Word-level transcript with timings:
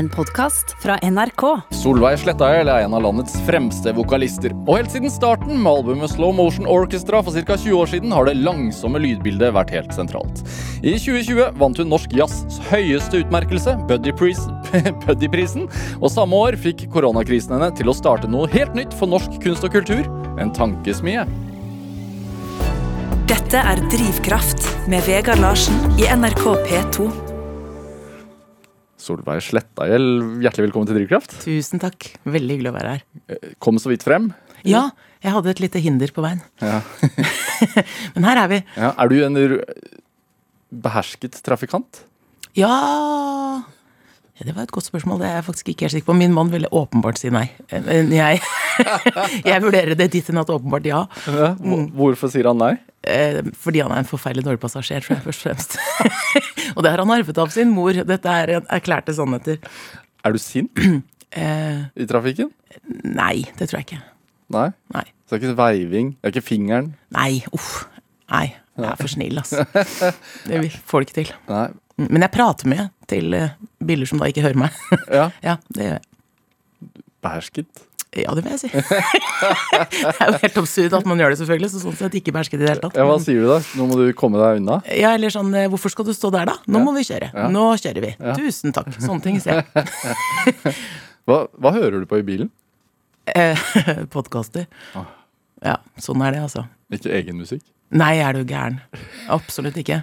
En 0.00 0.08
podkast 0.08 0.70
fra 0.80 0.94
NRK. 1.04 1.42
Solveig 1.76 2.22
Slettaøl 2.22 2.70
er 2.72 2.86
en 2.86 2.94
av 2.96 3.02
landets 3.04 3.34
fremste 3.44 3.92
vokalister. 3.92 4.54
Og 4.62 4.78
helt 4.78 4.94
siden 4.94 5.12
starten 5.12 5.58
med 5.60 5.68
albumet 5.68 6.14
Slow 6.14 6.32
Motion 6.38 6.64
Orchestra 6.72 7.20
for 7.26 7.36
ca. 7.36 7.58
20 7.60 7.76
år 7.76 7.90
siden 7.92 8.14
har 8.16 8.24
det 8.24 8.38
langsomme 8.40 8.96
lydbildet 9.04 9.52
vært 9.52 9.74
helt 9.76 9.92
sentralt. 9.92 10.40
I 10.80 10.96
2020 10.96 11.52
vant 11.60 11.84
hun 11.84 11.92
Norsk 11.92 12.16
Jazz 12.16 12.62
høyeste 12.70 13.20
utmerkelse, 13.26 13.76
Buddy-prisen, 13.92 15.68
og 16.02 16.08
samme 16.16 16.44
år 16.48 16.56
fikk 16.64 16.88
koronakrisen 16.96 17.58
henne 17.58 17.68
til 17.76 17.92
å 17.92 17.98
starte 18.00 18.30
noe 18.30 18.48
helt 18.56 18.72
nytt 18.78 18.96
for 18.96 19.12
norsk 19.12 19.36
kunst 19.44 19.68
og 19.68 19.76
kultur, 19.76 20.08
en 20.40 20.56
tankesmie. 20.56 21.28
Dette 23.28 23.68
er 23.74 23.84
Drivkraft 23.92 24.64
med 24.88 25.04
Vegard 25.04 25.44
Larsen 25.44 25.76
i 26.00 26.08
NRK 26.08 26.46
P2. 26.70 27.29
Solveig 29.00 29.40
Slettagjell, 29.44 30.08
hjertelig 30.44 30.68
velkommen 30.68 30.88
til 30.90 30.98
Drivkraft. 31.00 31.38
Tusen 31.44 31.80
takk. 31.82 32.10
Veldig 32.28 32.58
hyggelig 32.58 32.72
å 32.72 32.76
være 32.76 32.92
her. 32.94 33.54
Kom 33.62 33.80
så 33.80 33.92
vidt 33.92 34.04
frem. 34.04 34.30
Ja, 34.68 34.90
jeg 35.24 35.32
hadde 35.32 35.52
et 35.54 35.62
lite 35.64 35.80
hinder 35.80 36.12
på 36.12 36.24
veien. 36.24 36.42
Ja. 36.60 36.82
Men 38.14 38.28
her 38.28 38.42
er 38.42 38.52
vi. 38.52 38.60
Ja, 38.76 38.92
er 38.92 39.12
du 39.12 39.16
en 39.24 39.40
behersket 40.70 41.40
trafikant? 41.44 42.04
Ja 42.58 42.70
Det 44.40 44.54
var 44.56 44.64
et 44.64 44.72
godt 44.74 44.88
spørsmål. 44.88 45.20
Det 45.20 45.28
er 45.28 45.36
jeg 45.38 45.46
faktisk 45.46 45.68
ikke 45.72 45.86
helt 45.86 45.94
sikker 45.96 46.10
på. 46.12 46.16
Min 46.18 46.34
mann 46.34 46.52
ville 46.52 46.70
åpenbart 46.72 47.20
si 47.20 47.30
nei. 47.32 47.46
Jeg, 47.70 48.40
jeg 49.50 49.62
vurderer 49.62 49.96
det 49.98 50.10
dit 50.14 50.30
hen 50.32 50.40
at 50.40 50.52
åpenbart 50.52 50.88
ja. 50.88 51.04
Ja. 51.28 51.52
Hvorfor 51.60 52.32
sier 52.32 52.48
han 52.50 52.60
nei? 52.60 52.74
Eh, 53.08 53.40
Fordi 53.56 53.80
han 53.80 53.92
er 53.94 54.02
en 54.02 54.08
forferdelig 54.08 54.44
dårlig 54.44 54.60
passasjer, 54.60 55.00
tror 55.04 55.16
jeg 55.16 55.24
først 55.24 55.40
og 55.40 55.48
fremst. 55.48 55.76
Og 56.76 56.82
det 56.84 56.90
har 56.92 57.00
han 57.02 57.12
arvet 57.14 57.38
av 57.40 57.48
sin 57.54 57.70
mor. 57.72 57.96
Dette 58.06 58.34
er 58.42 58.52
erklærte 58.60 59.14
sannheter. 59.16 59.56
Er 60.24 60.36
du 60.36 60.40
sint 60.42 60.76
Eh, 61.30 61.84
i 61.94 62.04
trafikken? 62.10 62.48
nei, 63.06 63.44
det 63.54 63.68
tror 63.70 63.78
jeg 63.78 63.84
ikke. 63.86 63.98
Nei? 64.50 64.64
Nei. 64.96 65.04
Så 65.28 65.36
det 65.36 65.36
er 65.36 65.44
ikke 65.44 65.58
veiving? 65.60 66.08
Det 66.18 66.26
er 66.26 66.32
ikke 66.34 66.42
fingeren? 66.48 66.88
Nei, 67.14 67.36
uff. 67.54 67.84
Nei, 68.32 68.48
jeg 68.74 68.88
er 68.88 68.98
for 68.98 69.12
snill, 69.12 69.38
altså. 69.38 69.62
Det 70.50 70.58
får 70.90 71.04
det 71.04 71.06
ikke 71.06 71.16
til. 71.20 71.30
Nei. 71.52 71.68
Men 72.02 72.24
jeg 72.26 72.32
prater 72.34 72.70
mye 72.72 72.88
til 73.10 73.36
biller 73.78 74.10
som 74.10 74.18
da 74.18 74.26
ikke 74.32 74.42
hører 74.42 74.58
meg. 74.64 74.80
Ja. 75.06 75.28
Ja, 75.52 75.54
det 75.70 75.86
gjør 75.86 75.94
jeg. 76.00 76.98
Behersket? 77.22 77.84
Ja, 78.18 78.32
det 78.34 78.42
vil 78.42 78.50
jeg 78.56 78.60
si. 78.64 78.68
det 78.74 80.08
er 80.10 80.32
jo 80.32 80.38
helt 80.42 80.56
absurd 80.64 80.94
at 80.98 81.04
man 81.06 81.20
gjør 81.22 81.30
det, 81.30 81.38
selvfølgelig. 81.38 81.68
Så 81.70 81.82
sånn 81.84 81.98
sett 82.00 82.16
ikke 82.18 82.32
behersket 82.34 82.58
i 82.58 82.62
det 82.64 82.72
hele 82.72 82.82
tatt. 82.82 82.96
Ja, 82.98 83.04
hva 83.06 83.18
sier 83.22 83.44
du 83.44 83.46
da? 83.52 83.58
Nå 83.78 83.86
må 83.86 83.98
du 84.00 84.08
komme 84.18 84.40
deg 84.42 84.58
unna? 84.58 84.80
Ja, 84.90 85.12
eller 85.14 85.30
sånn 85.30 85.52
eh, 85.54 85.68
Hvorfor 85.70 85.94
skal 85.94 86.08
du 86.08 86.10
stå 86.16 86.32
der, 86.34 86.50
da? 86.50 86.56
Nå 86.66 86.82
må 86.82 86.94
vi 86.96 87.04
kjøre. 87.06 87.30
Ja. 87.30 87.46
Nå 87.54 87.68
kjører 87.78 88.06
vi. 88.08 88.10
Ja. 88.18 88.34
Tusen 88.34 88.74
takk. 88.74 88.90
Sånne 88.98 89.22
ting 89.28 89.38
sier 89.42 89.62
jeg. 89.62 90.74
Hva, 91.30 91.44
hva 91.62 91.70
hører 91.76 92.02
du 92.02 92.08
på 92.10 92.18
i 92.18 92.24
bilen? 92.26 92.48
Eh, 93.30 93.60
Podkaster. 94.14 94.66
Ah. 94.98 95.06
Ja, 95.62 95.76
sånn 96.00 96.24
er 96.26 96.34
det, 96.34 96.40
altså. 96.48 96.64
Ikke 96.90 97.12
egen 97.14 97.38
musikk? 97.38 97.62
Nei, 97.94 98.16
er 98.22 98.34
du 98.34 98.42
gæren. 98.48 98.80
Absolutt 99.30 99.78
ikke. 99.78 100.00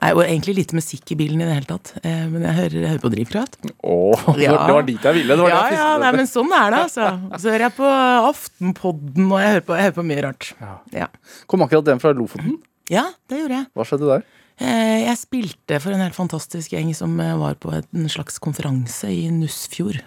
Nei, 0.00 0.10
Og 0.16 0.22
egentlig 0.24 0.54
lite 0.56 0.74
musikk 0.78 1.10
i 1.12 1.16
bilen 1.20 1.42
i 1.42 1.44
det 1.44 1.54
hele 1.58 1.68
tatt. 1.68 1.90
Eh, 2.02 2.26
Men 2.32 2.42
jeg 2.48 2.54
hører, 2.56 2.76
jeg 2.80 2.88
hører 2.94 3.02
på 3.02 3.10
Drivkraft. 3.12 3.58
Åh, 3.84 4.22
Ja. 4.40 4.54
det 4.66 4.74
var 4.74 4.82
dit 4.88 5.02
jeg 5.02 5.14
ville. 5.14 5.36
Det 5.36 5.42
var 5.44 5.50
Ja, 5.50 5.60
det 5.62 5.70
jeg 5.76 5.78
ja, 5.82 5.98
nei, 5.98 6.12
men 6.16 6.26
sånn 6.26 6.52
er 6.56 6.70
det, 6.70 6.80
altså. 6.86 7.08
Så 7.42 7.50
hører 7.52 7.66
jeg 7.68 7.76
på 7.76 7.90
Aftenpodden, 8.30 9.26
og 9.32 9.38
jeg 9.42 9.50
hører 9.54 9.64
på, 9.66 9.74
jeg 9.76 9.84
hører 9.88 9.96
på 10.00 10.06
mye 10.08 10.22
rart. 10.24 10.52
Ja. 10.60 10.74
Ja. 11.04 11.08
Kom 11.46 11.60
akkurat 11.66 11.84
den 11.90 12.00
fra 12.02 12.12
Lofoten. 12.16 12.58
ja, 12.90 13.04
det 13.28 13.42
gjorde 13.42 13.58
jeg. 13.60 13.66
Hva 13.76 13.84
skjedde 13.86 14.08
der? 14.14 14.24
Eh, 14.60 15.04
Jeg 15.06 15.16
spilte 15.16 15.80
for 15.80 15.92
en 15.96 16.00
helt 16.04 16.14
fantastisk 16.16 16.72
gjeng 16.74 16.94
som 16.96 17.18
eh, 17.20 17.36
var 17.40 17.54
på 17.60 17.72
en 17.76 18.08
slags 18.12 18.38
konferanse 18.38 19.08
i 19.08 19.28
Nussfjord. 19.32 20.00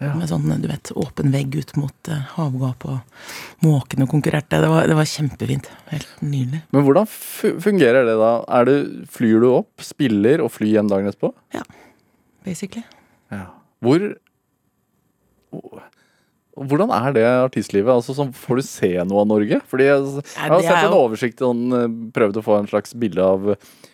Ja. 0.00 0.14
Med 0.16 0.30
sånn, 0.30 0.48
du 0.62 0.64
vet, 0.64 0.90
åpen 0.96 1.28
vegg 1.34 1.58
ut 1.60 1.74
mot 1.76 2.08
eh, 2.08 2.22
havgap, 2.38 2.86
og 2.88 3.64
måkene 3.66 4.06
konkurrerte. 4.08 4.56
Det 4.62 4.70
var, 4.72 4.86
det 4.88 4.96
var 4.96 5.08
kjempefint. 5.10 5.68
Helt 5.90 6.22
nydelig. 6.24 6.62
Men 6.72 6.86
hvordan 6.86 7.08
fungerer 7.60 8.08
det 8.08 8.16
da? 8.16 8.30
Er 8.60 8.68
du, 8.70 8.74
flyr 9.12 9.44
du 9.44 9.50
opp, 9.52 9.84
spiller 9.84 10.40
og 10.40 10.48
flyr 10.54 10.78
hjem 10.78 10.88
dagen 10.88 11.12
etterpå? 11.12 11.34
Basically. 12.48 12.86
Hvor 13.84 14.08
hvordan 16.58 16.90
er 16.92 17.14
det 17.14 17.26
artistlivet? 17.28 17.92
Altså, 17.92 18.14
sånn, 18.16 18.32
får 18.36 18.60
du 18.60 18.64
se 18.66 18.90
noe 19.06 19.22
av 19.22 19.28
Norge? 19.30 19.60
Fordi 19.70 19.86
jeg, 19.86 20.08
jeg 20.24 20.52
har 20.52 20.64
sett 20.66 20.88
en 20.88 20.96
oversikt 20.96 21.44
og 21.46 21.62
eh, 21.78 21.86
prøvd 22.16 22.40
å 22.40 22.44
få 22.44 22.58
en 22.58 22.68
slags 22.70 22.96
bilde 22.98 23.24
av 23.24 23.46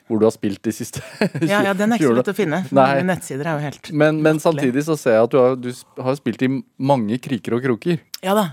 hvor 0.06 0.20
du 0.22 0.26
har 0.26 0.34
spilt 0.34 0.62
de 0.62 0.72
siste 0.74 1.02
Ja, 1.50 1.60
ja, 1.66 1.74
den 1.76 1.92
er 1.92 2.00
ikke 2.00 2.12
så 2.12 2.18
lett 2.20 2.32
å 2.32 2.36
finne. 2.36 2.62
Nei. 2.74 2.90
Nettsider 3.06 3.50
er 3.50 3.58
jo 3.58 3.64
helt 3.66 3.90
Men, 3.92 4.20
men 4.24 4.40
samtidig 4.42 4.86
så 4.86 4.96
ser 4.98 5.18
jeg 5.18 5.28
at 5.28 5.34
du 5.34 5.40
har, 5.40 5.56
du 5.58 5.70
har 6.08 6.18
spilt 6.18 6.44
i 6.46 6.50
mange 6.78 7.18
kriker 7.22 7.58
og 7.58 7.66
kroker. 7.66 8.00
Ja 8.24 8.36
da. 8.38 8.48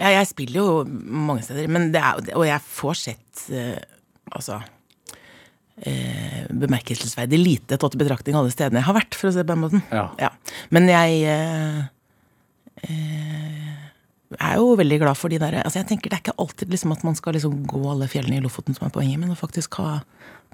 Ja, 0.00 0.10
jeg 0.16 0.30
spiller 0.32 0.58
jo 0.58 0.70
mange 0.84 1.44
steder, 1.46 1.68
men 1.70 1.92
det 1.94 2.02
er, 2.02 2.24
og 2.34 2.48
jeg 2.48 2.62
får 2.66 2.96
sett 2.98 3.44
uh, 3.54 3.78
altså 4.34 4.58
eh, 5.86 6.46
bemerkelsesverdig 6.50 7.38
lite 7.38 7.78
tatt 7.78 7.94
i 7.94 8.00
betraktning 8.00 8.38
alle 8.38 8.50
stedene 8.50 8.82
jeg 8.82 8.88
har 8.88 8.96
vært, 8.96 9.18
for 9.18 9.30
å 9.30 9.34
si 9.34 9.40
det 9.40 9.46
på 9.46 9.54
den 9.54 9.62
måten. 9.62 9.84
Ja. 9.94 10.32
Men 10.74 10.90
jeg 10.90 11.20
eh, 11.30 11.84
eh, 12.88 13.74
er 14.38 14.56
jo 14.58 14.74
veldig 14.78 15.00
glad 15.02 15.18
for 15.18 15.30
de 15.30 15.38
der 15.38 15.60
altså 15.60 15.78
Jeg 15.78 15.88
tenker 15.90 16.10
Det 16.10 16.16
er 16.16 16.22
ikke 16.24 16.38
alltid 16.42 16.72
liksom 16.72 16.94
at 16.94 17.04
man 17.06 17.14
skal 17.18 17.36
liksom 17.36 17.60
gå 17.70 17.82
alle 17.90 18.08
fjellene 18.10 18.40
i 18.40 18.44
Lofoten 18.44 18.76
som 18.76 18.88
er 18.88 18.94
poenget, 18.94 19.20
men 19.20 19.34
å 19.34 19.38
faktisk 19.38 19.78
ha 19.82 20.00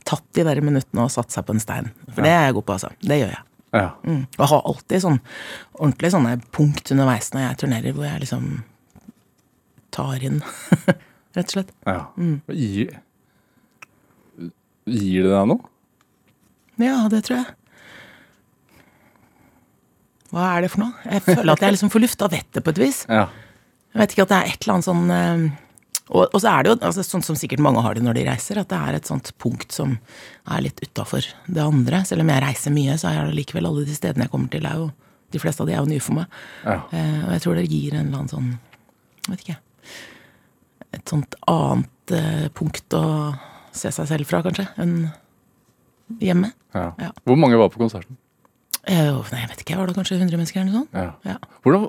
tatt 0.08 0.24
de 0.36 0.44
der 0.46 0.60
minuttene 0.64 1.04
og 1.04 1.12
satt 1.12 1.32
seg 1.32 1.44
på 1.44 1.52
en 1.52 1.60
stein. 1.62 1.90
For 2.08 2.24
det 2.24 2.32
er 2.32 2.46
jeg 2.46 2.56
god 2.56 2.66
på, 2.66 2.76
altså. 2.78 2.90
Det 3.04 3.18
gjør 3.20 3.32
jeg. 3.34 3.42
Ja. 3.76 3.90
Mm. 4.02 4.22
Og 4.38 4.48
har 4.50 4.66
alltid 4.72 5.04
sånn 5.04 5.18
ordentlig 5.76 6.10
sånne 6.14 6.32
punkt 6.56 6.90
underveis 6.94 7.30
når 7.34 7.44
jeg 7.44 7.60
turnerer, 7.62 7.94
hvor 7.94 8.08
jeg 8.08 8.24
liksom 8.24 8.48
tar 9.94 10.24
inn, 10.26 10.40
rett 11.36 11.46
og 11.46 11.54
slett. 11.54 11.74
ja. 11.86 12.00
Mm. 12.16 12.40
Gir, 12.56 12.96
gir 14.88 15.28
det 15.28 15.34
deg 15.34 15.50
noe? 15.52 15.70
Ja, 16.80 17.04
det 17.12 17.24
tror 17.28 17.42
jeg. 17.42 17.56
Hva 20.30 20.46
er 20.54 20.64
det 20.64 20.70
for 20.72 20.84
noe? 20.84 21.08
Jeg 21.10 21.24
føler 21.26 21.52
at 21.54 21.64
jeg 21.64 21.74
liksom 21.76 21.90
får 21.92 22.04
lufta 22.04 22.28
vettet 22.30 22.64
på 22.64 22.72
et 22.74 22.80
vis. 22.82 23.02
Ja. 23.10 23.26
Jeg 23.90 24.02
vet 24.02 24.14
ikke 24.14 24.26
at 24.28 24.32
det 24.32 24.38
er 24.38 24.52
et 24.52 24.62
eller 24.62 24.76
annet 24.76 24.86
sånn 24.86 25.12
eh, 25.14 25.44
og, 26.10 26.24
og 26.34 26.40
så 26.42 26.50
er 26.50 26.64
det 26.64 26.72
jo 26.72 26.76
altså, 26.88 27.04
sånn 27.06 27.22
som 27.22 27.36
sikkert 27.38 27.62
mange 27.62 27.82
har 27.84 27.94
det 27.94 28.02
når 28.02 28.16
de 28.18 28.24
reiser, 28.26 28.58
at 28.58 28.70
det 28.72 28.78
er 28.78 28.96
et 28.98 29.06
sånt 29.06 29.30
punkt 29.38 29.70
som 29.74 29.94
er 30.50 30.64
litt 30.64 30.80
utafor 30.82 31.26
det 31.46 31.62
andre. 31.62 32.02
Selv 32.08 32.24
om 32.24 32.32
jeg 32.32 32.42
reiser 32.42 32.74
mye, 32.74 32.96
så 32.98 33.12
er 33.12 33.28
det 33.28 33.36
likevel 33.38 33.68
alle 33.68 33.84
de 33.86 33.94
stedene 33.94 34.26
jeg 34.26 34.32
kommer 34.32 34.50
til, 34.50 34.66
er 34.66 34.80
jo 34.80 34.88
de 35.30 35.38
fleste 35.38 35.62
av 35.62 35.70
de 35.70 35.76
er 35.76 35.78
jo 35.78 35.90
nye 35.92 36.02
for 36.02 36.18
meg. 36.18 36.40
Ja. 36.64 36.80
Eh, 36.90 37.20
og 37.28 37.30
jeg 37.36 37.44
tror 37.44 37.60
det 37.60 37.68
gir 37.70 37.94
en 37.94 38.08
eller 38.08 38.24
annen 38.24 38.32
sånn 38.32 38.50
Jeg 39.20 39.30
vet 39.30 39.44
ikke. 39.44 39.58
Et 40.98 41.12
sånt 41.12 41.36
annet 41.52 42.14
eh, 42.16 42.46
punkt 42.58 42.98
å 42.98 43.04
se 43.76 43.92
seg 43.94 44.08
selv 44.10 44.26
fra, 44.26 44.40
kanskje, 44.42 44.66
enn 44.82 44.96
hjemme. 46.18 46.50
Ja. 46.74 46.88
Ja. 46.98 47.12
Hvor 47.22 47.38
mange 47.38 47.60
var 47.60 47.70
på 47.70 47.78
konserten? 47.78 48.18
Eh, 48.88 49.10
nei, 49.32 49.40
jeg 49.42 49.50
vet 49.50 49.62
ikke, 49.64 49.76
var 49.78 49.90
det 49.90 49.96
kanskje 49.98 50.16
100 50.18 50.38
mennesker 50.40 50.60
eller 50.62 50.72
noe 50.72 50.82
sånt? 50.84 50.94
Ja. 50.96 51.34
Ja. 51.34 51.36
Hvordan, 51.64 51.88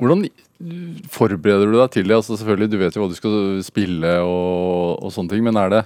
hvordan 0.00 0.24
forbereder 1.12 1.70
du 1.70 1.76
deg 1.78 1.92
til 1.94 2.08
det? 2.10 2.16
Altså 2.18 2.36
selvfølgelig, 2.36 2.70
Du 2.72 2.78
vet 2.80 2.96
jo 2.96 3.04
hva 3.04 3.10
du 3.12 3.18
skal 3.18 3.36
spille 3.64 4.16
og, 4.24 4.98
og 5.04 5.14
sånne 5.14 5.32
ting, 5.34 5.44
men 5.46 5.56
er 5.60 5.70
det 5.76 5.84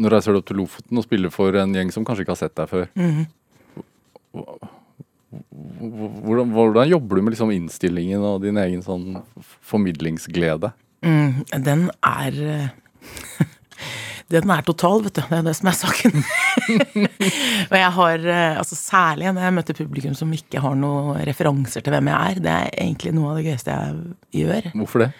Nå 0.00 0.08
reiser 0.08 0.32
du 0.32 0.38
opp 0.40 0.46
til 0.48 0.56
Lofoten 0.56 0.96
og 0.96 1.04
spiller 1.04 1.32
for 1.32 1.52
en 1.60 1.74
gjeng 1.76 1.90
som 1.92 2.04
kanskje 2.08 2.24
ikke 2.24 2.32
har 2.32 2.40
sett 2.40 2.54
deg 2.56 2.70
før. 2.70 2.86
Mhm. 2.96 3.26
Hvordan, 5.82 6.52
hvordan 6.52 6.88
jobber 6.88 7.18
du 7.18 7.22
med 7.24 7.34
liksom 7.34 7.52
innstillingen 7.52 8.24
og 8.24 8.40
din 8.44 8.56
egen 8.60 8.80
sånn 8.84 9.18
formidlingsglede? 9.68 10.72
Mm, 11.04 11.42
den 11.66 11.86
er 12.08 12.38
eh, 12.54 12.68
Den 14.32 14.52
er 14.54 14.64
total, 14.64 15.02
vet 15.04 15.18
du. 15.18 15.22
Det 15.28 15.38
er 15.38 15.44
det 15.46 15.54
som 15.58 15.68
er 15.68 15.76
saken. 15.76 16.22
og 17.70 17.76
jeg 17.76 17.90
har, 17.98 18.24
eh, 18.34 18.60
altså 18.60 18.78
særlig 18.78 19.28
når 19.28 19.46
jeg 19.46 19.56
møter 19.58 19.78
publikum 19.78 20.16
som 20.18 20.32
ikke 20.36 20.62
har 20.64 20.78
noen 20.78 21.20
referanser 21.28 21.84
til 21.84 21.94
hvem 21.94 22.08
jeg 22.12 22.32
er, 22.32 22.40
det 22.46 22.54
er 22.54 22.72
egentlig 22.86 23.12
noe 23.16 23.32
av 23.32 23.40
det 23.40 23.46
gøyeste 23.50 23.76
jeg 23.76 24.42
gjør. 24.42 24.70
Hvorfor 24.80 25.04
det? 25.04 25.10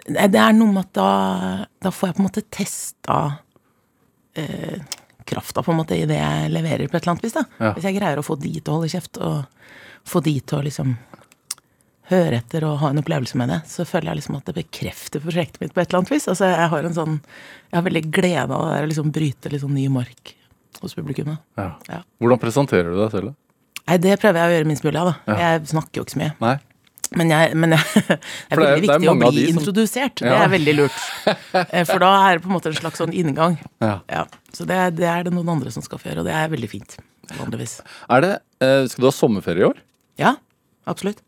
Det 0.00 0.40
er 0.40 0.56
noe 0.56 0.72
med 0.72 0.86
at 0.86 0.94
da, 0.96 1.10
da 1.84 1.92
får 1.92 2.10
jeg 2.10 2.16
på 2.16 2.22
en 2.22 2.28
måte 2.30 2.46
testa 2.48 3.18
eh, 4.40 4.80
krafta 5.30 5.62
på 5.62 5.74
en 5.74 5.80
måte 5.82 5.98
i 5.98 6.06
det 6.08 6.18
jeg 6.18 6.50
leverer 6.54 6.88
på 6.88 6.96
et 6.96 7.02
eller 7.02 7.14
annet 7.14 7.26
vis. 7.28 7.36
da. 7.36 7.44
Ja. 7.60 7.72
Hvis 7.76 7.86
jeg 7.86 7.98
greier 7.98 8.20
å 8.20 8.26
få 8.26 8.38
de 8.40 8.54
til 8.56 8.72
å 8.72 8.78
holde 8.78 8.90
kjeft, 8.92 9.20
og 9.20 10.08
få 10.08 10.22
de 10.24 10.38
til 10.40 10.58
å 10.58 10.64
liksom 10.66 10.96
høre 12.10 12.38
etter 12.40 12.64
og 12.68 12.78
ha 12.82 12.90
en 12.92 13.00
opplevelse 13.02 13.38
med 13.40 13.48
det, 13.52 13.60
så 13.70 13.86
føler 13.88 14.10
jeg 14.12 14.20
liksom 14.20 14.36
at 14.40 14.48
det 14.50 14.56
bekrefter 14.60 15.22
prosjektet 15.24 15.60
mitt 15.62 15.74
på 15.74 15.80
et 15.82 15.88
eller 15.90 16.02
annet 16.02 16.12
vis. 16.14 16.28
Altså 16.30 16.48
Jeg 16.50 16.68
har 16.74 16.88
en 16.88 16.96
sånn, 16.96 17.20
jeg 17.70 17.78
har 17.78 17.86
veldig 17.86 18.04
glede 18.14 18.56
av 18.56 18.64
å 18.66 18.86
liksom 18.90 19.12
bryte 19.14 19.52
sånn 19.62 19.74
ny 19.76 19.86
mark 19.92 20.34
hos 20.80 20.94
publikummet. 20.96 21.38
Ja. 21.60 21.70
Ja. 21.90 22.00
Hvordan 22.22 22.40
presenterer 22.40 22.90
du 22.92 22.98
deg 23.02 23.10
selv? 23.12 23.30
da? 23.32 23.36
Nei, 23.90 23.96
det 24.06 24.18
prøver 24.22 24.38
jeg 24.40 24.50
å 24.50 24.54
gjøre 24.58 24.68
minst 24.70 24.84
mulig 24.86 25.00
av, 25.00 25.08
da. 25.10 25.14
Ja. 25.34 25.38
Jeg 25.56 25.70
snakker 25.72 26.00
jo 26.00 26.04
ikke 26.06 26.14
så 26.14 26.20
mye. 26.22 26.34
Nei? 26.40 26.56
Men, 27.18 27.30
jeg, 27.34 27.54
men 27.58 27.72
jeg, 27.74 27.86
det 28.06 28.16
er 28.54 28.60
veldig 28.60 28.82
viktig 28.84 29.06
er 29.08 29.10
å 29.10 29.14
bli 29.18 29.30
de 29.34 29.46
som- 29.48 29.56
introdusert. 29.58 30.20
Det 30.22 30.34
er 30.36 30.52
veldig 30.52 30.74
lurt. 30.78 31.00
Eh, 31.74 31.82
For 31.88 31.98
da 31.98 32.10
er 32.28 32.38
det 32.38 32.44
på 32.44 32.50
en 32.52 32.54
måte 32.54 32.70
en 32.70 32.76
slags 32.78 33.00
sånn 33.02 33.10
inngang. 33.18 33.56
Ja. 33.82 33.96
Ja. 34.08 34.22
Så 34.54 34.62
det, 34.68 34.76
det 35.00 35.08
er 35.10 35.26
det 35.26 35.32
noen 35.34 35.50
andre 35.56 35.72
som 35.74 35.82
skal 35.82 35.98
få 35.98 36.10
gjøre, 36.12 36.22
og 36.22 36.28
det 36.30 36.36
er 36.38 36.52
veldig 36.52 36.68
fint. 36.70 36.94
vanligvis. 37.34 37.80
Er 38.10 38.22
det, 38.24 38.30
eh, 38.62 38.84
skal 38.92 39.02
du 39.02 39.08
ha 39.10 39.12
sommerferie 39.16 39.64
i 39.64 39.68
år? 39.72 39.82
Ja, 40.22 40.36
absolutt. 40.90 41.18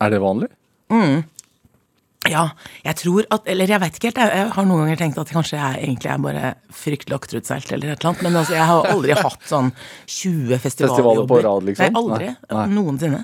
Er 0.00 0.10
det 0.12 0.22
vanlig? 0.22 0.50
Ja, 2.28 2.50
jeg 2.84 2.98
tror 3.00 3.24
at 3.32 3.46
Eller 3.48 3.70
jeg 3.70 3.80
veit 3.80 3.96
ikke 3.96 4.10
helt. 4.10 4.18
Jeg, 4.20 4.48
har 4.52 4.66
noen 4.68 4.82
ganger 4.84 4.98
tenkt 5.00 5.18
at 5.22 5.30
kanskje 5.32 5.56
jeg 5.56 5.84
egentlig 5.86 6.10
er 6.12 6.18
bare 6.20 6.50
fryktelig 6.76 7.16
akterutseilt 7.16 7.70
eller 7.72 7.94
et 7.94 8.02
eller 8.02 8.10
annet. 8.10 8.24
Men 8.26 8.36
altså, 8.42 8.56
jeg 8.58 8.66
har 8.68 8.88
aldri 8.90 9.16
hatt 9.24 9.46
sånn 9.48 9.70
20 9.72 10.60
festivaljobber. 10.60 10.66
Festivaler 10.66 11.30
på 11.30 11.38
rad, 11.46 11.68
liksom? 11.70 11.86
Nei, 11.86 12.02
aldri. 12.02 12.28
Nei, 12.34 12.58
nei. 12.58 12.66
Noensinne. 12.76 13.22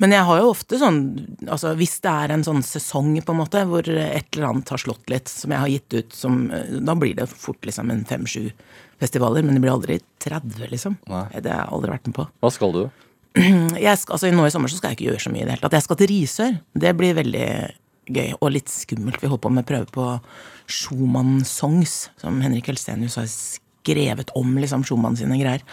Men 0.00 0.16
jeg 0.16 0.28
har 0.30 0.40
jo 0.40 0.52
ofte 0.54 0.80
sånn 0.80 1.00
Altså 1.44 1.74
hvis 1.76 1.98
det 2.04 2.14
er 2.24 2.34
en 2.38 2.46
sånn 2.46 2.64
sesong, 2.64 3.10
på 3.20 3.34
en 3.34 3.40
måte, 3.42 3.64
hvor 3.68 3.84
et 3.84 4.30
eller 4.32 4.48
annet 4.48 4.72
har 4.72 4.80
slått 4.80 5.12
litt, 5.12 5.28
som 5.28 5.52
jeg 5.52 5.64
har 5.64 5.74
gitt 5.74 5.98
ut 5.98 6.16
som 6.16 6.40
Da 6.88 6.96
blir 6.96 7.18
det 7.20 7.28
fort 7.34 7.68
liksom 7.68 7.92
en 7.92 8.06
fem-sju 8.08 8.46
festivaler, 8.98 9.44
men 9.44 9.58
det 9.58 9.62
blir 9.62 9.76
aldri 9.76 10.00
30, 10.24 10.64
liksom. 10.72 10.96
Nei. 11.12 11.26
Det 11.36 11.52
har 11.52 11.66
jeg 11.66 11.74
aldri 11.76 11.92
vært 11.92 12.08
med 12.08 12.16
på. 12.16 12.26
Hva 12.42 12.50
skal 12.50 12.74
du? 12.74 12.82
Jeg 13.86 14.00
skal, 14.00 14.16
altså 14.16 14.30
Nå 14.34 14.46
i 14.46 14.54
sommer 14.54 14.72
så 14.72 14.80
skal 14.80 14.92
jeg 14.92 14.98
ikke 14.98 15.10
gjøre 15.12 15.24
så 15.26 15.32
mye 15.34 15.44
i 15.44 15.46
det 15.46 15.54
hele 15.54 15.64
tatt. 15.64 15.78
Jeg 15.78 15.86
skal 15.86 16.00
til 16.00 16.10
Risør. 16.12 16.58
Det 16.84 16.94
blir 16.98 17.16
veldig 17.18 17.48
gøy 18.08 18.36
og 18.38 18.52
litt 18.54 18.72
skummelt. 18.72 19.20
Vi 19.22 19.30
holder 19.30 19.44
på 19.44 19.54
med 19.54 19.68
prøve 19.68 19.88
på 19.94 20.10
Schumann-songs, 20.68 21.96
som 22.20 22.40
Henrik 22.44 22.70
Helstenius 22.70 23.18
har 23.20 23.28
skrevet 23.28 24.32
om 24.36 24.56
liksom 24.60 24.84
Schumann 24.86 25.16
sine 25.18 25.38
greier. 25.40 25.64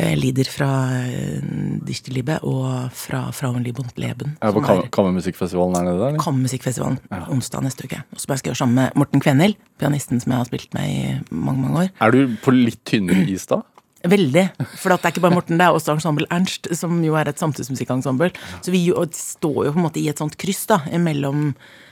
Lider 0.00 0.16
Lieder 0.16 0.48
fra 0.48 0.68
eh, 1.04 1.42
Dichterliebe 1.84 2.38
og 2.46 2.92
fra 2.96 3.26
Frauenliebund 3.36 3.90
Leben. 4.00 4.36
Er 4.40 4.54
på 4.54 4.62
Kammermusikkfestivalen 4.64 5.76
er 5.76 5.88
nede? 5.90 5.98
der, 6.00 6.20
Kammermusikkfestivalen. 6.22 6.98
Ja. 7.10 7.26
onsdag 7.28 7.66
neste 7.66 7.84
uke. 7.84 8.00
Og 8.14 8.20
så 8.20 8.24
skal 8.24 8.38
jeg 8.38 8.50
gjøre 8.50 8.60
sammen 8.62 8.78
med 8.80 8.96
Morten 8.96 9.20
Kvenhild, 9.20 9.58
pianisten 9.80 10.22
som 10.22 10.32
jeg 10.32 10.40
har 10.40 10.48
spilt 10.48 10.72
med 10.74 10.88
i 10.88 11.34
mange, 11.34 11.60
mange 11.60 11.82
år. 11.84 11.90
Er 12.00 12.16
du 12.16 12.36
på 12.40 12.54
litt 12.54 12.80
tynnere 12.88 13.26
is 13.28 13.44
da? 13.50 13.60
Veldig. 14.08 14.44
For 14.80 14.88
det 14.94 15.04
er 15.04 15.12
ikke 15.12 15.22
bare 15.26 15.36
Morten, 15.36 15.58
det 15.60 15.66
er 15.66 15.76
også 15.76 15.92
ensemble 15.92 16.24
Ernst, 16.32 16.70
som 16.78 16.94
jo 17.04 17.16
er 17.20 17.28
et 17.28 17.40
samtidsmusikkensemble. 17.40 18.30
Så 18.64 18.72
vi 18.72 18.86
jo, 18.86 19.02
står 19.12 19.66
jo 19.66 19.72
på 19.74 19.80
en 19.80 19.86
måte 19.86 20.00
i 20.00 20.08
et 20.08 20.20
sånt 20.22 20.38
kryss 20.40 20.64
da, 20.70 20.80
mellom 20.96 21.50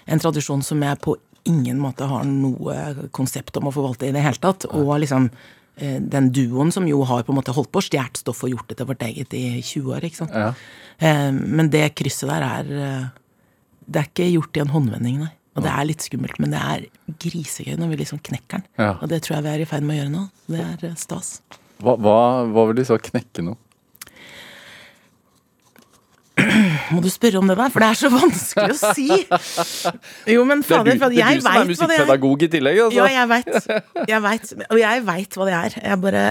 en 0.08 0.22
tradisjon 0.22 0.64
som 0.64 0.80
jeg 0.82 1.00
på 1.04 1.18
ingen 1.48 1.78
måte 1.80 2.08
har 2.08 2.24
noe 2.28 3.08
konsept 3.16 3.56
om 3.60 3.68
å 3.68 3.74
forvalte 3.74 4.08
i 4.08 4.12
det 4.14 4.24
hele 4.24 4.40
tatt, 4.40 4.66
og 4.72 4.90
liksom 5.00 5.28
eh, 5.76 5.98
den 6.00 6.30
duoen 6.34 6.72
som 6.74 6.88
jo 6.88 7.02
har 7.08 7.24
på 7.24 7.32
en 7.32 7.38
måte 7.40 7.54
holdt 7.56 7.72
på 7.72 7.84
stjålet 7.84 8.20
stoff 8.20 8.42
og 8.44 8.52
gjort 8.52 8.68
det 8.72 8.80
til 8.80 8.88
vårt 8.88 9.04
eget 9.06 9.36
i 9.36 9.44
20 9.60 9.94
år. 9.96 10.08
ikke 10.08 10.22
sant? 10.22 10.32
Ja. 10.36 10.52
Eh, 10.98 11.30
Men 11.32 11.70
det 11.72 11.90
krysset 12.00 12.28
der 12.28 12.44
er 12.48 12.72
eh, 12.88 13.06
Det 13.88 14.00
er 14.00 14.08
ikke 14.10 14.32
gjort 14.32 14.56
i 14.56 14.64
en 14.64 14.72
håndvending, 14.74 15.20
nei. 15.24 15.32
Og 15.56 15.64
det 15.64 15.70
er 15.72 15.86
litt 15.88 16.04
skummelt, 16.04 16.36
men 16.38 16.52
det 16.54 16.58
er 16.60 16.84
grisegøy 17.18 17.78
når 17.80 17.88
vi 17.90 17.96
liksom 18.02 18.20
knekker 18.22 18.60
den. 18.60 18.66
Ja. 18.78 18.92
Og 19.02 19.08
det 19.10 19.24
tror 19.24 19.38
jeg 19.38 19.46
vi 19.46 19.54
er 19.56 19.64
i 19.64 19.66
ferd 19.66 19.82
med 19.82 19.96
å 19.96 19.98
gjøre 19.98 20.12
nå. 20.12 20.20
Det 20.46 20.60
er 20.62 20.92
stas. 21.00 21.40
Hva, 21.78 21.94
hva, 21.94 22.18
hva 22.50 22.64
vil 22.70 22.78
de 22.80 22.84
så 22.88 22.98
knekke 22.98 23.44
nå? 23.46 23.54
Må 26.94 27.00
du 27.02 27.08
spørre 27.10 27.40
om 27.40 27.48
det 27.50 27.56
der, 27.58 27.70
for 27.74 27.82
det 27.82 27.88
er 27.92 27.98
så 27.98 28.08
vanskelig 28.12 28.74
å 28.74 28.92
si. 28.94 29.06
Jo, 30.34 30.44
men 30.48 30.62
Det 30.62 30.70
er 30.70 30.86
jeg 30.86 30.98
du, 30.98 31.02
hva 31.02 31.08
det 31.10 31.18
er 31.18 31.32
jeg 31.32 31.40
du 31.40 31.42
som 31.44 31.50
er 31.50 31.58
veit 31.58 31.70
musikkpedagog 31.72 32.44
i 32.46 32.48
tillegg. 32.52 32.78
Altså. 32.84 32.98
Ja, 32.98 33.08
jeg 33.12 33.30
veit. 33.32 34.06
Jeg 34.12 34.22
veit. 34.24 34.52
Og 34.68 34.78
jeg 34.80 35.04
veit 35.08 35.38
hva 35.38 35.48
det 35.48 35.56
er. 35.58 35.76
Jeg 35.82 36.00
bare 36.04 36.22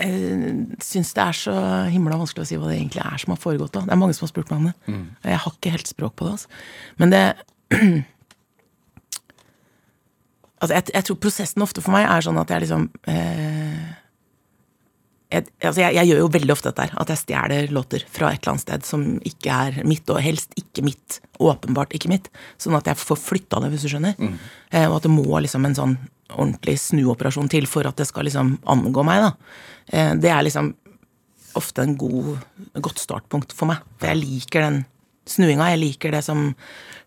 eh, 0.00 0.48
syns 0.86 1.12
det 1.18 1.24
er 1.26 1.38
så 1.42 1.56
himla 1.92 2.20
vanskelig 2.22 2.46
å 2.46 2.48
si 2.48 2.58
hva 2.60 2.70
det 2.70 2.78
egentlig 2.78 3.02
er 3.04 3.22
som 3.24 3.34
har 3.34 3.42
foregått. 3.42 3.74
da. 3.74 3.84
Det 3.88 3.96
er 3.96 4.02
mange 4.04 4.16
som 4.16 4.26
har 4.28 4.32
spurt 4.32 4.52
meg 4.54 4.62
om 4.62 4.68
det. 4.70 4.76
Mm. 4.86 5.04
Og 5.18 5.30
Jeg 5.34 5.42
har 5.44 5.56
ikke 5.58 5.74
helt 5.76 5.92
språk 5.92 6.16
på 6.16 6.28
det. 6.28 6.36
altså. 6.38 6.48
Men 7.02 7.16
det 7.16 7.24
Altså, 10.56 10.72
jeg, 10.72 10.86
jeg 10.94 11.04
tror 11.04 11.16
prosessen 11.20 11.60
ofte 11.66 11.82
for 11.84 11.92
meg 11.92 12.06
er 12.08 12.22
sånn 12.24 12.38
at 12.40 12.48
jeg 12.48 12.62
liksom 12.64 12.86
eh, 13.12 13.82
jeg, 15.26 15.46
altså 15.58 15.82
jeg, 15.82 15.94
jeg 15.96 16.08
gjør 16.10 16.20
jo 16.22 16.32
veldig 16.36 16.54
ofte 16.54 16.70
dette 16.70 16.84
her, 16.86 16.92
at 17.02 17.10
jeg 17.10 17.20
stjeler 17.22 17.72
låter 17.74 18.04
fra 18.06 18.30
et 18.30 18.38
eller 18.38 18.52
annet 18.52 18.62
sted 18.62 18.86
som 18.86 19.06
ikke 19.26 19.56
er 19.66 19.78
mitt, 19.88 20.06
og 20.12 20.22
helst 20.22 20.54
ikke 20.60 20.84
mitt. 20.86 21.18
Åpenbart 21.42 21.96
ikke 21.98 22.10
mitt. 22.12 22.30
Sånn 22.62 22.76
at 22.78 22.86
jeg 22.86 23.00
får 23.00 23.18
flytta 23.18 23.60
det, 23.64 23.72
hvis 23.72 23.86
du 23.86 23.90
skjønner. 23.90 24.14
Eh, 24.70 24.86
og 24.86 25.00
at 25.00 25.08
det 25.08 25.14
må 25.14 25.26
liksom 25.42 25.66
en 25.66 25.78
sånn 25.78 25.96
ordentlig 26.30 26.76
snuoperasjon 26.82 27.50
til 27.50 27.66
for 27.70 27.86
at 27.88 27.98
det 27.98 28.06
skal 28.08 28.26
liksom 28.26 28.56
angå 28.70 29.02
meg, 29.06 29.26
da. 29.26 29.54
Eh, 29.90 30.12
det 30.22 30.30
er 30.30 30.46
liksom 30.46 30.72
ofte 31.58 31.82
en 31.82 31.96
god, 31.98 32.36
godt 32.84 33.02
startpunkt 33.02 33.54
for 33.56 33.70
meg. 33.72 33.82
For 33.98 34.12
jeg 34.12 34.22
liker 34.22 34.66
den 34.68 34.82
snuinga. 35.26 35.72
Jeg 35.72 35.82
liker 35.82 36.14
det 36.14 36.22
som 36.26 36.52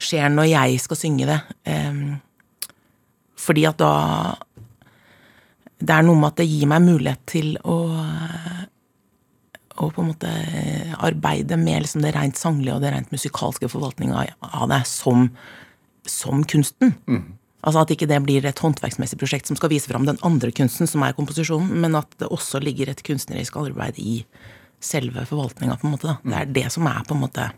skjer 0.02 0.28
når 0.34 0.52
jeg 0.52 0.84
skal 0.84 1.00
synge 1.00 1.30
det. 1.30 1.40
Eh, 1.72 2.04
fordi 3.40 3.64
at 3.70 3.80
da 3.80 3.94
Det 5.80 5.96
er 5.96 6.04
noe 6.04 6.20
med 6.20 6.34
at 6.34 6.42
det 6.42 6.50
gir 6.50 6.68
meg 6.68 6.84
mulighet 6.84 7.24
til 7.30 7.54
å 7.64 7.78
å 9.80 9.90
på 9.96 10.04
en 10.04 10.10
måte 10.12 10.30
arbeide 11.00 11.58
med 11.60 11.86
liksom 11.86 12.04
det 12.04 12.14
rent 12.16 12.40
sanglige 12.40 12.76
og 12.76 12.84
det 12.84 12.94
rent 12.94 13.14
musikalske 13.16 13.70
forvaltninga 13.72 14.26
av 14.44 14.66
det 14.72 14.82
som, 14.90 15.30
som 16.04 16.44
kunsten. 16.44 16.96
Altså 17.60 17.84
At 17.84 17.94
ikke 17.94 18.08
det 18.10 18.22
blir 18.24 18.46
et 18.48 18.64
håndverksmessig 18.64 19.20
prosjekt 19.20 19.50
som 19.50 19.60
skal 19.60 19.72
vise 19.72 19.92
fram 19.92 20.08
den 20.08 20.20
andre 20.26 20.52
kunsten, 20.56 20.88
som 20.88 21.04
er 21.04 21.16
komposisjonen, 21.18 21.72
men 21.84 21.98
at 22.00 22.12
det 22.22 22.32
også 22.32 22.62
ligger 22.64 22.92
et 22.92 23.04
kunstnerisk 23.06 23.60
arbeid 23.60 24.00
i 24.00 24.22
selve 24.80 25.26
forvaltninga. 25.28 25.80
Det 25.80 26.38
er 26.38 26.54
det 26.60 26.68
som 26.76 26.88
er 26.88 27.04
på 27.08 27.18
en 27.18 27.26
måte 27.26 27.52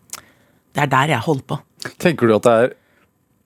Det 0.71 0.85
er 0.85 0.87
der 0.87 1.11
jeg 1.11 1.25
holder 1.25 1.47
på. 1.51 1.55
Tenker 1.99 2.27
du 2.29 2.35
at 2.37 2.45
det 2.45 2.51
er 2.51 2.73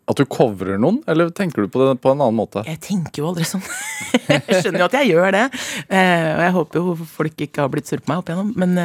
at 0.06 0.20
du 0.20 0.26
covrer 0.30 0.78
noen, 0.82 1.00
eller 1.10 1.32
tenker 1.34 1.66
du 1.66 1.72
på 1.72 1.82
det 1.82 1.96
på 2.04 2.12
en 2.14 2.20
annen 2.22 2.38
måte? 2.38 2.62
Jeg 2.68 2.78
tenker 2.84 3.24
jo 3.24 3.32
aldri 3.32 3.48
sånn. 3.50 3.64
jeg 4.30 4.60
skjønner 4.60 4.84
jo 4.84 4.90
at 4.90 4.98
jeg 5.00 5.10
gjør 5.16 5.32
det. 5.34 5.46
Eh, 5.90 6.28
og 6.30 6.44
jeg 6.46 6.56
håper 6.60 6.82
jo 6.82 7.08
folk 7.10 7.42
ikke 7.48 7.64
har 7.64 7.72
blitt 7.74 7.90
sur 7.90 8.04
på 8.04 8.12
meg 8.12 8.22
opp 8.22 8.30
igjennom. 8.30 8.52
Men, 8.62 8.78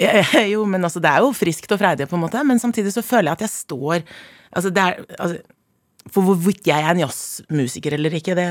eh, 0.00 0.46
jo, 0.54 0.64
men 0.68 0.88
altså, 0.88 1.02
det 1.04 1.12
er 1.12 1.26
jo 1.26 1.34
friskt 1.36 1.76
og 1.76 1.82
freidig, 1.82 2.08
på 2.08 2.16
en 2.16 2.24
måte. 2.24 2.44
Men 2.48 2.62
samtidig 2.62 2.94
så 2.96 3.04
føler 3.04 3.28
jeg 3.28 3.36
at 3.36 3.44
jeg 3.44 3.54
står 3.58 3.98
altså, 4.00 4.72
er, 4.72 5.04
altså, 5.18 5.42
For 6.14 6.22
hvorvidt 6.22 6.68
jeg 6.68 6.80
er 6.80 6.92
en 6.94 7.02
jazzmusiker 7.02 7.96
eller 7.98 8.14
ikke, 8.16 8.36
det, 8.38 8.46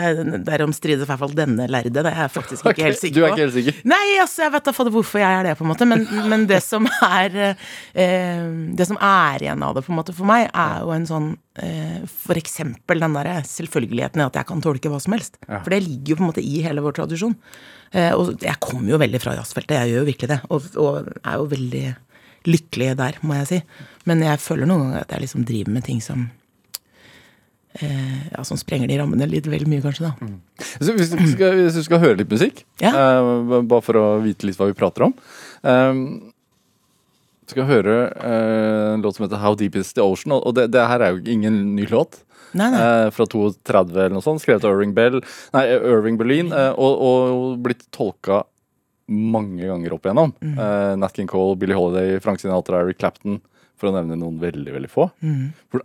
derom 0.45 0.73
strides 0.75 1.05
i 1.05 1.09
hvert 1.09 1.21
fall 1.21 1.35
denne 1.37 1.67
lærde. 1.71 1.93
Det 1.95 2.05
er 2.11 2.25
jeg 2.25 2.33
faktisk 2.35 2.67
ikke 2.69 2.85
helt 2.89 2.99
sikker 2.99 3.15
sikker 3.15 3.21
du 3.21 3.25
er 3.25 3.33
ikke 3.33 3.45
helt 3.45 3.55
sikker? 3.55 3.79
Nei, 3.91 4.03
altså, 4.21 4.43
jeg 4.45 4.53
vet 4.55 4.67
da 4.67 4.73
fader 4.75 4.95
hvorfor 4.95 5.21
jeg 5.21 5.39
er 5.39 5.47
det, 5.47 5.55
på 5.59 5.65
en 5.65 5.71
måte. 5.71 5.87
Men, 5.89 6.05
men 6.31 6.45
det 6.49 6.61
som 6.65 6.87
er 7.05 7.37
eh, 7.41 8.43
Det 8.77 8.87
som 8.89 8.99
er 8.99 9.45
igjen 9.45 9.65
av 9.65 9.75
det, 9.77 9.85
på 9.85 9.93
en 9.93 9.99
måte, 9.99 10.15
for 10.15 10.29
meg, 10.29 10.49
er 10.51 10.83
jo 10.83 10.93
en 10.95 11.07
sånn 11.09 11.31
eh, 11.61 12.03
For 12.11 12.39
eksempel 12.39 13.03
den 13.03 13.17
derre 13.17 13.39
selvfølgeligheten 13.47 14.23
i 14.23 14.27
at 14.27 14.39
jeg 14.39 14.49
kan 14.51 14.63
tolke 14.63 14.91
hva 14.91 15.01
som 15.03 15.15
helst. 15.17 15.39
For 15.47 15.73
det 15.73 15.83
ligger 15.85 16.13
jo 16.13 16.19
på 16.19 16.25
en 16.25 16.31
måte 16.33 16.45
i 16.45 16.63
hele 16.65 16.83
vår 16.85 16.99
tradisjon. 17.01 17.35
Eh, 17.95 18.11
og 18.15 18.35
jeg 18.43 18.61
kommer 18.63 18.95
jo 18.95 19.01
veldig 19.01 19.21
fra 19.23 19.35
jazzfeltet, 19.37 19.77
jeg 19.79 19.93
gjør 19.93 20.03
jo 20.03 20.09
virkelig 20.11 20.33
det. 20.33 20.41
Og, 20.49 20.71
og 20.81 21.13
er 21.21 21.37
jo 21.39 21.51
veldig 21.55 21.85
lykkelig 22.45 22.95
der, 22.99 23.21
må 23.25 23.37
jeg 23.39 23.49
si. 23.49 23.61
Men 24.09 24.21
jeg 24.25 24.41
føler 24.43 24.69
noen 24.69 24.89
ganger 24.89 25.05
at 25.05 25.15
jeg 25.15 25.25
liksom 25.25 25.45
driver 25.47 25.77
med 25.77 25.87
ting 25.87 26.01
som 26.03 26.27
ja, 27.81 28.43
som 28.47 28.57
sprenger 28.57 28.87
de 28.87 28.97
rammene 29.01 29.27
litt 29.27 29.47
vel 29.51 29.65
mye, 29.67 29.81
kanskje, 29.83 30.07
da. 30.11 30.29
Så 30.79 30.93
hvis, 30.95 31.09
du 31.11 31.19
skal, 31.31 31.57
hvis 31.59 31.75
du 31.75 31.83
skal 31.83 31.99
høre 32.03 32.17
litt 32.21 32.31
musikk, 32.31 32.63
Ja. 32.81 32.93
eh, 32.93 33.61
bare 33.67 33.81
for 33.83 33.99
å 33.99 34.05
vite 34.23 34.47
litt 34.47 34.57
hva 34.59 34.69
vi 34.69 34.77
prater 34.77 35.03
om 35.09 35.13
eh, 35.63 35.99
Du 37.45 37.51
skal 37.53 37.67
høre 37.69 37.97
eh, 38.15 38.93
en 38.95 39.03
låt 39.05 39.17
som 39.17 39.25
heter 39.27 39.41
How 39.43 39.55
Deep 39.59 39.75
Is 39.75 39.91
The 39.93 40.01
Ocean, 40.05 40.31
og 40.33 40.55
det, 40.57 40.69
det 40.73 40.85
her 40.89 41.03
er 41.05 41.13
jo 41.17 41.25
ingen 41.35 41.75
ny 41.75 41.85
låt. 41.91 42.21
Nei, 42.55 42.69
nei. 42.71 42.79
Eh, 42.79 43.09
fra 43.11 43.25
32 43.27 43.91
eller 43.99 44.15
noe 44.15 44.23
sånt, 44.23 44.41
skrevet 44.41 44.63
av 44.63 44.71
Irving 44.77 44.93
Bell 44.95 45.19
Nei, 45.53 45.65
Irving 45.75 46.15
Berlin, 46.17 46.53
eh, 46.55 46.71
og, 46.79 47.01
og 47.05 47.57
blitt 47.65 47.83
tolka 47.93 48.45
mange 49.11 49.67
ganger 49.67 49.93
opp 49.93 50.07
igjennom. 50.07 50.31
Mm. 50.41 50.55
Eh, 50.57 50.93
Nat 50.97 51.13
King 51.13 51.27
Cole, 51.29 51.57
Billie 51.61 51.75
Holiday, 51.77 52.15
Frank 52.23 52.39
Sinatra, 52.41 52.79
Eric 52.81 52.97
Clapton, 53.03 53.41
for 53.77 53.91
å 53.91 53.93
nevne 53.93 54.15
noen 54.17 54.39
veldig, 54.41 54.71
veldig 54.79 54.89
få. 54.89 55.09
Mm. 55.21 55.51
Hvor, 55.69 55.83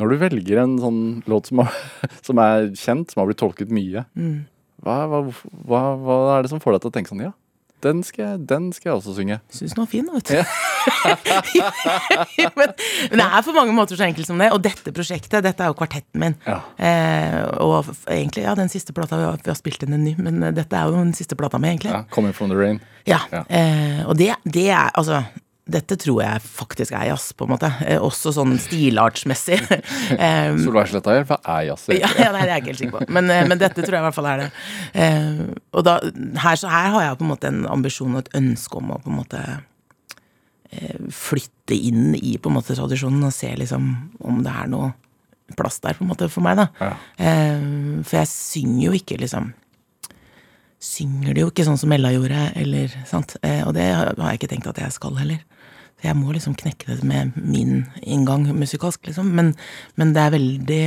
når 0.00 0.14
du 0.14 0.16
velger 0.24 0.62
en 0.64 0.78
sånn 0.80 1.02
låt 1.30 1.50
som, 1.52 1.62
har, 1.62 1.76
som 2.26 2.40
er 2.42 2.70
kjent, 2.74 3.12
som 3.12 3.20
har 3.22 3.28
blitt 3.30 3.40
tolket 3.42 3.70
mye, 3.70 4.06
Mm. 4.16 4.40
hva, 4.82 4.96
hva, 5.12 5.20
hva, 5.68 5.84
hva 6.00 6.18
er 6.38 6.42
det 6.48 6.50
som 6.54 6.60
får 6.62 6.78
deg 6.78 6.80
til 6.86 6.90
å 6.90 6.96
tenke 6.98 7.12
sånn 7.12 7.22
Ja, 7.28 7.32
den 7.84 8.02
skal, 8.04 8.24
jeg- 8.34 8.46
den 8.48 8.72
skal 8.76 8.90
jeg 8.90 8.96
også 8.98 9.14
synge. 9.16 9.38
Syns 9.56 9.72
den 9.72 9.80
var 9.84 9.88
fin, 9.88 10.08
vet 10.12 10.28
du. 10.28 10.42
men, 12.56 12.72
men 13.10 13.18
det 13.20 13.26
er 13.26 13.42
for 13.46 13.56
mange 13.56 13.72
måter 13.76 13.96
så 13.96 14.04
enkelt 14.04 14.28
som 14.28 14.40
det. 14.40 14.50
Og 14.52 14.60
dette 14.64 14.92
prosjektet, 14.96 15.40
dette 15.46 15.64
er 15.64 15.70
jo 15.72 15.76
kvartetten 15.78 16.20
min. 16.20 16.36
Ja. 16.44 16.58
Eh, 16.76 17.38
og 17.64 17.88
egentlig, 18.04 18.44
ja, 18.44 18.54
den 18.58 18.68
siste 18.72 18.92
plata 18.96 19.16
vi 19.20 19.24
har, 19.28 19.40
vi 19.44 19.52
har 19.52 19.58
spilt 19.58 19.84
inn 19.86 19.96
en 19.96 20.04
ny, 20.04 20.14
men 20.20 20.42
eh, 20.44 20.52
dette 20.56 20.76
er 20.76 20.90
jo 20.90 20.98
den 21.00 21.14
siste 21.16 21.36
plata 21.40 21.60
mi, 21.60 21.70
egentlig. 21.72 21.92
Ja, 21.94 22.02
'Coming 22.12 22.34
From 22.36 22.52
The 22.52 22.56
Rain'. 22.60 22.80
Ja. 23.08 23.20
Ja. 23.32 23.44
Eh, 23.48 24.04
og 24.06 24.16
det, 24.20 24.34
det 24.44 24.68
er 24.70 24.90
altså 24.94 25.22
dette 25.72 25.96
tror 26.00 26.20
jeg 26.22 26.42
faktisk 26.44 26.94
er 26.96 27.08
jazz, 27.10 27.30
på 27.36 27.46
en 27.46 27.52
måte. 27.54 27.70
Eh, 27.86 28.00
også 28.02 28.32
sånn 28.34 28.56
stilartsmessig. 28.60 29.58
eh, 30.26 30.52
Solveig 30.60 30.90
Slettahjell, 30.90 31.26
hva 31.28 31.40
er 31.56 31.66
jazz? 31.70 31.86
ja, 31.94 32.10
ja, 32.18 32.30
nei, 32.34 32.44
det 32.44 32.48
er 32.48 32.54
jeg 32.54 32.64
ikke 32.64 32.72
helt 32.72 32.82
sikker 32.82 32.96
på. 32.98 33.10
Men, 33.16 33.32
eh, 33.34 33.42
men 33.50 33.60
dette 33.60 33.84
tror 33.84 33.98
jeg 33.98 34.02
i 34.02 34.06
hvert 34.08 34.18
fall 34.18 34.30
er 34.32 34.44
det. 34.44 34.48
Eh, 35.04 35.42
og 35.76 35.86
da, 35.86 35.98
her, 36.44 36.60
så 36.60 36.72
her 36.72 36.94
har 36.96 37.06
jeg 37.06 37.20
på 37.20 37.26
en 37.26 37.32
måte 37.32 37.52
en 37.52 37.62
ambisjon 37.70 38.16
og 38.16 38.24
et 38.24 38.40
ønske 38.40 38.80
om 38.80 38.94
å 38.94 39.00
på 39.02 39.12
en 39.12 39.20
måte 39.20 39.44
eh, 39.50 40.98
flytte 41.14 41.78
inn 41.78 42.16
i 42.18 42.36
på 42.40 42.50
en 42.50 42.58
måte 42.58 42.76
tradisjonen 42.78 43.30
og 43.30 43.34
se 43.34 43.52
liksom 43.62 43.90
om 44.26 44.42
det 44.46 44.56
er 44.64 44.70
noe 44.74 44.92
plass 45.58 45.80
der 45.82 45.96
på 45.98 46.04
en 46.04 46.12
måte 46.12 46.28
for 46.30 46.46
meg, 46.46 46.60
da. 46.60 46.68
Ja. 46.78 46.92
Eh, 47.26 47.64
for 48.04 48.20
jeg 48.20 48.30
synger 48.30 48.86
jo 48.88 49.00
ikke 49.00 49.18
liksom 49.22 49.52
synger 50.80 51.34
det 51.36 51.42
jo 51.44 51.50
ikke 51.50 51.66
sånn 51.66 51.78
som 51.80 51.92
Ella 51.92 52.10
gjorde, 52.14 52.46
eller 52.56 52.92
sant. 53.08 53.36
Eh, 53.44 53.60
og 53.66 53.74
det 53.76 53.84
har 53.92 54.14
har 54.16 54.32
jeg 54.32 54.40
ikke 54.40 54.52
tenkt 54.54 54.70
at 54.70 54.80
jeg 54.80 54.96
skal 54.96 55.18
heller. 55.20 55.42
Så 56.00 56.08
jeg 56.08 56.16
må 56.16 56.32
liksom 56.32 56.56
knekke 56.56 56.96
det 56.96 57.04
med 57.04 57.34
min 57.36 57.84
inngang 58.00 58.46
musikalsk, 58.56 59.04
liksom. 59.10 59.34
Men, 59.36 59.52
men 60.00 60.14
det 60.16 60.22
er 60.24 60.34
veldig 60.38 60.84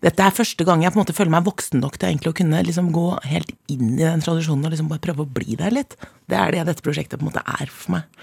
dette 0.00 0.24
er 0.24 0.32
første 0.32 0.64
gang 0.64 0.80
jeg 0.80 0.94
på 0.94 0.96
en 0.96 1.02
måte 1.02 1.12
føler 1.16 1.32
meg 1.34 1.44
voksen 1.44 1.82
nok 1.82 1.98
til 2.00 2.08
egentlig 2.08 2.30
å 2.32 2.36
kunne 2.38 2.62
liksom 2.64 2.86
gå 2.94 3.06
helt 3.28 3.50
inn 3.68 3.98
i 3.98 4.04
den 4.06 4.22
tradisjonen 4.24 4.64
og 4.64 4.72
liksom 4.72 4.88
bare 4.88 5.02
prøve 5.04 5.26
å 5.26 5.32
bli 5.38 5.58
der 5.60 5.74
litt. 5.76 5.96
Det 6.24 6.38
er 6.40 6.54
det 6.54 6.62
dette 6.70 6.84
prosjektet 6.84 7.20
på 7.20 7.26
en 7.26 7.28
måte 7.28 7.42
er 7.44 7.68
for 7.68 7.98
meg. 7.98 8.22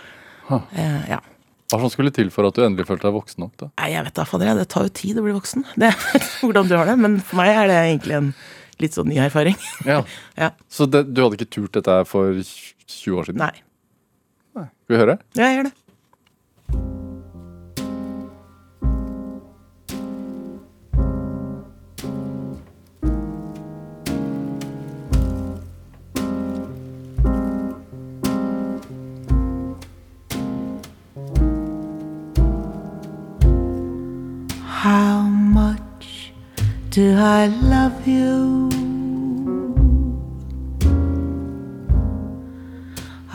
Eh, 0.74 1.04
ja. 1.12 1.20
Hva 1.68 1.82
som 1.84 1.92
skulle 1.92 2.14
til 2.16 2.32
for 2.34 2.48
at 2.48 2.58
du 2.58 2.64
endelig 2.64 2.88
følte 2.88 3.10
deg 3.10 3.18
voksen 3.18 3.44
nok? 3.44 3.54
da? 3.60 3.70
Nei, 3.76 3.92
jeg 3.94 4.08
vet 4.08 4.18
da, 4.18 4.26
fader. 4.26 4.54
Det 4.58 4.68
tar 4.74 4.88
jo 4.88 4.94
tid 5.04 5.22
å 5.22 5.26
bli 5.28 5.36
voksen. 5.36 5.68
Det 5.84 5.92
er 5.92 6.28
hvordan 6.42 6.72
du 6.72 6.78
har 6.80 6.90
det. 6.90 6.98
Men 7.04 7.20
for 7.22 7.44
meg 7.44 7.54
er 7.54 7.70
det 7.70 7.78
egentlig 7.84 8.18
en 8.18 8.34
litt 8.82 8.98
sånn 8.98 9.10
ny 9.12 9.22
erfaring. 9.22 9.58
Ja. 9.86 10.02
ja. 10.42 10.52
Så 10.72 10.90
det, 10.90 11.06
du 11.12 11.22
hadde 11.22 11.38
ikke 11.38 11.52
turt 11.60 11.78
dette 11.78 12.02
for 12.10 12.42
20 12.42 13.20
år 13.20 13.30
siden? 13.30 13.44
Nei. 13.44 13.54
Skal 14.64 14.96
vi 14.96 15.00
høre? 15.02 15.18
Ja, 15.38 15.46
jeg 15.46 15.56
gjør 15.56 15.64
det. 15.64 15.74
How 34.84 35.22
much 35.24 36.32
do 36.92 37.16
I 37.18 37.48
love 37.48 38.08
you? 38.08 38.77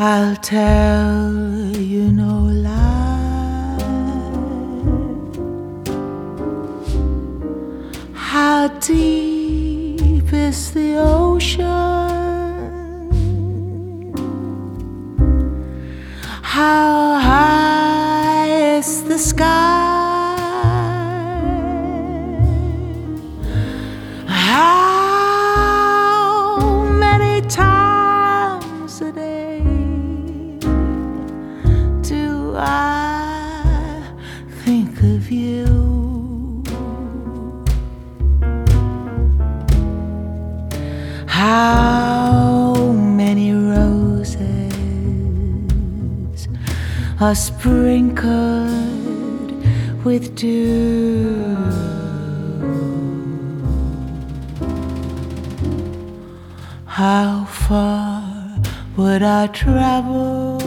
I'll 0.05 0.35
tell 0.35 1.33
you 1.77 2.11
no 2.11 2.51
lie. 2.67 3.79
How 8.13 8.67
deep 8.81 10.33
is 10.33 10.73
the 10.73 10.97
ocean? 10.97 11.63
How 16.43 17.21
high 17.21 18.49
is 18.79 19.05
the 19.05 19.19
sky? 19.19 19.82
Are 47.33 47.35
sprinkled 47.35 48.29
with 50.05 50.35
dew? 50.37 51.57
How 56.85 57.47
far 57.47 58.61
would 58.99 59.23
I 59.23 59.47
travel 59.47 60.59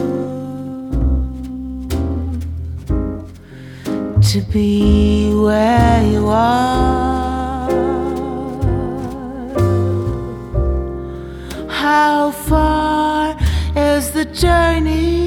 to 4.30 4.38
be 4.52 5.32
where 5.46 6.02
you 6.12 6.26
are? 6.26 7.70
How 11.68 12.32
far 12.32 13.38
is 13.76 14.10
the 14.10 14.24
journey 14.24 15.25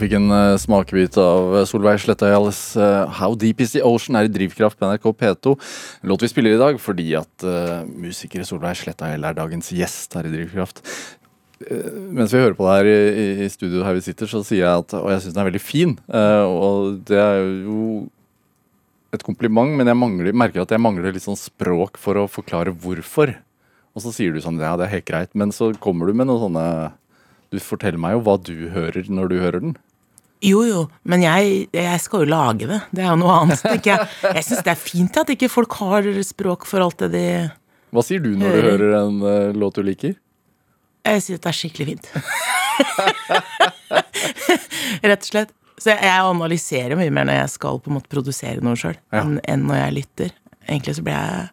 fikk 0.00 0.16
en 0.18 0.32
uh, 0.32 0.58
smakebit 0.60 1.16
av 1.20 1.54
eh, 1.60 1.66
Solveig 1.68 2.00
Slettøyales 2.02 2.60
uh, 2.80 3.06
'How 3.18 3.36
Deep 3.38 3.60
Is 3.64 3.74
The 3.74 3.84
Ocean' 3.86 4.18
er 4.18 4.28
i 4.28 4.32
Drivkraft 4.32 4.78
på 4.80 4.88
NRK 4.88 5.06
P2. 5.20 5.54
Låt 6.08 6.24
vi 6.24 6.30
spiller 6.32 6.56
i 6.56 6.60
dag 6.60 6.80
fordi 6.80 7.08
at 7.18 7.46
uh, 7.46 7.82
musiker 7.86 8.44
Solveig 8.48 8.78
Slettøyel 8.80 9.24
er 9.24 9.36
dagens 9.36 9.72
gjest 9.74 10.16
her 10.16 10.28
i 10.28 10.32
Drivkraft. 10.32 10.82
Uh, 11.60 11.90
mens 12.16 12.32
vi 12.32 12.40
hører 12.40 12.56
på 12.56 12.64
det 12.68 12.78
her 12.78 12.88
i, 12.88 13.26
i 13.44 13.50
studio 13.52 13.84
her 13.84 13.98
vi 13.98 14.06
sitter, 14.08 14.30
så 14.30 14.40
sier 14.46 14.64
jeg 14.64 14.86
at 14.86 14.96
Og 14.96 15.10
jeg 15.12 15.26
syns 15.26 15.36
den 15.36 15.42
er 15.44 15.50
veldig 15.50 15.62
fin. 15.64 15.94
Uh, 16.08 16.46
og 16.48 17.04
det 17.10 17.20
er 17.20 17.44
jo 17.66 18.08
et 19.14 19.26
kompliment, 19.26 19.74
men 19.76 19.90
jeg 19.90 19.98
mangler, 19.98 20.32
merker 20.32 20.62
at 20.62 20.72
jeg 20.72 20.82
mangler 20.82 21.12
litt 21.12 21.26
sånn 21.26 21.38
språk 21.38 21.98
for 22.00 22.18
å 22.18 22.28
forklare 22.30 22.72
hvorfor. 22.72 23.34
Og 23.94 24.04
så 24.04 24.12
sier 24.14 24.32
du 24.32 24.40
sånn 24.42 24.60
Ja, 24.62 24.76
det 24.78 24.86
er 24.86 24.96
helt 24.96 25.08
greit, 25.10 25.32
men 25.34 25.52
så 25.54 25.72
kommer 25.82 26.06
du 26.06 26.14
med 26.14 26.30
noen 26.30 26.44
sånne 26.46 26.66
Du 27.50 27.58
forteller 27.58 27.98
meg 27.98 28.14
jo 28.14 28.24
hva 28.26 28.36
du 28.38 28.70
hører 28.70 29.08
når 29.10 29.32
du 29.32 29.38
hører 29.42 29.64
den. 29.64 29.78
Jo, 30.40 30.62
jo, 30.64 30.82
men 31.04 31.20
jeg, 31.26 31.66
jeg 31.76 32.00
skal 32.00 32.22
jo 32.24 32.30
lage 32.32 32.64
det. 32.70 32.78
Det 32.96 33.02
er 33.04 33.10
jo 33.12 33.18
noe 33.20 33.34
annet, 33.42 33.60
tenker 33.60 33.90
jeg. 33.92 34.06
Jeg 34.38 34.44
syns 34.46 34.62
det 34.64 34.72
er 34.72 34.78
fint 34.80 35.18
at 35.20 35.28
ikke 35.34 35.50
folk 35.52 35.74
har 35.82 36.06
språk 36.24 36.64
for 36.68 36.80
alt 36.80 36.96
det 37.04 37.10
de 37.12 37.24
Hva 37.92 38.04
sier 38.06 38.22
du 38.24 38.30
når 38.40 38.54
du 38.56 38.60
Hører. 38.70 38.94
en 39.02 39.18
uh, 39.20 39.52
låt 39.52 39.76
du 39.76 39.82
liker? 39.84 40.14
Jeg 41.04 41.22
sier 41.26 41.36
at 41.40 41.44
det 41.44 41.52
er 41.52 41.58
skikkelig 41.60 41.86
fint. 41.90 42.08
Rett 45.04 45.24
og 45.24 45.28
slett. 45.30 45.52
Så 45.80 45.92
jeg, 45.94 46.00
jeg 46.04 46.24
analyserer 46.28 46.98
mye 47.00 47.12
mer 47.14 47.24
når 47.28 47.38
jeg 47.40 47.52
skal 47.54 47.78
på 47.80 47.88
en 47.90 47.96
måte 47.96 48.10
produsere 48.12 48.60
noe 48.64 48.76
sjøl, 48.76 48.98
Ja. 49.14 49.22
enn, 49.22 49.38
enn 49.48 49.62
når 49.68 49.78
jeg 49.80 49.96
lytter. 49.96 50.34
Egentlig 50.68 50.96
så 50.98 51.04
blir. 51.06 51.16
Jeg 51.16 51.48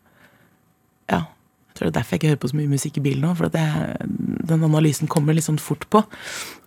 tror 1.78 1.88
det 1.88 1.94
er 1.94 1.98
derfor 2.00 2.16
jeg 2.16 2.22
ikke 2.22 2.32
hører 2.34 2.42
på 2.44 2.50
så 2.52 2.58
mye 2.60 2.72
musikk 2.74 2.98
i 3.00 3.04
bilen 3.06 3.22
nå, 3.26 3.34
for 3.38 3.48
at 3.50 3.58
jeg, 3.60 4.08
den 4.50 4.66
analysen 4.68 5.08
kommer 5.12 5.34
litt 5.38 5.46
sånn 5.48 5.60
fort 5.62 5.86
på. 5.94 6.02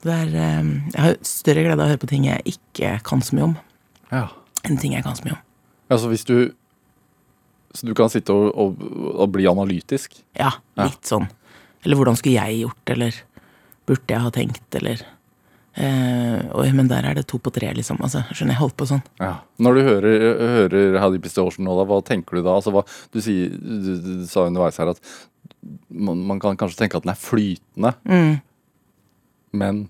Er, 0.07 0.31
eh, 0.31 0.71
jeg 0.95 1.00
har 1.05 1.19
større 1.26 1.67
glede 1.67 1.79
av 1.79 1.87
å 1.87 1.90
høre 1.93 2.02
på 2.05 2.09
ting 2.12 2.25
jeg 2.31 2.43
ikke 2.55 2.95
kan 3.07 3.21
så 3.26 3.37
mye 3.37 3.49
om, 3.50 3.57
Ja. 4.12 4.29
enn 4.64 4.79
ting 4.81 4.93
jeg 4.97 5.05
kan 5.05 5.17
så 5.17 5.25
mye 5.29 5.37
om. 5.38 5.45
Altså 5.90 6.09
hvis 6.12 6.25
du 6.26 6.52
Så 7.73 7.87
du 7.87 7.95
kan 7.95 8.09
sitte 8.11 8.31
og, 8.35 8.50
og, 8.59 8.81
og 9.14 9.29
bli 9.31 9.45
analytisk? 9.47 10.17
Ja, 10.35 10.50
Ja. 10.76 10.88
litt 10.88 11.07
sånn. 11.07 11.29
Eller 11.85 11.95
hvordan 11.97 12.17
skulle 12.19 12.35
jeg 12.43 12.64
gjort, 12.64 12.90
eller 12.90 13.14
burde 13.87 14.09
jeg 14.11 14.21
ha 14.21 14.31
tenkt, 14.35 14.75
eller 14.75 15.05
eh, 15.77 16.41
Oi, 16.59 16.69
men 16.73 16.89
der 16.91 17.07
er 17.11 17.15
det 17.15 17.27
to 17.31 17.39
på 17.39 17.53
tre, 17.55 17.71
liksom. 17.77 18.00
Altså, 18.03 18.23
skjønner 18.33 18.55
jeg 18.57 18.61
holdt 18.62 18.77
på 18.81 18.87
sånn. 18.91 19.03
Ja. 19.21 19.37
Når 19.62 19.75
du 19.75 19.83
hører, 19.87 20.25
hører 20.57 20.99
How 21.03 21.17
Pistorsen 21.19 21.62
Is 21.65 21.69
nå, 21.69 21.77
da, 21.79 21.85
hva 21.91 22.00
tenker 22.07 22.37
du 22.41 22.43
da? 22.47 22.57
Altså, 22.59 22.73
hva, 22.75 22.85
du, 23.12 23.21
sier, 23.25 23.50
du, 23.55 23.93
du 24.00 24.27
sa 24.31 24.47
underveis 24.49 24.79
her 24.81 24.91
at 24.95 25.00
man, 25.91 26.23
man 26.27 26.41
kan 26.41 26.57
kanskje 26.57 26.83
tenke 26.85 26.97
at 27.00 27.05
den 27.07 27.12
er 27.15 27.21
flytende, 27.21 27.95
Mm. 28.09 28.41
men 29.53 29.81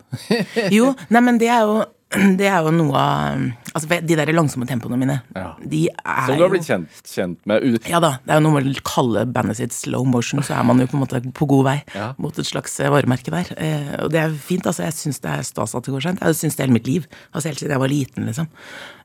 Jo, 0.72 0.94
nei, 1.12 1.20
men 1.20 1.38
det 1.40 1.48
er 1.52 1.64
jo 1.68 1.80
det 2.40 2.46
er 2.50 2.64
jo 2.66 2.72
noe 2.74 2.98
av 2.98 3.42
Altså, 3.70 3.86
de 4.02 4.16
der 4.18 4.30
langsomme 4.34 4.66
tempoene 4.66 4.96
mine, 4.98 5.14
Ja. 5.36 5.52
de 5.62 5.84
er 5.94 6.24
Som 6.26 6.38
du 6.40 6.42
har 6.42 6.50
blitt 6.50 6.66
kjent, 6.66 6.88
kjent 7.06 7.38
med. 7.46 7.62
Ja 7.86 8.00
da, 8.02 8.16
det 8.26 8.32
er 8.34 8.40
jo 8.40 8.44
noe 8.48 8.56
med 8.56 8.66
å 8.80 8.82
kalle 8.82 9.22
bandet 9.30 9.60
sitt 9.60 9.70
slow 9.76 10.02
motion, 10.10 10.42
så 10.42 10.56
er 10.58 10.64
man 10.66 10.80
jo 10.82 10.88
på 10.90 10.98
en 10.98 11.04
måte 11.04 11.20
på 11.38 11.46
god 11.52 11.64
vei 11.68 11.76
Ja. 11.94 12.08
mot 12.18 12.34
et 12.36 12.48
slags 12.48 12.74
eh, 12.82 12.90
varemerke 12.90 13.30
der. 13.30 13.52
Eh, 13.56 13.92
og 14.02 14.10
det 14.10 14.18
er 14.24 14.34
fint, 14.34 14.66
altså. 14.66 14.82
Jeg 14.88 14.96
syns 14.98 15.20
det 15.22 15.30
er 15.30 15.46
stas 15.46 15.76
at 15.78 15.86
det 15.86 15.94
går 15.94 16.02
sent. 16.08 16.18
Jeg 16.26 16.34
syns 16.40 16.56
det 16.58 16.64
hele 16.66 16.74
mitt 16.80 16.90
liv. 16.90 17.06
Altså 17.32 17.46
helt 17.52 17.62
siden 17.62 17.76
jeg 17.76 17.84
var 17.84 17.92
liten, 17.94 18.26
liksom. 18.26 18.48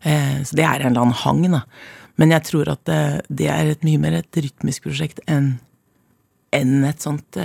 Eh, 0.02 0.42
så 0.42 0.58
det 0.58 0.66
er 0.66 0.82
en 0.82 0.90
eller 0.96 1.02
annen 1.06 1.20
hang, 1.22 1.44
da. 1.60 1.62
Men 2.18 2.32
jeg 2.34 2.44
tror 2.50 2.72
at 2.74 2.82
det, 2.90 3.00
det 3.30 3.52
er 3.54 3.70
et 3.76 3.84
mye 3.86 4.02
mer 4.02 4.18
et 4.24 4.42
rytmisk 4.42 4.88
prosjekt 4.90 5.20
enn 5.28 5.60
enn 6.56 6.86
et 6.88 7.04
sånt 7.04 7.38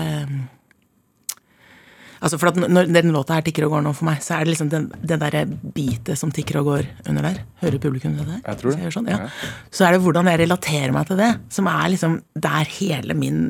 Altså 2.20 2.36
for 2.40 2.50
at 2.50 2.58
Når 2.60 2.90
den 2.92 3.12
låta 3.14 3.38
her 3.38 3.44
tikker 3.46 3.64
og 3.66 3.74
går 3.74 3.84
nå 3.86 3.92
for 3.96 4.08
meg, 4.10 4.20
så 4.24 4.36
er 4.36 4.44
det 4.44 4.52
liksom 4.52 4.70
den, 4.72 4.88
det 5.00 5.16
derre 5.22 5.46
bitet 5.48 6.18
som 6.20 6.32
tikker 6.34 6.60
og 6.60 6.68
går 6.68 6.88
under 7.08 7.24
der. 7.30 7.40
Hører 7.62 7.80
publikum 7.80 8.16
det 8.18 8.26
der? 8.28 8.42
Jeg 8.44 8.60
tror 8.60 8.74
det. 8.74 8.82
Jeg 8.84 8.94
sånn, 8.96 9.08
ja. 9.08 9.18
Ja. 9.24 9.52
så 9.72 9.86
er 9.86 9.96
det 9.96 10.02
hvordan 10.04 10.28
jeg 10.28 10.42
relaterer 10.42 10.92
meg 10.96 11.08
til 11.08 11.20
det, 11.22 11.30
som 11.56 11.70
er 11.72 11.92
liksom 11.94 12.18
der 12.48 12.72
hele 12.76 13.16
min 13.16 13.40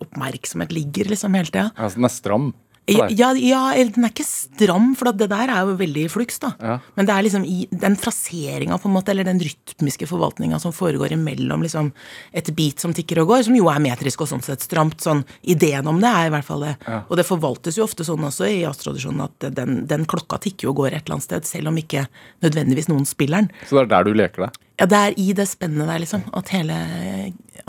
oppmerksomhet 0.00 0.72
ligger 0.72 1.12
liksom 1.12 1.36
hele 1.36 1.52
tida. 1.52 1.68
Altså, 1.76 2.00
den 2.00 2.08
er 2.08 2.14
stram. 2.16 2.52
Ja, 2.86 3.06
ja, 3.08 3.30
ja, 3.40 3.60
den 3.94 4.04
er 4.04 4.12
ikke 4.12 4.26
stram, 4.28 4.90
for 4.98 5.08
det 5.16 5.30
der 5.30 5.48
er 5.48 5.64
jo 5.64 5.76
veldig 5.78 6.02
flux, 6.12 6.36
da. 6.42 6.50
Ja. 6.60 6.74
Men 6.98 7.08
det 7.08 7.14
er 7.14 7.24
liksom 7.24 7.46
i 7.48 7.64
den 7.72 7.96
fraseringa, 7.96 8.76
på 8.80 8.90
en 8.90 8.96
måte, 8.96 9.14
eller 9.14 9.24
den 9.24 9.40
rytmiske 9.40 10.08
forvaltninga 10.10 10.58
som 10.60 10.74
foregår 10.76 11.14
imellom 11.16 11.64
liksom 11.64 11.88
et 12.36 12.50
beat 12.56 12.84
som 12.84 12.92
tikker 12.96 13.22
og 13.22 13.32
går, 13.32 13.46
som 13.48 13.56
jo 13.56 13.70
er 13.72 13.80
metrisk 13.84 14.26
og 14.26 14.28
sånn 14.34 14.44
sett 14.44 14.66
stramt. 14.66 15.00
Sånn, 15.04 15.24
ideen 15.48 15.88
om 15.88 16.02
det 16.02 16.12
er 16.12 16.28
i 16.28 16.34
hvert 16.36 16.48
fall 16.48 16.66
det. 16.66 16.74
Og 17.08 17.16
det 17.20 17.28
forvaltes 17.28 17.80
jo 17.80 17.88
ofte 17.88 18.04
sånn 18.04 18.28
også 18.28 18.50
i 18.50 18.60
jazztradisjonen 18.62 19.24
at 19.30 19.48
den, 19.56 19.84
den 19.88 20.04
klokka 20.10 20.42
tikker 20.44 20.68
jo 20.68 20.74
og 20.74 20.84
går 20.84 20.92
et 20.92 21.06
eller 21.06 21.16
annet 21.18 21.30
sted, 21.30 21.48
selv 21.48 21.72
om 21.72 21.80
ikke 21.80 22.04
nødvendigvis 22.44 22.92
noen 22.92 23.08
spiller 23.08 23.44
den. 23.46 23.52
Så 23.64 23.78
det 23.78 23.86
er 23.86 23.92
der 23.96 24.08
du 24.10 24.16
leker 24.18 24.46
deg. 24.46 24.64
Ja, 24.82 24.88
det 24.90 25.00
er 25.00 25.20
i 25.22 25.32
det 25.38 25.46
spennet 25.48 25.88
der, 25.88 26.02
liksom. 26.02 26.26
At 26.36 26.50
hele 26.52 26.76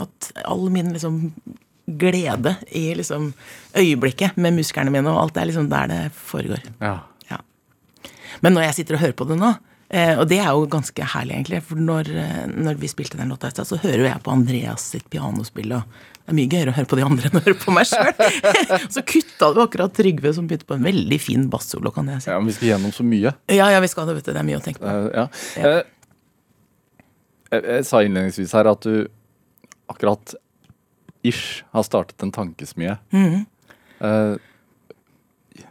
At 0.02 0.32
all 0.44 0.66
min 0.68 0.90
liksom 0.92 1.30
glede 1.86 2.56
i 2.74 2.94
liksom 2.94 3.30
øyeblikket 3.76 4.36
med 4.36 4.58
musklene 4.58 4.90
mine 4.90 5.12
og 5.12 5.22
alt, 5.22 5.36
det 5.36 5.44
er 5.44 5.50
liksom 5.52 5.70
der 5.70 5.92
det 5.92 6.02
foregår. 6.18 6.64
Ja. 6.82 6.98
Ja. 7.30 7.40
Men 8.42 8.56
når 8.56 8.68
jeg 8.68 8.78
sitter 8.80 8.98
og 8.98 9.04
hører 9.04 9.16
på 9.18 9.28
det 9.30 9.38
nå, 9.38 9.52
eh, 9.94 10.14
og 10.18 10.26
det 10.30 10.40
er 10.42 10.50
jo 10.50 10.66
ganske 10.70 11.06
herlig, 11.14 11.38
egentlig, 11.38 11.62
for 11.68 11.78
når, 11.78 12.10
eh, 12.10 12.44
når 12.50 12.82
vi 12.82 12.90
spilte 12.90 13.20
den 13.20 13.30
låta 13.30 13.50
i 13.50 13.54
stad, 13.54 13.70
så 13.70 13.78
hører 13.82 14.02
jo 14.02 14.10
jeg 14.10 14.24
på 14.26 14.34
Andreas 14.34 14.90
sitt 14.96 15.06
pianospill, 15.12 15.76
og 15.78 15.86
det 16.26 16.32
er 16.32 16.38
mye 16.40 16.50
gøyere 16.50 16.72
å 16.72 16.74
høre 16.74 16.90
på 16.90 16.98
de 16.98 17.04
andre 17.06 17.28
enn 17.30 17.38
å 17.38 17.44
høre 17.44 17.60
på 17.62 17.74
meg 17.74 17.86
sjøl. 17.86 18.10
så 18.96 19.02
kutta 19.06 19.52
du 19.54 19.60
akkurat 19.62 19.94
Trygve, 19.94 20.32
som 20.34 20.48
begynte 20.50 20.66
på 20.66 20.74
en 20.74 20.88
veldig 20.88 21.18
fin 21.22 21.44
bassolo, 21.52 21.92
kan 21.94 22.10
jeg 22.10 22.24
si. 22.24 22.32
ja, 22.32 22.40
men 22.40 22.50
vi 22.50 22.56
skal 22.56 22.72
gjennom 22.72 22.94
så 22.96 23.06
mye. 23.06 23.30
Ja, 23.46 23.68
ja, 23.70 23.78
vi 23.84 23.90
skal 23.92 24.10
det, 24.10 24.16
vet 24.18 24.26
du. 24.26 24.32
Det 24.34 24.42
er 24.42 24.48
mye 24.48 24.58
å 24.58 24.64
tenke 24.64 24.82
på. 24.82 24.90
Eh, 24.90 25.06
ja. 25.14 25.28
Jeg, 25.62 25.86
jeg 27.62 27.86
sa 27.86 28.02
innledningsvis 28.02 28.56
her 28.58 28.66
at 28.72 28.82
du 28.82 29.06
akkurat 29.86 30.34
ish 31.28 31.62
har 31.74 31.86
startet 31.86 32.22
en 32.24 32.34
tankesmie. 32.34 32.96
Mm. 33.14 33.44
Uh, 34.00 34.36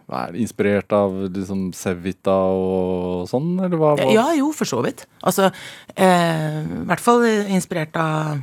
er 0.05 0.33
det, 0.33 0.41
inspirert 0.43 0.93
av 0.93 1.13
liksom 1.33 1.67
Sevita 1.77 2.33
og 2.53 3.25
sånn, 3.29 3.55
eller 3.65 3.79
hva? 3.81 3.93
hva? 3.97 4.09
Ja, 4.13 4.25
jo, 4.37 4.51
for 4.55 4.69
så 4.69 4.81
vidt. 4.85 5.05
Altså, 5.25 5.49
eh, 5.97 6.59
i 6.61 6.83
hvert 6.89 7.01
fall 7.01 7.25
inspirert 7.25 7.97
av 7.97 8.35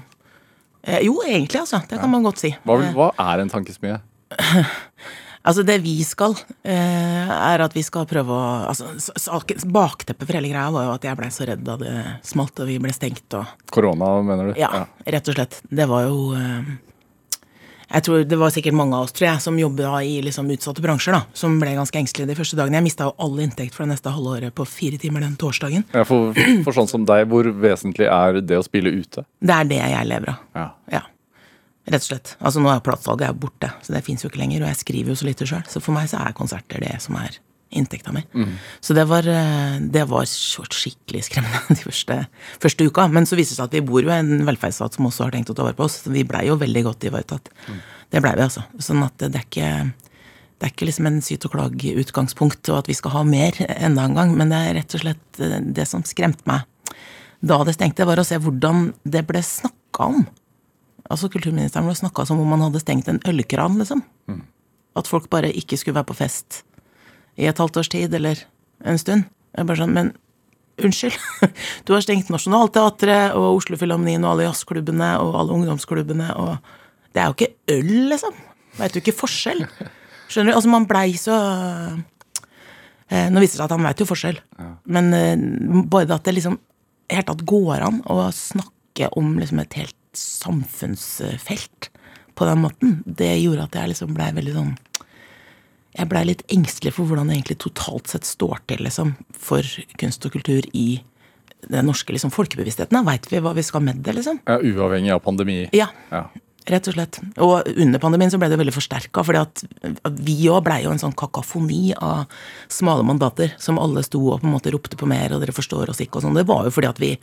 eh, 0.82 1.02
Jo, 1.06 1.20
egentlig, 1.26 1.62
altså. 1.62 1.82
Det 1.88 2.00
kan 2.02 2.10
man 2.10 2.26
godt 2.26 2.42
si. 2.42 2.54
Hva, 2.66 2.80
Eh, 2.82 2.94
hva 2.96 3.10
er 3.30 3.44
en 3.44 3.52
tankesmie? 3.52 4.00
Altså, 5.42 5.64
det 5.66 5.80
vi 5.82 5.96
skal, 6.06 6.36
eh, 6.62 7.30
er 7.34 7.64
at 7.64 7.72
vi 7.74 7.82
skal 7.82 8.04
prøve 8.06 8.30
å 8.30 8.42
altså, 8.70 8.92
saken- 9.18 9.64
Bakteppet 9.74 10.28
for 10.28 10.38
hele 10.38 10.52
greia 10.52 10.70
var 10.70 10.84
jo 10.86 10.92
at 10.94 11.02
jeg 11.08 11.18
blei 11.18 11.30
så 11.34 11.48
redd 11.48 11.64
da 11.66 11.74
det 11.80 11.94
smalt 12.22 12.62
og 12.62 12.68
vi 12.70 12.76
ble 12.78 12.94
stengt 12.94 13.34
og 13.34 13.50
Korona, 13.74 14.12
mener 14.22 14.52
du? 14.52 14.60
Ja, 14.60 14.84
rett 15.02 15.32
og 15.32 15.34
slett. 15.34 15.58
Det 15.66 15.88
var 15.90 16.06
jo 16.06 16.36
eh, 16.38 16.70
Jeg 17.92 18.04
tror 18.06 18.22
det 18.24 18.38
var 18.40 18.52
sikkert 18.54 18.76
mange 18.76 18.96
av 18.96 19.06
oss, 19.06 19.12
tror 19.12 19.26
jeg, 19.28 19.42
som 19.44 19.58
jobba 19.60 19.98
i 20.06 20.14
liksom 20.24 20.48
utsatte 20.54 20.80
bransjer, 20.84 21.12
da, 21.12 21.26
som 21.36 21.58
ble 21.60 21.74
ganske 21.76 21.98
engstelige 22.00 22.30
de 22.30 22.36
første 22.38 22.56
dagene. 22.56 22.78
Jeg 22.80 22.86
mista 22.86 23.08
jo 23.10 23.14
all 23.20 23.40
inntekt 23.44 23.76
for 23.76 23.84
det 23.84 23.92
neste 23.92 24.14
halvåret 24.14 24.54
på 24.56 24.66
fire 24.68 25.00
timer 25.02 25.24
den 25.24 25.36
torsdagen. 25.40 25.84
Ja, 25.92 26.06
for, 26.08 26.32
for 26.64 26.76
sånn 26.76 26.88
som 26.88 27.04
deg, 27.08 27.26
hvor 27.28 27.50
vesentlig 27.52 28.08
er 28.08 28.40
det 28.40 28.60
å 28.60 28.64
spille 28.64 28.94
ute? 28.96 29.26
Det 29.44 29.58
er 29.58 29.68
det 29.68 29.82
jeg 29.82 30.08
lever 30.08 30.32
av. 30.32 30.44
Ja. 30.56 30.66
Ja. 30.96 31.04
Rett 31.92 32.04
og 32.04 32.08
slett. 32.12 32.36
Altså 32.38 32.62
Nå 32.62 32.70
er 32.72 32.84
platesalget 32.86 33.40
borte, 33.42 33.72
så 33.82 33.92
det 33.96 34.04
fins 34.06 34.24
jo 34.24 34.30
ikke 34.30 34.40
lenger. 34.40 34.64
Og 34.64 34.70
jeg 34.70 34.80
skriver 34.84 35.12
jo 35.12 35.18
så 35.18 35.28
lite 35.28 35.48
sjøl, 35.50 35.64
så 35.68 35.82
for 35.82 35.96
meg 35.96 36.08
så 36.12 36.22
er 36.22 36.36
konserter 36.38 36.80
det 36.84 36.94
som 37.02 37.18
er 37.20 37.36
inntekta 37.72 38.12
mi. 38.14 38.22
Så 38.80 38.94
det 38.96 39.04
var, 39.10 39.26
eh, 39.28 39.78
det 39.80 40.04
var 40.10 40.28
skikkelig 40.28 41.24
skremmende 41.28 41.62
de 41.76 41.80
første, 41.80 42.18
første 42.62 42.86
uka. 42.86 43.08
Men 43.12 43.28
så 43.28 43.38
viser 43.38 43.56
det 43.56 43.60
seg 43.60 43.70
at 43.70 43.76
vi 43.78 43.84
bor 43.88 44.04
jo 44.04 44.12
i 44.12 44.20
en 44.20 44.46
velferdsstat 44.48 44.98
som 44.98 45.08
også 45.08 45.26
har 45.26 45.34
tenkt 45.34 45.50
å 45.50 45.56
ta 45.58 45.66
vare 45.66 45.78
på 45.78 45.88
oss. 45.88 46.02
Så 46.04 46.14
vi 46.14 46.26
blei 46.28 46.46
jo 46.48 46.58
veldig 46.60 46.86
godt 46.90 47.08
ivaretatt. 47.08 47.52
Det 48.12 48.22
blei 48.22 48.36
vi, 48.36 48.46
altså. 48.46 48.66
Sånn 48.82 49.02
at 49.06 49.18
det 49.24 49.34
er 49.34 49.46
ikke 49.48 49.74
det 50.62 50.68
er 50.68 50.74
ikke 50.76 50.86
liksom 50.86 51.08
en 51.08 51.16
syt 51.26 51.42
og 51.48 51.56
klag-utgangspunkt, 51.56 52.68
og 52.70 52.84
at 52.84 52.86
vi 52.86 52.94
skal 52.94 53.16
ha 53.16 53.22
mer 53.26 53.56
enda 53.66 54.04
en 54.06 54.14
gang, 54.14 54.36
men 54.38 54.52
det 54.52 54.60
er 54.62 54.76
rett 54.76 54.94
og 54.94 55.02
slett 55.02 55.40
eh, 55.42 55.56
det 55.74 55.88
som 55.90 56.04
skremte 56.06 56.46
meg 56.46 56.68
da 57.42 57.58
det 57.66 57.74
stengte, 57.74 58.06
var 58.06 58.20
å 58.22 58.24
se 58.26 58.38
hvordan 58.38 58.92
det 59.02 59.24
ble 59.26 59.40
snakka 59.42 60.06
om. 60.14 60.20
Altså 61.10 61.26
Kulturministeren 61.32 61.88
ble 61.88 61.96
snakka 61.98 62.24
som 62.28 62.40
om 62.40 62.52
man 62.54 62.62
hadde 62.62 62.82
stengt 62.82 63.10
en 63.10 63.18
ølkran, 63.28 63.80
liksom. 63.80 64.04
At 64.94 65.08
folk 65.10 65.28
bare 65.32 65.50
ikke 65.50 65.78
skulle 65.80 65.98
være 65.98 66.10
på 66.12 66.18
fest 66.20 66.62
i 67.40 67.48
et 67.48 67.58
halvt 67.58 67.80
års 67.80 67.90
tid 67.92 68.14
eller 68.14 68.40
en 68.84 69.00
stund. 69.00 69.28
Jeg 69.56 69.68
bare 69.68 69.82
sånn, 69.82 69.94
men 69.96 70.12
unnskyld. 70.82 71.16
Du 71.86 71.94
har 71.94 72.04
stengt 72.04 72.30
Nationaltheatret 72.32 73.36
og 73.38 73.58
Oslofilharmonien 73.58 74.24
og 74.24 74.34
alle 74.34 74.48
jazzklubbene 74.48 75.14
og 75.22 75.36
alle 75.40 75.58
ungdomsklubbene 75.58 76.30
og 76.40 76.56
Det 77.12 77.20
er 77.20 77.28
jo 77.28 77.36
ikke 77.36 77.74
øl, 77.74 77.92
liksom. 78.08 78.36
Veit 78.78 78.94
du 78.94 79.02
ikke 79.02 79.12
forskjell? 79.12 79.66
Skjønner 80.32 80.54
du? 80.54 80.56
Altså, 80.56 80.70
man 80.72 80.88
blei 80.88 81.10
så 81.20 81.36
eh, 83.12 83.28
Nå 83.28 83.42
viser 83.42 83.58
det 83.58 83.60
seg 83.60 83.66
at 83.66 83.74
han 83.74 83.84
veit 83.84 84.00
jo 84.00 84.08
forskjell, 84.08 84.38
men 84.88 85.10
eh, 85.12 85.42
bare 85.92 86.08
det 86.08 86.16
at 86.16 86.24
det 86.24 86.38
liksom 86.38 86.56
helt 87.12 87.28
tatt 87.28 87.44
går 87.44 87.84
an 87.84 87.98
å 88.08 88.22
snakke 88.32 89.10
om 89.20 89.34
liksom 89.36 89.60
et 89.60 89.76
helt 89.76 89.98
samfunnsfelt 90.16 91.90
på 92.32 92.48
den 92.48 92.62
måten, 92.64 92.94
det 93.04 93.34
gjorde 93.42 93.66
at 93.68 93.76
jeg 93.76 93.92
liksom 93.92 94.16
blei 94.16 94.30
veldig 94.32 94.54
sånn 94.56 94.72
Jeg 95.92 96.08
blei 96.08 96.22
litt 96.24 96.42
engstelig 96.52 96.94
for 96.96 97.04
hvordan 97.08 97.28
det 97.28 97.36
egentlig 97.36 97.58
totalt 97.60 98.08
sett 98.08 98.24
står 98.24 98.62
til 98.70 98.80
liksom, 98.86 99.10
for 99.36 99.66
kunst 100.00 100.24
og 100.24 100.32
kultur 100.32 100.64
i 100.72 101.02
den 101.68 101.86
norske 101.86 102.14
liksom, 102.14 102.32
folkebevisstheten. 102.34 103.04
Veit 103.06 103.28
vi 103.30 103.42
hva 103.44 103.52
vi 103.54 103.62
skal 103.66 103.84
med 103.84 104.00
det, 104.02 104.14
liksom? 104.16 104.40
Ja, 104.48 104.56
uavhengig 104.58 105.12
av 105.14 105.20
pandemi. 105.26 105.68
Ja, 105.76 105.90
Ja. 106.10 106.24
rett 106.66 106.88
og 106.88 106.94
slett. 106.94 107.18
Og 107.42 107.68
under 107.76 107.98
pandemien 107.98 108.30
så 108.30 108.38
ble 108.38 108.48
det 108.48 108.58
veldig 108.58 108.72
forsterka, 108.74 109.22
fordi 109.26 109.40
at 109.42 109.62
vi 110.22 110.48
òg 110.48 110.62
blei 110.64 110.82
jo 110.84 110.90
en 110.94 110.98
sånn 111.02 111.14
kakafoni 111.14 111.92
av 112.00 112.24
smale 112.68 113.04
mandater 113.04 113.52
som 113.58 113.78
alle 113.78 114.02
sto 114.06 114.20
og 114.32 114.40
på 114.40 114.46
en 114.48 114.54
måte 114.54 114.72
ropte 114.72 114.96
på 114.96 115.06
mer, 115.10 115.34
og 115.34 115.40
dere 115.42 115.52
forstår 115.54 115.90
oss 115.90 116.00
ikke 116.00 116.16
og 116.20 116.22
sånn. 116.22 116.38
Det 116.38 116.46
var 116.46 116.64
jo 116.64 116.70
fordi 116.70 116.88
at 116.88 116.98
vi 117.02 117.18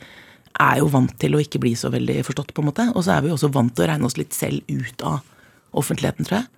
er 0.60 0.78
jo 0.78 0.88
vant 0.92 1.12
til 1.18 1.34
å 1.34 1.40
ikke 1.42 1.60
bli 1.62 1.74
så 1.74 1.90
veldig 1.90 2.20
forstått, 2.26 2.54
på 2.54 2.62
en 2.62 2.70
måte. 2.70 2.86
Og 2.94 3.02
så 3.04 3.16
er 3.16 3.22
vi 3.22 3.28
jo 3.32 3.36
også 3.38 3.52
vant 3.52 3.74
til 3.74 3.84
å 3.86 3.90
regne 3.92 4.06
oss 4.06 4.16
litt 4.18 4.32
selv 4.36 4.62
ut 4.68 5.02
av 5.02 5.20
offentligheten, 5.74 6.26
tror 6.26 6.40
jeg. 6.42 6.48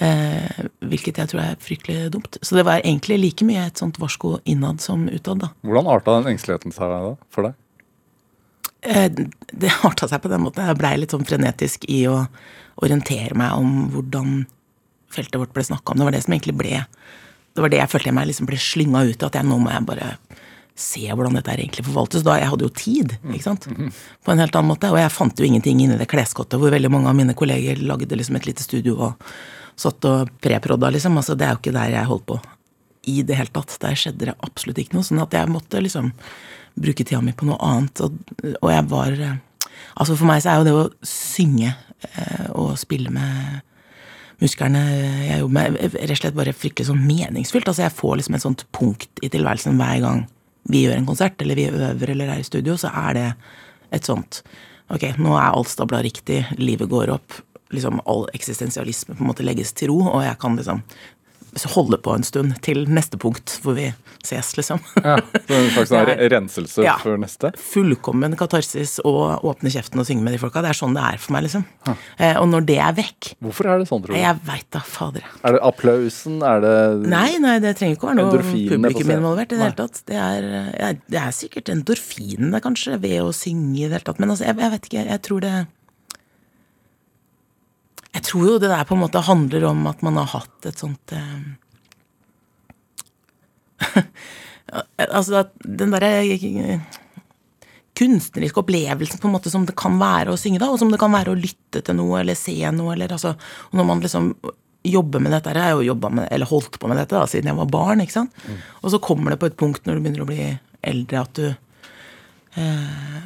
Eh, 0.00 0.62
hvilket 0.88 1.18
jeg 1.20 1.28
tror 1.28 1.42
er 1.42 1.58
fryktelig 1.60 2.12
dumt. 2.14 2.38
Så 2.40 2.56
det 2.56 2.64
var 2.64 2.80
egentlig 2.80 3.18
like 3.20 3.44
mye 3.44 3.66
et 3.66 3.80
sånt 3.80 3.98
varsko 4.00 4.38
innad 4.48 4.80
som 4.80 5.04
utad, 5.10 5.42
da. 5.44 5.50
Hvordan 5.66 5.90
arta 5.92 6.14
den 6.16 6.32
engsteligheten 6.32 6.72
seg 6.72 6.94
da, 6.94 7.12
for 7.32 7.48
deg? 7.48 7.58
Eh, 8.82 9.10
det 9.52 9.74
arta 9.84 10.08
seg 10.08 10.22
på 10.24 10.32
den 10.32 10.42
måten. 10.46 10.64
Jeg 10.66 10.80
blei 10.80 10.94
litt 10.98 11.12
sånn 11.14 11.28
frenetisk 11.28 11.84
i 11.92 12.06
å 12.10 12.22
orientere 12.82 13.36
meg 13.38 13.52
om 13.60 13.90
hvordan 13.92 14.46
feltet 15.12 15.36
vårt 15.42 15.52
ble 15.52 15.66
snakka 15.68 15.92
om. 15.92 16.00
Det 16.00 16.08
var 16.08 16.16
det 16.16 16.24
som 16.24 16.34
egentlig 16.34 16.56
ble 16.56 16.86
Det 17.52 17.60
var 17.60 17.68
det 17.68 17.82
jeg 17.82 17.92
følte 17.92 18.08
jeg 18.08 18.16
meg 18.16 18.30
liksom 18.30 18.46
ble 18.48 18.56
slynga 18.56 19.02
ut 19.04 19.20
i, 19.20 19.26
at 19.26 19.34
jeg 19.36 19.44
nå 19.44 19.58
må 19.60 19.68
jeg 19.68 19.84
bare 19.84 20.06
se 20.72 21.02
hvordan 21.04 21.34
dette 21.36 21.52
her 21.52 21.60
egentlig 21.60 21.84
forvaltes. 21.84 22.22
Da 22.24 22.38
jeg 22.40 22.48
hadde 22.48 22.64
jo 22.64 22.72
tid, 22.72 23.18
ikke 23.28 23.44
sant. 23.44 23.66
På 24.24 24.32
en 24.32 24.40
helt 24.40 24.56
annen 24.56 24.72
måte. 24.72 24.88
Og 24.88 24.96
jeg 24.96 25.12
fant 25.12 25.36
jo 25.36 25.44
ingenting 25.44 25.82
inni 25.84 25.98
det 26.00 26.08
kleskottet 26.08 26.56
hvor 26.56 26.72
veldig 26.72 26.90
mange 26.94 27.10
av 27.12 27.18
mine 27.18 27.36
kolleger 27.36 27.82
lagde 27.84 28.16
liksom 28.16 28.40
et 28.40 28.48
lite 28.48 28.64
studio 28.64 28.96
og 28.96 29.34
satt 29.78 30.04
og 30.08 30.32
preprodda, 30.42 30.90
liksom. 30.92 31.16
Altså, 31.18 31.36
det 31.38 31.46
er 31.46 31.54
jo 31.54 31.62
ikke 31.62 31.76
der 31.76 31.94
jeg 31.94 32.10
holdt 32.10 32.26
på 32.28 32.40
i 33.10 33.22
det 33.26 33.38
hele 33.38 33.52
tatt. 33.54 33.76
Der 33.82 33.98
skjedde 33.98 34.28
det 34.30 34.38
absolutt 34.46 34.78
ikke 34.82 34.96
noe. 34.96 35.06
Sånn 35.06 35.22
at 35.22 35.34
jeg 35.34 35.50
måtte 35.50 35.82
liksom 35.82 36.12
bruke 36.78 37.04
tida 37.04 37.20
mi 37.24 37.34
på 37.36 37.48
noe 37.48 37.58
annet. 37.66 38.04
Og, 38.04 38.20
og 38.60 38.70
jeg 38.72 38.86
var 38.92 39.18
eh, 39.18 39.40
Altså 39.98 40.14
for 40.16 40.28
meg 40.28 40.40
så 40.40 40.52
er 40.52 40.60
jo 40.60 40.64
det 40.64 40.72
å 40.72 41.06
synge 41.06 41.68
eh, 41.68 42.46
og 42.56 42.78
spille 42.80 43.10
med 43.12 43.60
musklene 44.42 44.80
jeg 45.26 45.40
jobber 45.42 45.54
med, 45.54 45.76
rett 45.94 46.14
og 46.14 46.20
slett 46.20 46.38
bare 46.38 46.54
fryktelig 46.56 46.88
sånn 46.88 47.02
meningsfylt. 47.04 47.68
Altså 47.68 47.84
jeg 47.84 47.94
får 47.98 48.18
liksom 48.20 48.38
et 48.38 48.44
sånt 48.44 48.64
punkt 48.74 49.22
i 49.22 49.30
tilværelsen 49.32 49.76
hver 49.80 49.98
gang 50.04 50.24
vi 50.70 50.84
gjør 50.84 50.96
en 50.96 51.08
konsert, 51.08 51.40
eller 51.42 51.58
vi 51.58 51.66
øver 51.68 52.12
eller 52.14 52.30
er 52.30 52.42
i 52.42 52.46
studio, 52.46 52.76
så 52.78 52.92
er 53.02 53.18
det 53.18 53.28
et 53.98 54.06
sånt 54.08 54.44
Ok, 54.92 55.06
nå 55.16 55.32
er 55.38 55.54
alt 55.54 55.70
stabla 55.72 56.02
riktig, 56.04 56.42
livet 56.60 56.90
går 56.90 57.14
opp. 57.14 57.38
Liksom 57.72 58.02
all 58.06 58.26
eksistensialisme 58.36 59.16
på 59.16 59.24
en 59.24 59.30
måte 59.32 59.44
legges 59.46 59.72
til 59.72 59.88
ro, 59.92 60.00
og 60.12 60.22
jeg 60.26 60.38
kan 60.42 60.56
liksom 60.60 60.82
holde 61.74 61.98
på 62.00 62.14
en 62.16 62.22
stund 62.24 62.54
til 62.64 62.86
neste 62.88 63.18
punkt 63.20 63.58
hvor 63.60 63.74
vi 63.76 63.90
ses, 64.24 64.54
liksom. 64.56 64.78
Ja, 65.04 65.18
så 65.20 65.52
en 65.58 65.66
slags 65.74 65.90
sånn 65.90 66.08
er- 66.14 66.22
renselse 66.32 66.80
Ja. 66.86 66.94
før 67.02 67.18
neste? 67.20 67.50
Fullkommen 67.60 68.32
katarsis 68.40 68.94
og 69.04 69.44
åpne 69.44 69.68
kjeften 69.74 70.00
og 70.00 70.06
synge 70.08 70.24
med 70.24 70.32
de 70.32 70.40
folka. 70.40 70.62
Det 70.64 70.70
er 70.72 70.78
sånn 70.78 70.96
det 70.96 71.02
er 71.04 71.20
for 71.20 71.34
meg, 71.36 71.44
liksom. 71.44 71.66
Eh, 72.16 72.38
og 72.40 72.48
når 72.48 72.64
det 72.70 72.78
er 72.80 72.94
vekk 72.96 73.34
Hvorfor 73.44 73.68
er 73.68 73.82
det 73.82 73.88
sånn, 73.90 74.00
tror 74.06 74.16
du? 74.16 74.20
Jeg 74.22 74.40
veit 74.48 74.68
da, 74.72 74.80
fader. 74.94 75.28
Er 75.44 75.58
det 75.58 75.62
applausen? 75.68 76.40
Er 76.54 76.64
det 76.64 76.74
Nei, 77.12 77.28
nei, 77.44 77.58
det 77.66 77.74
trenger 77.76 77.98
ikke 77.98 78.08
å 78.08 78.12
være 78.14 78.22
noe 78.22 78.32
publikum 78.72 79.12
involvert 79.18 79.52
i 79.52 79.58
det 79.60 79.66
hele 79.66 79.80
tatt. 79.82 80.00
Det 80.08 80.16
er, 80.24 80.96
det 81.04 81.20
er 81.20 81.36
sikkert 81.36 81.68
endorfinene, 81.76 82.62
kanskje, 82.64 82.96
ved 83.04 83.20
å 83.26 83.28
synge 83.36 83.76
i 83.76 83.88
det 83.92 83.98
hele 83.98 84.08
tatt. 84.08 84.24
Men 84.24 84.32
altså, 84.32 84.48
jeg, 84.48 84.56
jeg 84.64 84.76
vet 84.78 84.88
ikke, 84.88 85.04
jeg 85.12 85.24
tror 85.28 85.44
det 85.44 85.54
Jeg 88.12 88.26
tror 88.28 88.48
jo 88.50 88.60
det 88.60 88.70
der 88.70 88.84
på 88.88 88.96
en 88.96 89.02
måte 89.02 89.24
handler 89.24 89.64
om 89.70 89.86
at 89.88 90.02
man 90.04 90.18
har 90.20 90.28
hatt 90.34 90.68
et 90.68 90.80
sånt 90.80 91.14
eh, 91.16 91.42
Altså 95.12 95.42
at 95.42 95.54
den 95.64 95.92
derre 95.92 96.10
eh, 96.24 96.80
kunstneriske 97.98 98.60
opplevelsen 98.62 99.20
på 99.20 99.28
en 99.28 99.34
måte 99.34 99.52
som 99.52 99.66
det 99.68 99.76
kan 99.78 99.98
være 100.00 100.32
å 100.32 100.40
synge, 100.40 100.60
da, 100.62 100.70
og 100.72 100.80
som 100.80 100.92
det 100.92 101.00
kan 101.00 101.12
være 101.12 101.34
å 101.34 101.38
lytte 101.38 101.82
til 101.84 101.98
noe 101.98 102.22
eller 102.22 102.38
se 102.38 102.54
noe, 102.72 102.94
eller 102.94 103.12
altså 103.12 103.34
og 103.34 103.74
Når 103.78 103.88
man 103.88 104.00
liksom 104.04 104.32
jobber 104.82 105.22
med 105.22 105.34
dette, 105.36 105.52
jeg 105.54 105.62
har 105.62 105.76
jo 105.76 105.90
jobbet 105.92 106.14
med, 106.16 106.26
eller 106.34 106.50
holdt 106.50 106.78
på 106.80 106.88
med 106.90 106.98
dette 106.98 107.14
da, 107.14 107.26
siden 107.30 107.52
jeg 107.52 107.58
var 107.60 107.68
barn, 107.70 108.00
ikke 108.02 108.16
sant, 108.16 108.46
og 108.80 108.90
så 108.90 108.98
kommer 108.98 109.30
det 109.30 109.38
på 109.38 109.46
et 109.50 109.58
punkt 109.60 109.84
når 109.86 109.94
du 109.94 110.02
begynner 110.02 110.24
å 110.24 110.30
bli 110.30 110.48
eldre, 110.90 111.20
at 111.22 111.38
du 111.38 111.46
eh, 112.58 113.20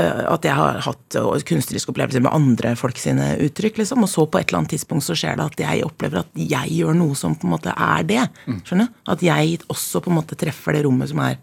at 0.00 0.46
jeg 0.46 0.56
har 0.56 0.78
hatt 0.86 1.16
eh, 1.20 1.42
kunstneriske 1.48 1.92
opplevelser 1.92 2.22
med 2.24 2.32
andre 2.32 2.74
folk 2.80 2.96
sine 3.00 3.34
uttrykk. 3.44 3.82
liksom, 3.82 4.04
Og 4.06 4.08
så 4.08 4.24
på 4.24 4.40
et 4.40 4.48
eller 4.48 4.62
annet 4.62 4.72
tidspunkt 4.72 5.04
så 5.04 5.16
skjer 5.18 5.36
det 5.36 5.48
at 5.50 5.64
jeg 5.64 5.84
opplever 5.84 6.22
at 6.22 6.30
jeg 6.38 6.76
gjør 6.78 6.96
noe 6.96 7.16
som 7.18 7.36
på 7.36 7.48
en 7.48 7.52
måte 7.52 7.74
er 7.76 8.06
det. 8.08 8.22
skjønner 8.64 8.88
du? 8.88 9.00
At 9.12 9.24
jeg 9.26 9.58
også 9.68 10.00
på 10.00 10.12
en 10.12 10.16
måte 10.16 10.38
treffer 10.40 10.76
det 10.76 10.84
rommet 10.86 11.12
som 11.12 11.20
er 11.20 11.36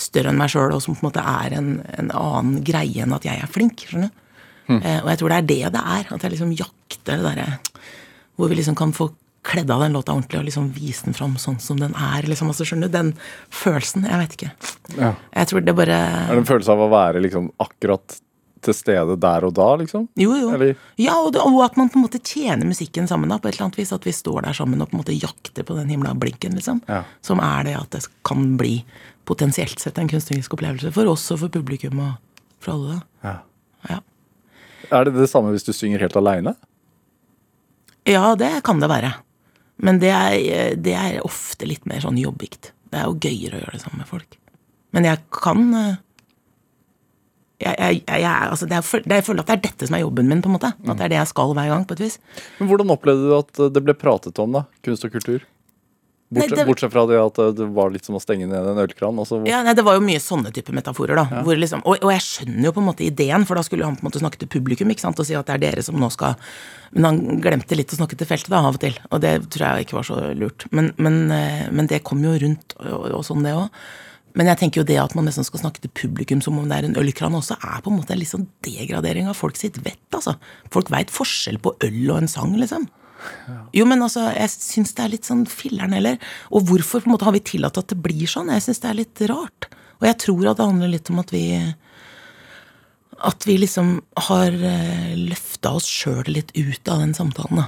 større 0.00 0.30
enn 0.32 0.38
meg 0.38 0.52
sjøl, 0.52 0.72
og 0.72 0.80
som 0.84 0.94
på 0.94 1.02
en 1.02 1.08
måte 1.10 1.24
er 1.26 1.56
en, 1.58 1.72
en 1.98 2.12
annen 2.16 2.62
greie 2.64 3.02
enn 3.04 3.16
at 3.16 3.26
jeg 3.26 3.42
er 3.42 3.50
flink. 3.50 3.82
skjønner 3.88 4.12
du? 4.12 4.16
Mm. 4.70 4.84
og 5.02 5.08
jeg 5.10 5.18
tror 5.18 5.32
det 5.32 5.36
er 5.36 5.46
det 5.48 5.72
det 5.74 5.80
er. 5.82 6.04
At 6.14 6.22
jeg 6.22 6.30
liksom 6.36 6.52
jakter 6.54 7.18
det 7.18 7.24
derre 7.26 7.58
Hvor 8.38 8.46
vi 8.52 8.60
liksom 8.60 8.76
kan 8.78 8.92
få 8.94 9.08
kledd 9.42 9.70
av 9.72 9.80
den 9.80 9.92
låta 9.96 10.12
ordentlig 10.12 10.38
og 10.40 10.44
liksom 10.44 10.66
vise 10.76 11.04
den 11.06 11.14
fram 11.16 11.36
sånn 11.40 11.58
som 11.60 11.78
den 11.80 11.94
er. 11.96 12.22
liksom, 12.28 12.48
altså 12.52 12.64
skjønner 12.68 12.90
du? 12.90 12.92
Den 12.98 13.14
følelsen. 13.50 14.04
Jeg 14.04 14.18
vet 14.20 14.34
ikke. 14.36 14.50
Ja. 14.98 15.14
Jeg 15.32 15.48
tror 15.48 15.64
det 15.64 15.74
bare 15.76 15.96
Er 15.96 16.34
det 16.34 16.42
en 16.42 16.50
følelse 16.50 16.72
av 16.74 16.78
å 16.84 16.90
være 16.92 17.22
liksom 17.24 17.50
akkurat 17.58 18.20
til 18.60 18.74
stede 18.76 19.14
der 19.16 19.44
og 19.48 19.54
da, 19.56 19.70
liksom? 19.80 20.08
Jo, 20.20 20.34
jo. 20.36 20.50
Eller- 20.52 20.76
Ja, 21.00 21.14
og, 21.24 21.32
det, 21.32 21.40
og 21.40 21.62
at 21.64 21.78
man 21.78 21.88
på 21.88 21.96
en 21.96 22.04
måte 22.04 22.20
tjener 22.20 22.66
musikken 22.68 23.08
sammen. 23.08 23.30
da, 23.30 23.38
på 23.38 23.48
et 23.48 23.54
eller 23.54 23.64
annet 23.70 23.78
vis, 23.78 23.92
At 23.92 24.04
vi 24.04 24.12
står 24.12 24.42
der 24.42 24.52
sammen 24.52 24.82
og 24.82 24.90
på 24.90 24.94
en 24.98 25.00
måte 25.02 25.18
jakter 25.18 25.62
på 25.64 25.74
den 25.78 25.88
himla 25.88 26.12
blinken. 26.14 26.52
liksom, 26.54 26.82
Ja. 26.86 27.04
Som 27.22 27.40
er 27.40 27.64
det 27.64 27.76
at 27.80 27.90
det 27.90 28.06
kan 28.22 28.56
bli 28.58 28.84
potensielt 29.24 29.78
sett 29.80 29.96
en 29.96 30.08
kunstnerisk 30.08 30.52
opplevelse 30.52 30.92
for 30.92 31.06
oss 31.06 31.30
og 31.30 31.38
for 31.38 31.48
publikum 31.48 31.98
og 32.00 32.18
for 32.60 32.72
alle. 32.72 33.00
da. 33.22 33.28
Ja. 33.30 33.38
Ja. 33.88 34.00
Er 34.92 35.04
det 35.04 35.14
det 35.14 35.30
samme 35.30 35.52
hvis 35.52 35.64
du 35.64 35.72
synger 35.72 35.98
helt 36.00 36.16
aleine? 36.16 36.54
ja, 38.04 38.34
det 38.34 38.62
kan 38.64 38.80
det 38.80 38.88
være. 38.90 39.14
Men 39.80 39.98
det 40.02 40.10
er, 40.12 40.76
det 40.76 40.94
er 40.96 41.20
ofte 41.24 41.66
litt 41.68 41.86
mer 41.88 42.02
sånn 42.04 42.18
jobbikt. 42.20 42.72
Det 42.90 43.00
er 43.00 43.08
jo 43.08 43.18
gøyere 43.22 43.56
å 43.58 43.62
gjøre 43.64 43.76
det 43.76 43.82
sammen 43.84 44.02
med 44.02 44.10
folk. 44.10 44.36
Men 44.96 45.06
jeg 45.06 45.20
kan 45.32 45.60
eh, 45.78 45.98
jeg, 47.60 47.76
jeg, 47.76 48.02
jeg, 48.08 48.24
altså 48.26 48.66
det 48.66 48.78
er, 48.78 49.02
Jeg 49.12 49.24
føler 49.26 49.42
at 49.44 49.50
det 49.50 49.56
er 49.58 49.64
dette 49.68 49.86
som 49.88 49.96
er 49.98 50.02
jobben 50.02 50.28
min. 50.30 50.40
på 50.42 50.48
en 50.48 50.54
måte 50.56 50.70
At 50.72 50.96
det 50.96 51.04
er 51.06 51.12
det 51.12 51.18
jeg 51.20 51.30
skal 51.30 51.52
hver 51.54 51.68
gang. 51.68 51.84
på 51.86 51.96
et 51.96 52.02
vis 52.06 52.16
Men 52.58 52.70
hvordan 52.70 52.92
opplevde 52.96 53.28
du 53.28 53.34
at 53.36 53.60
det 53.74 53.82
ble 53.84 53.94
pratet 54.00 54.38
om, 54.42 54.54
da? 54.56 54.64
Kunst 54.86 55.04
og 55.04 55.12
kultur? 55.12 55.44
Bortsett, 56.30 56.50
Nei, 56.54 56.58
det- 56.60 56.66
bortsett 56.68 56.92
fra 56.92 57.02
det 57.10 57.16
at 57.18 57.56
det 57.56 57.64
var 57.74 57.90
litt 57.90 58.04
som 58.06 58.14
å 58.14 58.20
stenge 58.22 58.46
ned 58.46 58.66
en 58.70 58.78
ølkran. 58.78 59.16
Altså, 59.18 59.40
Ja, 59.48 59.64
nei, 59.66 59.74
Det 59.74 59.82
var 59.84 59.94
jo 59.98 60.00
mye 60.06 60.20
sånne 60.22 60.52
type 60.54 60.70
metaforer. 60.70 61.16
da 61.16 61.24
hvor 61.42 61.56
liksom, 61.58 61.82
og, 61.84 61.98
og 62.04 62.12
jeg 62.12 62.20
skjønner 62.22 62.64
jo 62.64 62.72
på 62.72 62.78
en 62.78 62.86
måte 62.86 63.02
ideen, 63.04 63.44
for 63.44 63.56
da 63.56 63.62
skulle 63.62 63.82
han 63.84 63.96
på 63.96 64.04
en 64.04 64.10
måte 64.10 64.20
snakke 64.22 64.38
til 64.38 64.46
publikum 64.46 64.88
ikke 64.94 65.00
sant, 65.00 65.18
og 65.18 65.26
si 65.26 65.34
at 65.34 65.46
det 65.46 65.54
er 65.54 65.64
dere 65.70 65.82
som 65.82 65.96
nå 65.98 66.10
skal 66.12 66.36
Men 66.92 67.04
han 67.04 67.40
glemte 67.40 67.76
litt 67.76 67.90
å 67.90 67.98
snakke 67.98 68.16
til 68.16 68.26
feltet 68.26 68.48
da, 68.50 68.58
av 68.62 68.74
og 68.74 68.80
til, 68.80 68.94
og 69.10 69.20
det 69.20 69.50
tror 69.50 69.76
jeg 69.76 69.86
ikke 69.86 69.98
var 69.98 70.02
så 70.06 70.34
lurt. 70.34 70.66
Men, 70.72 70.92
men, 70.98 71.30
eh, 71.30 71.68
men 71.70 71.86
det 71.86 72.02
kom 72.04 72.22
jo 72.22 72.30
rundt, 72.38 72.74
og, 72.78 73.10
og 73.10 73.22
sånn 73.24 73.42
det 73.42 73.52
òg. 73.54 73.68
Men 74.34 74.46
jeg 74.46 74.58
tenker 74.58 74.80
jo 74.80 74.84
det 74.86 74.98
at 75.02 75.14
man 75.16 75.24
nesten 75.26 75.44
skal 75.44 75.58
snakke 75.60 75.80
til 75.82 75.90
publikum 75.90 76.40
som 76.42 76.56
om 76.58 76.68
det 76.68 76.78
er 76.78 76.86
en 76.86 76.94
ølkran 76.94 77.34
også, 77.34 77.56
er 77.58 77.80
på 77.82 77.90
en 77.90 77.98
måte 77.98 78.12
en 78.14 78.18
litt 78.22 78.30
sånn 78.30 78.46
degradering 78.62 79.26
av 79.28 79.34
folk 79.34 79.56
sitt 79.58 79.78
vett. 79.82 79.98
altså. 80.14 80.36
Folk 80.70 80.88
veit 80.90 81.10
forskjell 81.10 81.58
på 81.58 81.74
øl 81.82 82.10
og 82.10 82.18
en 82.22 82.28
sang, 82.28 82.54
liksom. 82.56 82.86
Jo, 83.76 83.86
men 83.88 84.02
altså, 84.04 84.28
jeg 84.34 84.52
syns 84.52 84.94
det 84.96 85.04
er 85.04 85.12
litt 85.14 85.28
sånn 85.28 85.44
filler'n 85.48 85.94
heller. 85.96 86.18
Og 86.54 86.66
hvorfor 86.68 87.02
på 87.02 87.10
en 87.10 87.14
måte 87.14 87.28
har 87.28 87.36
vi 87.36 87.44
tillatt 87.52 87.78
at 87.80 87.92
det 87.92 88.00
blir 88.02 88.30
sånn? 88.30 88.52
Jeg 88.54 88.64
syns 88.66 88.82
det 88.82 88.90
er 88.90 89.00
litt 89.02 89.22
rart. 89.30 89.68
Og 90.00 90.08
jeg 90.08 90.18
tror 90.24 90.50
at 90.50 90.60
det 90.60 90.68
handler 90.70 90.92
litt 90.94 91.10
om 91.12 91.20
at 91.20 91.32
vi 91.34 91.44
At 93.20 93.44
vi 93.44 93.58
liksom 93.60 93.98
har 94.16 94.54
uh, 94.54 95.10
løfta 95.12 95.74
oss 95.76 95.84
sjøl 95.84 96.24
litt 96.32 96.54
ut 96.56 96.88
av 96.88 97.02
den 97.02 97.12
samtalen, 97.12 97.60
da. 97.60 97.66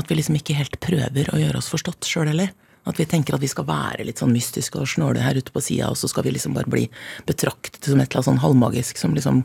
At 0.00 0.10
vi 0.10 0.16
liksom 0.18 0.38
ikke 0.38 0.56
helt 0.58 0.80
prøver 0.82 1.30
å 1.30 1.38
gjøre 1.38 1.60
oss 1.60 1.70
forstått 1.70 2.08
sjøl 2.10 2.30
heller. 2.32 2.50
At 2.90 2.98
vi 2.98 3.06
tenker 3.06 3.36
at 3.36 3.42
vi 3.42 3.50
skal 3.50 3.68
være 3.68 4.06
litt 4.08 4.18
sånn 4.18 4.34
mystiske 4.34 4.80
og 4.80 4.88
snåle 4.90 5.22
her 5.22 5.38
ute 5.38 5.52
på 5.54 5.62
sida, 5.62 5.92
og 5.92 5.98
så 6.00 6.10
skal 6.10 6.26
vi 6.26 6.34
liksom 6.34 6.56
bare 6.56 6.70
bli 6.70 6.88
betraktet 7.28 7.84
som 7.84 8.00
et 8.00 8.08
eller 8.08 8.18
annet 8.18 8.30
sånn 8.30 8.42
halvmagisk 8.42 8.98
som 8.98 9.14
liksom 9.14 9.44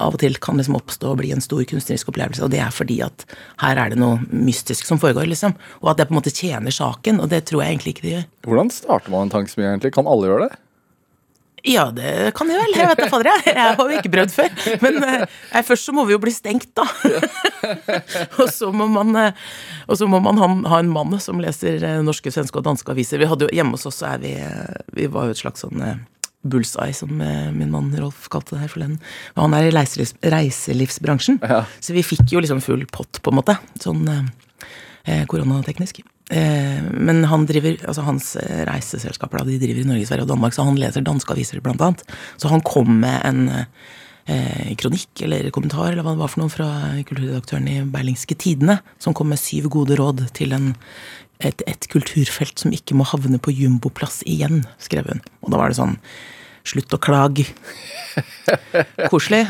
av 0.00 0.16
og 0.16 0.22
til 0.22 0.38
kan 0.42 0.58
liksom 0.60 0.78
oppstå 0.78 1.12
og 1.12 1.20
bli 1.20 1.32
en 1.34 1.44
stor 1.44 1.62
kunstnerisk 1.68 2.10
opplevelse. 2.12 2.42
Og 2.46 2.52
det 2.54 2.62
er 2.64 2.72
fordi 2.74 3.00
at 3.06 3.26
her 3.62 3.80
er 3.80 3.92
det 3.92 4.00
noe 4.00 4.22
mystisk 4.32 4.88
som 4.88 5.00
foregår, 5.02 5.28
liksom. 5.30 5.56
Og 5.82 5.92
at 5.92 6.00
det 6.00 6.08
på 6.08 6.16
en 6.16 6.20
måte 6.20 6.34
tjener 6.34 6.74
saken, 6.74 7.22
og 7.22 7.30
det 7.32 7.44
tror 7.50 7.64
jeg 7.64 7.76
egentlig 7.76 7.96
ikke 7.96 8.06
det 8.06 8.16
gjør. 8.16 8.26
Hvordan 8.48 8.74
starter 8.74 9.14
man 9.14 9.28
en 9.28 9.36
tankesmie, 9.36 9.68
egentlig? 9.68 9.94
Kan 9.96 10.10
alle 10.10 10.30
gjøre 10.30 10.48
det? 10.48 10.60
Ja, 11.66 11.90
det 11.92 12.32
kan 12.38 12.48
jeg 12.48 12.56
vel. 12.56 12.76
Jeg 12.78 12.88
vet 12.88 13.02
da 13.02 13.08
fader, 13.12 13.28
jeg. 13.28 13.52
Jeg 13.52 13.76
har 13.76 13.90
jo 13.92 13.98
ikke 13.98 14.12
prøvd 14.14 14.32
før. 14.32 14.54
Men 14.80 15.02
eh, 15.04 15.64
først 15.66 15.88
så 15.88 15.92
må 15.92 16.06
vi 16.08 16.14
jo 16.14 16.20
bli 16.22 16.32
stengt, 16.32 16.70
da. 16.78 16.86
og 18.40 18.46
så 18.52 18.70
må 18.72 18.86
man, 18.88 19.12
eh, 19.20 19.50
og 19.86 20.00
så 20.00 20.08
må 20.08 20.22
man 20.24 20.40
ha, 20.40 20.48
ha 20.72 20.80
en 20.80 20.92
mann 20.92 21.18
som 21.20 21.42
leser 21.42 21.84
eh, 21.84 21.98
norske, 22.06 22.32
svenske 22.32 22.56
og 22.60 22.64
danske 22.64 22.94
aviser. 22.94 23.20
Vi 23.20 23.28
hadde 23.28 23.48
jo, 23.48 23.52
Hjemme 23.60 23.76
hos 23.76 23.84
oss 23.90 24.00
så 24.00 24.14
er 24.14 24.24
vi 24.24 24.32
eh, 24.40 24.80
Vi 24.96 25.10
var 25.12 25.28
jo 25.28 25.36
et 25.36 25.42
slags 25.42 25.66
sånn 25.66 25.84
bullseye, 26.42 26.94
som 26.96 27.20
eh, 27.20 27.50
min 27.52 27.70
mann 27.72 27.90
Rolf 28.00 28.28
kalte 28.32 28.54
det 28.56 28.62
her 28.62 28.72
forleden. 28.72 29.00
Han 29.36 29.52
er 29.56 29.68
i 29.68 29.74
reiselivs, 29.74 30.14
reiselivsbransjen, 30.24 31.40
Ja. 31.44 31.64
så 31.80 31.92
vi 31.96 32.02
fikk 32.06 32.32
jo 32.32 32.40
liksom 32.40 32.62
full 32.64 32.86
pott, 32.90 33.20
på 33.22 33.30
en 33.32 33.40
måte. 33.40 33.58
Sånn 33.82 34.06
eh, 34.08 34.24
eh, 35.04 35.26
koronateknisk. 35.28 36.00
Eh, 36.30 36.80
men 36.94 37.24
han 37.26 37.44
driver, 37.48 37.76
altså 37.90 38.04
hans 38.06 38.36
eh, 38.40 38.64
reiseselskaper 38.68 39.38
da, 39.42 39.44
de 39.50 39.58
driver 39.58 39.82
i 39.82 39.88
Norge, 39.88 40.06
Sverige 40.08 40.24
og 40.28 40.32
Danmark, 40.32 40.54
så 40.54 40.64
han 40.64 40.78
leser 40.80 41.02
danske 41.04 41.34
aviser, 41.34 41.60
blant 41.64 41.80
annet. 41.82 42.04
Så 42.38 42.48
han 42.52 42.62
kom 42.64 43.00
med 43.02 43.20
en 43.26 43.40
eh, 43.50 44.70
kronikk 44.78 45.24
eller 45.26 45.50
kommentar 45.50 45.90
eller 45.92 46.06
hva 46.06 46.14
det 46.14 46.22
var 46.22 46.30
for 46.30 46.44
noe 46.44 46.52
fra 46.54 46.68
kulturredaktøren 47.08 47.66
i 47.68 47.80
Berlingske 47.90 48.36
Tidene, 48.38 48.78
som 49.02 49.12
kom 49.16 49.28
med 49.32 49.42
syv 49.42 49.68
gode 49.74 49.98
råd 49.98 50.28
til 50.38 50.54
en, 50.56 50.70
et, 51.46 51.64
et 51.70 51.88
kulturfelt 51.92 52.60
som 52.60 52.74
ikke 52.74 52.96
må 52.98 53.06
havne 53.08 53.40
på 53.42 53.54
jumboplass 53.54 54.20
igjen, 54.28 54.64
skrev 54.82 55.08
hun. 55.10 55.24
Og 55.44 55.54
da 55.54 55.60
var 55.62 55.72
det 55.72 55.80
sånn 55.80 55.98
Slutt 56.70 56.92
å 56.92 56.98
klage. 57.00 57.46
Koselig. 59.10 59.46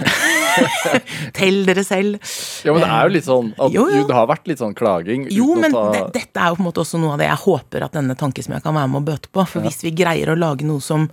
Tell 1.37 1.65
dere 1.67 1.83
selv. 1.83 2.21
Ja, 2.63 2.71
men 2.71 2.85
det 2.85 2.91
er 2.91 3.09
jo 3.09 3.15
litt 3.17 3.27
sånn 3.27 3.51
at, 3.57 3.75
Jo, 3.75 3.89
jo. 3.91 4.05
Det 4.07 4.15
har 4.15 4.29
vært 4.31 4.47
litt 4.47 4.63
sånn 4.63 4.77
klaging. 4.79 5.27
Jo, 5.35 5.49
men 5.59 5.75
ta 5.75 5.83
det, 5.95 6.05
dette 6.15 6.39
er 6.39 6.53
jo 6.53 6.61
på 6.61 6.63
en 6.63 6.69
måte 6.69 6.85
også 6.85 7.01
noe 7.03 7.17
av 7.17 7.21
det 7.23 7.27
jeg 7.27 7.43
håper 7.43 7.87
at 7.87 7.99
denne 7.99 8.17
tankesmia 8.19 8.63
kan 8.63 8.79
være 8.79 8.93
med 8.93 9.03
å 9.03 9.09
bøte 9.11 9.33
på. 9.35 9.43
For 9.43 9.67
hvis 9.67 9.83
vi 9.87 9.95
greier 9.99 10.31
å 10.31 10.39
lage 10.39 10.69
noe 10.69 10.83
som 10.85 11.11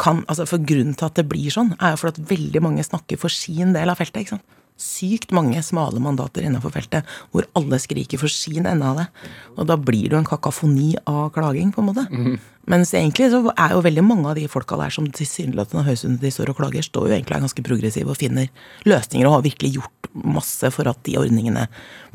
kan 0.00 0.22
altså 0.32 0.46
For 0.48 0.62
grunnen 0.64 0.94
til 0.96 1.04
at 1.10 1.18
det 1.18 1.26
blir 1.28 1.52
sånn, 1.52 1.74
er 1.76 1.92
jo 1.92 1.98
for 2.00 2.08
at 2.14 2.20
veldig 2.30 2.62
mange 2.64 2.84
snakker 2.86 3.20
for 3.20 3.28
sin 3.28 3.74
del 3.76 3.92
av 3.92 3.98
feltet. 4.00 4.22
ikke 4.22 4.38
sant? 4.38 4.46
Sykt 4.84 5.32
mange 5.32 5.62
smale 5.64 6.00
mandater 6.02 6.44
innenfor 6.44 6.74
feltet 6.74 7.08
hvor 7.32 7.46
alle 7.56 7.78
skriker 7.80 8.20
for 8.20 8.32
sin 8.32 8.66
ende 8.68 8.84
av 8.84 9.00
det. 9.00 9.06
Og 9.56 9.68
da 9.70 9.78
blir 9.80 10.10
det 10.10 10.18
jo 10.18 10.20
en 10.20 10.28
kakafoni 10.28 10.90
av 11.08 11.30
klaging, 11.34 11.72
på 11.72 11.80
en 11.80 11.88
måte. 11.88 12.04
Mens 12.70 12.94
egentlig 12.96 13.30
så 13.32 13.40
er 13.52 13.74
jo 13.74 13.82
veldig 13.84 14.04
mange 14.04 14.30
av 14.30 14.38
de 14.38 14.46
folka 14.48 14.76
der 14.80 14.92
som 14.92 15.08
tilsynelatende 15.12 15.84
høres 15.84 16.04
ut 16.06 16.20
de 16.20 16.32
står 16.32 16.52
og 16.52 16.60
klager, 16.60 16.84
står 16.84 17.08
jo 17.08 17.16
egentlig 17.16 17.36
er 17.36 17.44
ganske 17.44 17.64
progressive 17.66 18.12
og 18.12 18.20
finner 18.20 18.48
løsninger 18.88 19.28
og 19.28 19.38
har 19.38 19.46
virkelig 19.48 19.74
gjort 19.78 20.10
masse 20.14 20.70
for 20.72 20.88
at 20.88 21.00
de 21.04 21.18
ordningene 21.20 21.66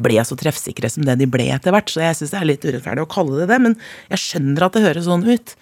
ble 0.02 0.22
så 0.26 0.38
treffsikre 0.40 0.90
som 0.90 1.06
det 1.06 1.20
de 1.20 1.30
ble 1.30 1.50
etter 1.54 1.76
hvert. 1.76 1.92
Så 1.92 2.02
jeg 2.02 2.18
syns 2.18 2.34
det 2.34 2.42
er 2.42 2.50
litt 2.50 2.66
urettferdig 2.66 3.06
å 3.06 3.12
kalle 3.12 3.42
det 3.42 3.50
det, 3.52 3.60
men 3.66 3.78
jeg 4.14 4.26
skjønner 4.26 4.66
at 4.66 4.78
det 4.78 4.86
høres 4.88 5.10
sånn 5.10 5.28
ut. 5.28 5.56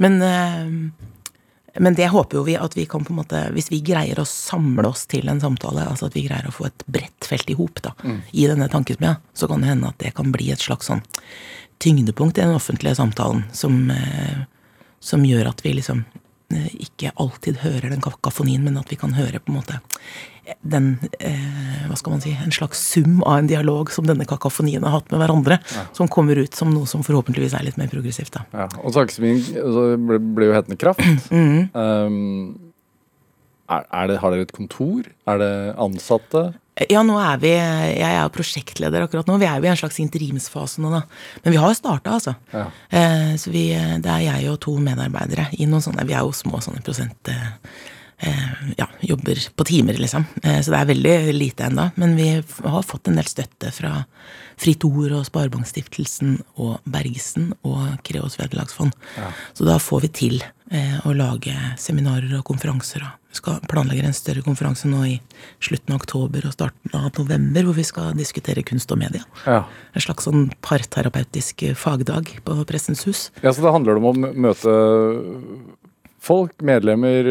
Men 0.00 0.20
eh, 0.24 1.08
men 1.80 1.94
det 1.96 2.10
håper 2.12 2.36
jo 2.36 2.42
vi 2.44 2.56
at 2.60 2.76
vi 2.76 2.84
kan 2.86 3.04
på 3.04 3.14
en 3.14 3.20
måte 3.22 3.38
Hvis 3.54 3.70
vi 3.72 3.78
greier 3.80 4.18
å 4.20 4.26
samle 4.28 4.90
oss 4.90 5.06
til 5.08 5.28
en 5.32 5.40
samtale, 5.40 5.86
altså 5.88 6.10
at 6.10 6.16
vi 6.16 6.26
greier 6.26 6.48
å 6.48 6.52
få 6.52 6.66
et 6.68 6.84
bredt 6.86 7.28
felt 7.28 7.48
i 7.48 7.56
hop 7.56 7.80
da, 7.84 7.94
i 8.32 8.46
denne 8.50 8.68
tankesmia, 8.68 9.16
så 9.32 9.48
kan 9.48 9.64
det 9.64 9.72
hende 9.72 9.88
at 9.88 10.00
det 10.02 10.12
kan 10.18 10.32
bli 10.34 10.50
et 10.52 10.60
slags 10.60 10.90
sånn 10.90 11.00
tyngdepunkt 11.82 12.38
i 12.38 12.44
den 12.44 12.54
offentlige 12.54 12.94
samtalen 12.94 13.42
som, 13.56 13.90
eh, 13.90 14.44
som 15.00 15.24
gjør 15.26 15.48
at 15.50 15.64
vi 15.64 15.72
liksom 15.78 16.04
ikke 16.80 17.14
alltid 17.20 17.62
hører 17.62 17.92
den 17.92 18.04
kakofonien, 18.04 18.62
men 18.64 18.78
at 18.80 18.90
vi 18.92 18.98
kan 19.00 19.16
høre 19.16 19.40
på 19.42 19.52
en 19.52 19.58
måte 19.60 19.80
den 20.66 20.96
eh, 21.22 21.84
Hva 21.86 21.96
skal 21.98 22.16
man 22.16 22.22
si 22.22 22.32
En 22.34 22.54
slags 22.54 22.80
sum 22.92 23.20
av 23.22 23.38
en 23.38 23.50
dialog 23.50 23.92
som 23.94 24.06
denne 24.08 24.26
kakofonien 24.28 24.82
har 24.82 24.96
hatt 24.96 25.12
med 25.12 25.22
hverandre, 25.22 25.58
som 25.94 26.10
kommer 26.10 26.40
ut 26.42 26.56
som 26.58 26.72
noe 26.74 26.88
som 26.90 27.04
forhåpentligvis 27.06 27.54
er 27.54 27.66
litt 27.68 27.78
mer 27.80 27.90
progressivt. 27.92 28.34
da. 28.34 28.42
Ja, 28.64 28.66
og 28.82 28.94
Saksmin 28.96 29.38
altså, 29.38 29.84
ble, 30.02 30.18
ble 30.34 30.50
jo 30.50 30.56
hetende 30.56 30.80
Kraft. 30.80 31.04
Mm. 31.32 31.70
Um, 31.72 32.72
er, 33.70 33.84
er 33.94 34.08
det, 34.10 34.18
har 34.20 34.34
dere 34.34 34.44
et 34.44 34.52
kontor? 34.54 35.06
Er 35.30 35.38
det 35.40 35.52
ansatte? 35.80 36.42
Ja, 36.88 37.02
nå 37.04 37.18
er 37.20 37.40
vi 37.42 37.50
Jeg 37.52 38.00
er 38.16 38.30
prosjektleder 38.32 39.04
akkurat 39.04 39.28
nå. 39.28 39.36
Vi 39.42 39.48
er 39.48 39.60
jo 39.60 39.66
i 39.66 39.72
en 39.72 39.80
slags 39.80 40.00
interimsfase 40.00 40.80
nå, 40.80 40.92
da. 40.94 41.02
Men 41.44 41.54
vi 41.54 41.60
har 41.60 41.72
jo 41.72 41.76
starta, 41.76 42.16
altså. 42.16 42.32
Ja. 42.52 42.66
Eh, 42.88 43.32
så 43.40 43.52
vi, 43.52 43.66
det 43.76 44.08
er 44.08 44.22
jeg 44.24 44.52
og 44.54 44.60
to 44.64 44.78
medarbeidere 44.80 45.50
i 45.60 45.68
noen 45.68 45.84
sånne 45.84 46.06
Vi 46.08 46.16
er 46.16 46.24
jo 46.24 46.36
små 46.36 46.62
sånne 46.64 46.84
prosent... 46.84 47.28
Eh, 47.28 47.50
eh, 48.24 48.54
ja, 48.78 48.88
jobber 49.04 49.42
på 49.52 49.66
timer, 49.68 50.00
liksom. 50.00 50.24
Eh, 50.42 50.62
så 50.64 50.72
det 50.72 50.80
er 50.80 50.90
veldig 50.94 51.36
lite 51.36 51.68
ennå. 51.68 51.90
Men 52.00 52.16
vi 52.16 52.30
har 52.40 52.88
fått 52.88 53.10
en 53.10 53.20
del 53.20 53.28
støtte 53.28 53.72
fra 53.76 53.92
Fritt 54.62 54.86
Ord 54.88 55.12
og 55.18 55.28
Sparebankstiftelsen 55.28 56.38
og 56.56 56.80
Bergesen 56.88 57.52
og 57.68 57.98
Kreos 58.06 58.38
vederlagsfond. 58.40 58.96
Så 59.52 59.68
da 59.68 59.76
får 59.82 60.06
vi 60.06 60.12
til 60.22 60.42
eh, 60.72 60.96
å 61.06 61.12
lage 61.16 61.52
seminarer 61.80 62.32
og 62.38 62.46
konferanser. 62.48 63.04
Og 63.04 63.32
vi 63.32 63.38
skal 63.38 63.60
planlegge 63.70 64.08
en 64.08 64.16
større 64.16 64.44
konferanse 64.44 64.88
nå 64.90 65.02
i 65.08 65.14
slutten 65.62 65.94
av 65.94 66.02
oktober 66.02 66.48
og 66.48 66.56
starten 66.56 66.96
av 66.98 67.10
november, 67.20 67.68
hvor 67.68 67.78
vi 67.78 67.86
skal 67.88 68.16
diskutere 68.18 68.64
kunst 68.66 68.92
og 68.92 69.00
media. 69.00 69.22
Ja. 69.46 69.62
En 69.94 70.04
slags 70.04 70.28
sånn 70.28 70.50
parterapeutisk 70.64 71.64
fagdag 71.80 72.34
på 72.44 72.58
Pressens 72.68 73.06
hus. 73.08 73.30
ja, 73.42 73.52
Så 73.52 73.64
det 73.64 73.72
handler 73.72 74.00
om 74.00 74.10
å 74.10 74.16
møte 74.32 74.74
folk, 76.22 76.54
medlemmer, 76.62 77.26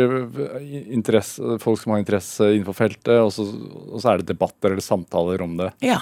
interesse, 0.91 1.57
folk 1.63 1.79
som 1.79 1.93
har 1.93 2.01
interesse 2.01 2.49
innenfor 2.51 2.75
feltet, 2.75 3.17
og 3.21 3.31
så, 3.35 3.45
og 3.87 4.01
så 4.03 4.11
er 4.11 4.21
det 4.21 4.33
debatter 4.33 4.73
eller 4.73 4.83
samtaler 4.83 5.43
om 5.45 5.55
det. 5.61 5.71
Ja. 5.85 6.01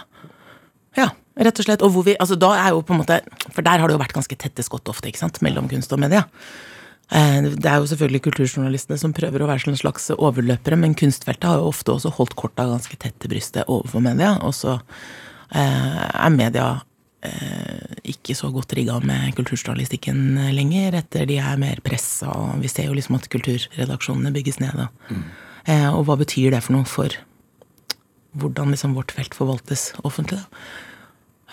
Ja, 0.98 1.12
rett 1.38 1.60
og 1.62 1.68
slett. 1.68 1.84
Og 1.86 1.94
hvor 1.94 2.08
vi, 2.08 2.16
altså 2.18 2.38
da 2.40 2.50
er 2.58 2.74
jo 2.74 2.82
på 2.82 2.96
en 2.96 3.04
måte, 3.04 3.20
For 3.54 3.62
der 3.66 3.78
har 3.78 3.88
det 3.88 3.96
jo 3.96 4.02
vært 4.02 4.16
ganske 4.18 4.40
tette 4.42 4.66
skott 4.66 4.90
ofte, 4.90 5.12
ikke 5.12 5.22
sant, 5.22 5.38
mellom 5.46 5.70
kunst 5.70 5.94
og 5.94 6.02
media. 6.02 6.26
Eh, 7.10 7.42
Det 7.42 7.66
er 7.66 7.80
jo 7.82 7.88
selvfølgelig 7.90 8.22
kulturjournalistene 8.28 8.98
som 9.02 9.14
prøver 9.14 9.42
å 9.42 9.50
være 9.50 9.72
en 9.72 9.80
slags 9.80 10.10
overløpere, 10.14 10.78
men 10.78 10.96
kunstfeltet 10.98 11.48
har 11.50 11.58
jo 11.58 11.72
ofte 11.72 11.96
også 11.96 12.14
holdt 12.14 12.36
korta 12.38 12.68
ganske 12.70 12.98
tett 12.98 13.18
til 13.20 13.34
brystet 13.34 13.66
overfor 13.68 14.04
media. 14.06 14.36
Og 14.46 14.54
så 14.54 14.78
eh, 15.52 16.04
er 16.06 16.36
media 16.36 16.68
eh, 17.26 17.98
ikke 18.14 18.36
så 18.38 18.52
godt 18.54 18.76
rigga 18.78 19.00
med 19.02 19.34
kulturjournalistikken 19.40 20.38
lenger, 20.54 21.00
etter 21.02 21.26
de 21.26 21.40
er 21.42 21.58
mer 21.58 21.82
pressa, 21.82 22.30
og 22.30 22.62
vi 22.62 22.70
ser 22.70 22.92
jo 22.92 22.98
liksom 22.98 23.18
at 23.18 23.30
kulturredaksjonene 23.34 24.34
bygges 24.36 24.62
ned. 24.62 24.78
Da. 24.78 24.90
Mm. 25.10 25.26
Og 25.94 26.06
hva 26.08 26.16
betyr 26.18 26.56
det 26.56 26.64
for 26.66 26.74
noe 26.74 26.88
for 26.90 27.14
hvordan 28.40 28.72
liksom 28.74 28.96
vårt 28.98 29.12
felt 29.14 29.36
forvaltes 29.38 29.92
offentlig. 30.08 30.40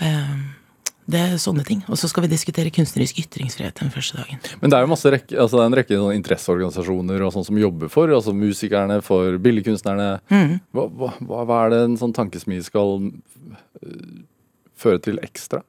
Da. 0.01 0.15
Det 1.07 1.21
er 1.23 1.37
sånne 1.39 1.63
ting. 1.67 1.85
Og 1.87 1.99
så 2.01 2.09
skal 2.11 2.25
vi 2.25 2.33
diskutere 2.33 2.73
kunstnerisk 2.75 3.21
ytringsfrihet 3.23 3.79
den 3.79 3.93
første 3.95 4.19
dagen. 4.19 4.41
Men 4.59 4.73
det 4.73 4.79
er 4.79 4.87
jo 4.87 4.91
masse 4.91 5.13
rekke, 5.15 5.37
altså 5.39 5.61
det 5.61 5.63
er 5.63 5.71
en 5.71 5.79
rekke 5.79 6.01
interesseorganisasjoner 6.17 7.23
og 7.23 7.33
sånn 7.37 7.47
som 7.47 7.61
jobber 7.61 7.93
for, 7.93 8.11
altså 8.17 8.35
musikerne, 8.35 8.99
for 9.07 9.39
billedkunstnerne. 9.43 10.09
Hva, 10.75 10.89
hva, 10.91 11.13
hva 11.23 11.47
hva 11.47 11.63
er 11.63 11.73
det 11.73 11.81
en 11.85 11.97
sånn 12.01 12.15
tankesmi 12.17 12.59
skal 12.67 12.99
øh, 13.07 14.21
føre 14.75 15.03
til 15.07 15.23
ekstra? 15.23 15.63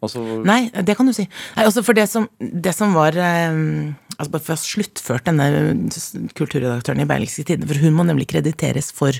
Altså, 0.00 0.22
Nei, 0.48 0.70
det 0.72 0.96
kan 0.96 1.08
du 1.08 1.12
si. 1.12 1.26
Nei, 1.58 1.66
altså 1.66 1.84
for 1.84 1.96
det 1.96 2.06
som, 2.08 2.24
det 2.40 2.72
som 2.72 2.96
var 2.96 3.16
eh, 3.20 3.58
altså 4.16 4.32
Bare 4.32 4.44
for 4.44 4.54
å 4.54 4.56
ha 4.56 4.62
sluttført 4.62 5.28
denne 5.28 5.48
kulturredaktøren 6.38 7.04
i 7.04 7.08
Berlingske 7.08 7.44
Tidende, 7.44 7.68
for 7.68 7.84
hun 7.84 7.98
må 7.98 8.08
nemlig 8.08 8.30
krediteres 8.32 8.88
for 8.96 9.16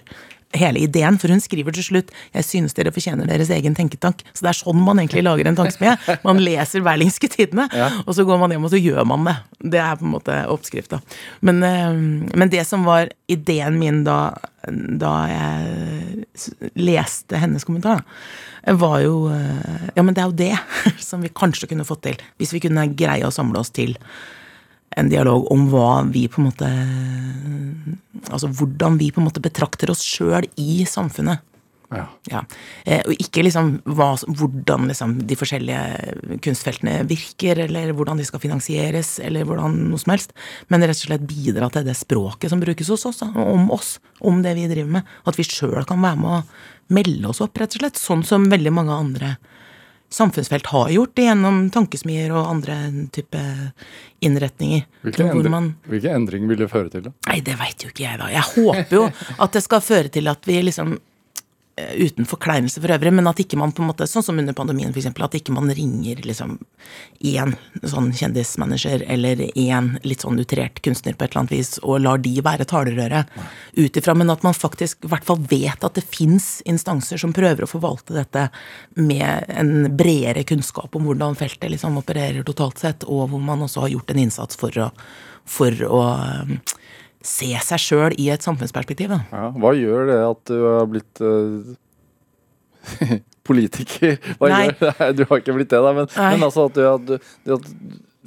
hele 0.57 0.83
ideen, 0.83 1.19
for 1.21 1.31
hun 1.31 1.41
skriver 1.43 1.75
til 1.75 1.85
slutt 1.87 2.11
'Jeg 2.35 2.45
synes 2.45 2.75
dere 2.75 2.91
fortjener 2.91 3.27
deres 3.27 3.51
egen 3.51 3.75
tenketank'. 3.75 4.25
Så 4.35 4.43
det 4.43 4.51
er 4.51 4.59
sånn 4.59 4.83
man 4.83 4.99
egentlig 4.99 5.23
lager 5.23 5.47
en 5.47 5.57
tankesmie. 5.57 5.97
Man 6.25 6.43
leser 6.43 6.83
Berlingske 6.83 7.29
Tidende, 7.31 7.69
og 8.07 8.15
så 8.15 8.25
går 8.25 8.39
man 8.39 8.51
hjem 8.51 8.65
og 8.65 8.71
så 8.71 8.83
gjør 8.83 9.07
man 9.07 9.25
det. 9.25 9.37
Det 9.63 9.81
er 9.81 9.97
på 9.97 10.05
en 10.05 10.15
måte 10.15 10.47
oppskrifta. 10.51 11.01
Men, 11.41 11.63
eh, 11.63 12.37
men 12.37 12.49
det 12.49 12.67
som 12.67 12.85
var 12.85 13.09
ideen 13.29 13.79
min 13.79 14.05
da, 14.05 14.35
da 14.67 15.15
jeg 15.31 16.73
leste 16.75 17.37
hennes 17.37 17.65
kommentar, 17.65 18.03
var 18.67 19.01
jo 19.01 19.31
eh, 19.31 19.89
Ja, 19.97 20.03
men 20.03 20.15
det 20.15 20.23
er 20.23 20.29
jo 20.29 20.37
det 20.37 20.59
som 20.99 21.23
vi 21.23 21.29
kanskje 21.29 21.69
kunne 21.69 21.85
fått 21.85 22.03
til. 22.03 22.17
Hvis 22.39 22.53
vi 22.53 22.61
kunne 22.61 22.91
greie 22.95 23.27
å 23.27 23.35
samle 23.35 23.61
oss 23.61 23.71
til 23.71 23.97
en 24.97 25.11
dialog 25.11 25.47
om 25.53 25.69
hva 25.71 26.03
vi 26.11 26.27
på 26.31 26.41
en 26.41 26.51
måte 26.51 26.71
Altså 28.31 28.51
hvordan 28.53 28.99
vi 29.01 29.09
på 29.11 29.21
en 29.23 29.27
måte 29.27 29.43
betrakter 29.43 29.91
oss 29.91 30.03
sjøl 30.07 30.45
i 30.61 30.85
samfunnet. 30.87 31.41
ja. 31.91 32.05
Ja. 32.31 32.43
Eh, 32.85 33.01
og 33.01 33.17
ikke 33.19 33.43
liksom 33.43 33.73
hva, 33.97 34.13
hvordan 34.29 34.87
liksom 34.91 35.17
de 35.27 35.39
forskjellige 35.39 36.37
kunstfeltene 36.45 37.01
virker, 37.11 37.63
eller 37.65 37.95
hvordan 37.97 38.21
de 38.21 38.27
skal 38.29 38.43
finansieres, 38.43 39.17
eller 39.25 39.49
hvordan 39.49 39.81
noe 39.89 39.99
som 39.99 40.13
helst. 40.15 40.37
Men 40.69 40.85
rett 40.85 41.01
og 41.01 41.09
slett 41.09 41.27
bidra 41.27 41.71
til 41.73 41.89
det 41.89 41.97
språket 41.99 42.53
som 42.53 42.63
brukes 42.63 42.93
hos 42.93 43.09
oss, 43.11 43.23
om 43.25 43.71
oss, 43.75 43.97
om 44.21 44.45
det 44.45 44.55
vi 44.61 44.69
driver 44.71 45.01
med. 45.01 45.17
At 45.27 45.41
vi 45.41 45.49
sjøl 45.49 45.83
kan 45.89 46.05
være 46.05 46.21
med 46.21 46.37
å 46.37 46.95
melde 46.95 47.33
oss 47.33 47.43
opp, 47.43 47.59
rett 47.59 47.75
og 47.75 47.83
slett. 47.83 47.99
Sånn 47.99 48.23
som 48.29 48.47
veldig 48.53 48.75
mange 48.77 48.95
andre 48.95 49.35
samfunnsfelt 50.11 50.67
har 50.67 50.91
gjort 50.91 51.19
gjennom 51.23 51.63
tankesmier 51.71 52.33
og 52.35 52.49
andre 52.51 52.79
type 53.15 53.41
innretninger. 54.21 54.83
Hvilken, 55.07 55.31
hvor 55.31 55.39
endring, 55.39 55.55
man 55.55 55.69
hvilken 55.91 56.17
endring 56.19 56.49
vil 56.51 56.59
det 56.65 56.71
føre 56.73 56.91
til? 56.93 57.05
da? 57.07 57.15
Nei, 57.29 57.39
det 57.47 57.55
veit 57.61 57.85
jo 57.85 57.93
ikke 57.93 58.05
jeg, 58.05 58.19
da. 58.21 58.31
Jeg 58.35 58.47
håper 58.57 58.97
jo 58.97 59.05
at 59.47 59.57
det 59.57 59.63
skal 59.67 59.85
føre 59.87 60.13
til 60.13 60.31
at 60.33 60.51
vi 60.51 60.59
liksom 60.67 60.99
Uten 61.79 62.27
forkleinelse 62.29 62.81
for 62.83 62.93
øvrig, 62.93 63.13
men 63.15 63.29
at 63.31 63.39
ikke 63.41 63.57
man 63.57 63.71
på 63.73 63.81
en 63.81 63.89
måte, 63.89 64.07
sånn 64.09 64.25
som 64.25 64.39
under 64.41 64.57
pandemien 64.57 64.91
eksempel, 64.91 65.25
at 65.25 65.37
ikke 65.39 65.55
man 65.55 65.71
ringer 65.73 66.19
liksom 66.27 66.57
én 67.25 67.55
sånn 67.87 68.11
kjendismanager 68.17 69.05
eller 69.09 69.41
én 69.55 69.93
litt 70.05 70.27
sånn 70.27 70.41
utrert 70.43 70.83
kunstner 70.85 71.17
på 71.17 71.25
et 71.25 71.31
eller 71.31 71.45
annet 71.45 71.55
vis, 71.55 71.71
og 71.81 72.03
lar 72.05 72.21
de 72.21 72.35
være 72.45 72.67
talerøret 72.69 73.31
ut 73.79 73.97
ifra, 73.97 74.17
men 74.19 74.35
at 74.35 74.45
man 74.45 74.57
faktisk 74.57 75.07
i 75.07 75.13
hvert 75.13 75.25
fall 75.29 75.41
vet 75.51 75.87
at 75.87 75.97
det 75.97 76.05
fins 76.05 76.51
instanser 76.69 77.23
som 77.23 77.33
prøver 77.37 77.65
å 77.65 77.71
forvalte 77.71 78.19
dette 78.19 78.49
med 78.99 79.49
en 79.49 79.89
bredere 79.97 80.45
kunnskap 80.49 80.97
om 80.99 81.09
hvordan 81.09 81.39
feltet 81.39 81.73
liksom 81.73 81.97
opererer 82.03 82.45
totalt 82.45 82.83
sett, 82.83 83.09
og 83.09 83.31
hvor 83.31 83.41
man 83.47 83.65
også 83.65 83.87
har 83.87 83.95
gjort 83.95 84.13
en 84.13 84.25
innsats 84.27 84.59
for 84.61 84.77
å, 84.85 84.91
for 85.49 85.87
å 85.87 86.05
um, 86.45 86.59
se 87.25 87.51
seg 87.65 87.83
sjøl 87.83 88.17
i 88.21 88.31
et 88.33 88.45
samfunnsperspektiv. 88.45 89.13
Ja, 89.33 89.47
hva 89.53 89.73
gjør 89.77 90.07
det 90.09 90.19
at 90.25 90.45
du 90.51 90.61
har 90.65 90.87
blitt 90.91 91.23
uh, 91.25 91.75
politiker? 93.49 94.17
Hva 94.41 94.53
Nei. 94.53 94.63
gjør? 94.71 95.03
Du 95.19 95.27
har 95.29 95.43
ikke 95.43 95.57
blitt 95.59 95.73
det, 95.73 95.83
da, 95.85 95.93
men, 95.97 96.09
men 96.17 96.47
altså 96.47 96.69
at 96.71 96.79
du, 96.79 96.87
at 96.89 97.11
du, 97.11 97.53
at, 97.57 97.69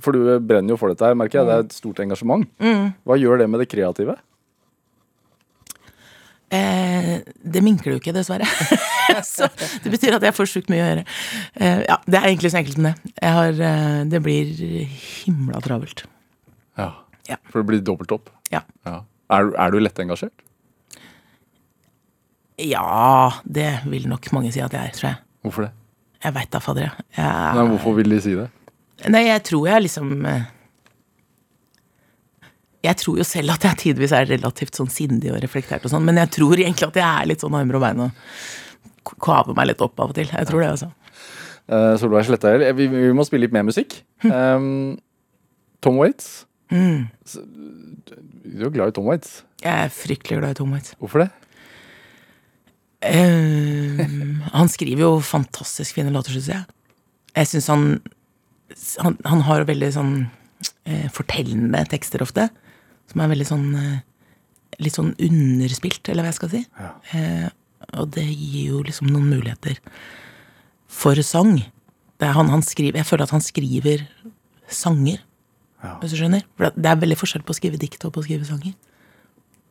For 0.04 0.16
du 0.16 0.36
brenner 0.44 0.76
jo 0.76 0.80
for 0.80 0.94
dette 0.94 1.08
her, 1.08 1.18
merker 1.18 1.42
jeg. 1.42 1.50
Det 1.50 1.58
er 1.58 1.66
et 1.66 1.76
stort 1.80 2.04
engasjement. 2.04 2.46
Mm. 2.62 2.94
Hva 3.08 3.18
gjør 3.22 3.42
det 3.44 3.50
med 3.50 3.64
det 3.64 3.72
kreative? 3.72 4.20
Eh, 6.54 7.14
det 7.26 7.62
minker 7.66 7.94
jo 7.94 7.98
ikke, 7.98 8.14
dessverre. 8.14 8.46
så 9.26 9.50
det 9.82 9.90
betyr 9.94 10.20
at 10.20 10.26
jeg 10.28 10.36
får 10.38 10.50
sjukt 10.52 10.70
mye 10.70 10.84
å 10.84 10.90
gjøre. 10.90 11.06
Eh, 11.58 11.80
ja, 11.88 11.98
Det 12.06 12.20
er 12.20 12.28
egentlig 12.30 12.52
så 12.54 12.60
enkelt 12.62 12.78
som 12.78 12.90
det. 12.90 12.94
Jeg 13.16 13.38
har, 13.40 13.62
eh, 13.70 14.02
det 14.12 14.22
blir 14.26 14.52
himla 15.24 15.64
travelt. 15.66 16.06
Ja. 16.78 16.92
Ja. 17.30 17.40
For 17.50 17.64
det 17.64 17.70
blir 17.72 17.82
dobbelt 17.86 18.12
opp? 18.14 18.30
Ja. 18.54 18.64
Ja. 18.88 19.00
Er, 19.34 19.50
du- 19.50 19.56
er 19.58 19.72
du 19.74 19.80
lettengasjert? 19.82 20.44
Ja, 22.64 23.32
det 23.50 23.70
vil 23.90 24.06
nok 24.12 24.28
mange 24.36 24.52
si 24.54 24.62
at 24.62 24.74
jeg 24.76 24.92
er, 24.92 24.94
tror 24.96 25.10
jeg. 25.10 25.18
Hvorfor 25.44 25.66
det? 25.66 25.72
Jeg 26.24 26.36
veit 26.38 26.52
da, 26.54 26.60
fader. 26.64 26.86
jeg. 26.86 27.06
Jeg, 27.18 27.56
Nei, 27.58 27.64
hvorfor 27.74 27.96
vil 27.98 28.14
de 28.14 28.20
si 28.24 28.36
det? 28.38 28.46
Nei, 29.12 29.24
jeg 29.26 29.42
tror 29.50 29.66
jeg 29.68 29.84
liksom 29.88 30.12
eh, 30.30 30.44
Jeg 32.86 32.96
tror 33.02 33.18
jo 33.20 33.26
selv 33.28 33.56
at 33.56 33.66
jeg 33.68 33.80
tidvis 33.82 34.14
er 34.16 34.30
relativt 34.30 34.78
sånn 34.80 34.92
sindig 34.94 35.32
og 35.34 35.42
reflektert 35.44 35.84
og 35.88 35.92
sånn, 35.92 36.06
men 36.08 36.20
jeg 36.22 36.30
tror 36.38 36.54
egentlig 36.62 36.88
at 36.92 37.00
jeg 37.02 37.08
er 37.24 37.28
litt 37.32 37.44
sånn 37.44 37.56
armer 37.58 37.80
og 37.80 37.84
bein 37.84 38.04
og 38.06 39.18
kaver 39.24 39.56
meg 39.58 39.70
litt 39.72 39.82
opp 39.84 40.00
av 40.04 40.14
og 40.14 40.16
til. 40.16 40.30
Jeg 40.32 40.48
tror 40.48 40.62
det, 40.64 40.70
altså. 40.78 40.90
Uh, 41.68 41.94
Solveig 42.00 42.26
Slettahjell, 42.28 42.66
vi, 42.78 42.88
vi 42.92 43.12
må 43.16 43.24
spille 43.28 43.48
litt 43.48 43.56
mer 43.56 43.64
musikk. 43.68 43.98
Um, 44.28 44.98
Tom 45.84 46.00
Waits. 46.00 46.46
Mm. 46.72 47.08
Du 48.44 48.66
er 48.68 48.74
glad 48.74 48.92
i 48.92 48.96
Tom 48.98 49.08
Waits. 49.08 49.42
Jeg 49.64 49.72
er 49.72 49.92
fryktelig 49.94 50.40
glad 50.42 50.56
i 50.56 50.60
Tom 50.60 50.74
Waits. 50.76 50.96
Hvorfor 51.00 51.24
det? 51.24 51.30
Eh, 53.04 54.04
han 54.54 54.72
skriver 54.72 55.06
jo 55.06 55.12
fantastisk 55.24 55.96
fine 55.98 56.12
låter, 56.12 56.36
syns 56.36 56.50
jeg. 56.52 56.64
Jeg 57.34 57.50
syns 57.50 57.68
han, 57.72 57.86
han 59.04 59.18
Han 59.26 59.42
har 59.48 59.66
veldig 59.68 59.90
sånn 59.96 60.14
eh, 60.86 61.08
fortellende 61.12 61.84
tekster 61.92 62.24
ofte. 62.24 62.50
Som 63.12 63.24
er 63.24 63.32
veldig 63.34 63.48
sånn 63.48 63.70
eh, 63.80 64.02
Litt 64.82 64.96
sånn 64.98 65.12
underspilt, 65.22 66.08
eller 66.10 66.26
hva 66.26 66.32
jeg 66.32 66.40
skal 66.40 66.50
si. 66.50 66.64
Ja. 66.82 66.94
Eh, 67.14 67.50
og 68.00 68.08
det 68.16 68.24
gir 68.26 68.72
jo 68.72 68.80
liksom 68.82 69.12
noen 69.12 69.28
muligheter 69.30 69.78
for 70.90 71.20
sang. 71.22 71.60
Det 72.18 72.26
er 72.26 72.34
han, 72.34 72.50
han 72.50 72.64
skriver, 72.66 72.98
jeg 72.98 73.06
føler 73.06 73.28
at 73.28 73.36
han 73.36 73.44
skriver 73.44 74.02
sanger, 74.72 75.22
Ja. 75.84 75.98
hvis 76.02 76.16
du 76.16 76.20
skjønner. 76.22 76.46
For 76.58 76.74
det 76.76 76.90
er 76.90 77.00
veldig 77.02 77.20
forskjell 77.20 77.46
på 77.46 77.54
å 77.54 77.60
skrive 77.60 77.80
dikt 77.82 78.06
og 78.08 78.14
på 78.16 78.24
å 78.24 78.28
skrive 78.28 78.48
sanger. 78.48 78.76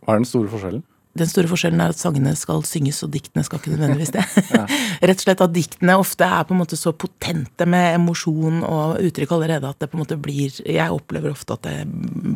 Hva 0.03 0.17
er 0.17 0.23
den 0.23 0.29
store 0.29 0.51
forskjellen? 0.53 0.83
Den 1.13 1.29
store 1.29 1.49
forskjellen 1.51 1.81
er 1.85 1.93
at 1.93 2.01
sangene 2.01 2.31
skal 2.41 2.63
synges, 2.65 3.03
og 3.05 3.11
diktene 3.13 3.45
skal 3.45 3.61
ikke 3.61 3.75
nødvendigvis 3.75 4.15
det. 4.15 4.23
Rett 5.05 5.19
og 5.19 5.25
slett 5.27 5.43
at 5.45 5.53
diktene 5.53 5.97
ofte 6.01 6.25
er 6.25 6.47
på 6.49 6.55
en 6.55 6.63
måte 6.63 6.79
så 6.81 6.95
potente 6.97 7.67
med 7.69 7.99
emosjon 7.99 8.63
og 8.65 9.03
uttrykk 9.05 9.35
allerede 9.37 9.69
at 9.69 9.83
det 9.83 9.91
på 9.93 9.99
en 9.99 10.05
måte 10.07 10.17
blir 10.21 10.57
Jeg 10.65 10.89
opplever 10.89 11.35
ofte 11.35 11.59
at 11.59 11.67
det 11.67 11.77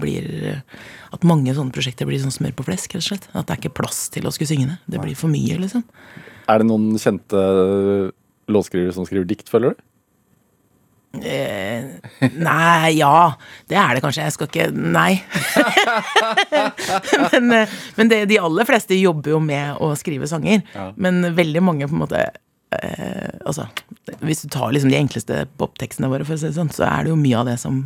blir 0.01 0.61
At 1.15 1.25
mange 1.25 1.55
sånne 1.57 1.73
prosjekter 1.73 2.09
blir 2.09 2.21
sånn 2.21 2.35
smør 2.35 2.53
på 2.59 2.69
flesk, 2.69 2.99
rett 2.99 3.05
og 3.05 3.09
slett. 3.09 3.29
At 3.33 3.49
det 3.49 3.57
er 3.57 3.63
ikke 3.65 3.79
plass 3.81 4.07
til 4.13 4.29
å 4.29 4.35
skulle 4.35 4.53
synge 4.53 4.69
det. 4.75 4.79
Det 4.93 5.03
blir 5.03 5.17
for 5.17 5.33
mye, 5.33 5.57
liksom. 5.63 5.85
Er 6.47 6.61
det 6.61 6.69
noen 6.69 7.01
kjente 7.01 7.41
låtskrivere 8.53 8.95
som 8.95 9.09
skriver 9.09 9.27
dikt, 9.29 9.49
føler 9.51 9.73
du? 9.73 9.87
Eh, 11.25 12.29
nei, 12.37 12.97
ja. 12.99 13.33
Det 13.69 13.79
er 13.81 13.97
det 13.97 14.03
kanskje. 14.05 14.27
Jeg 14.27 14.35
skal 14.37 14.51
ikke 14.51 14.69
Nei. 14.77 15.21
men 17.33 17.53
eh, 17.57 17.77
men 17.97 18.11
det, 18.13 18.23
de 18.31 18.41
aller 18.43 18.69
fleste 18.69 18.99
jobber 18.99 19.37
jo 19.37 19.41
med 19.43 19.81
å 19.83 19.93
skrive 19.99 20.29
sanger. 20.31 20.65
Men 21.01 21.23
veldig 21.37 21.63
mange 21.65 21.89
på 21.89 21.97
en 21.97 22.03
måte 22.05 22.23
eh, 22.27 23.31
Altså, 23.47 23.69
hvis 24.21 24.45
du 24.45 24.49
tar 24.53 24.73
liksom 24.75 24.93
de 24.93 24.99
enkleste 24.99 25.45
poptekstene 25.61 26.11
våre, 26.13 26.27
for 26.27 26.37
å 26.37 26.41
si 26.41 26.51
det 26.51 26.59
sånn, 26.59 26.73
så 26.75 26.87
er 26.89 27.07
det 27.07 27.15
jo 27.15 27.21
mye 27.21 27.43
av 27.43 27.51
det 27.51 27.59
som 27.63 27.85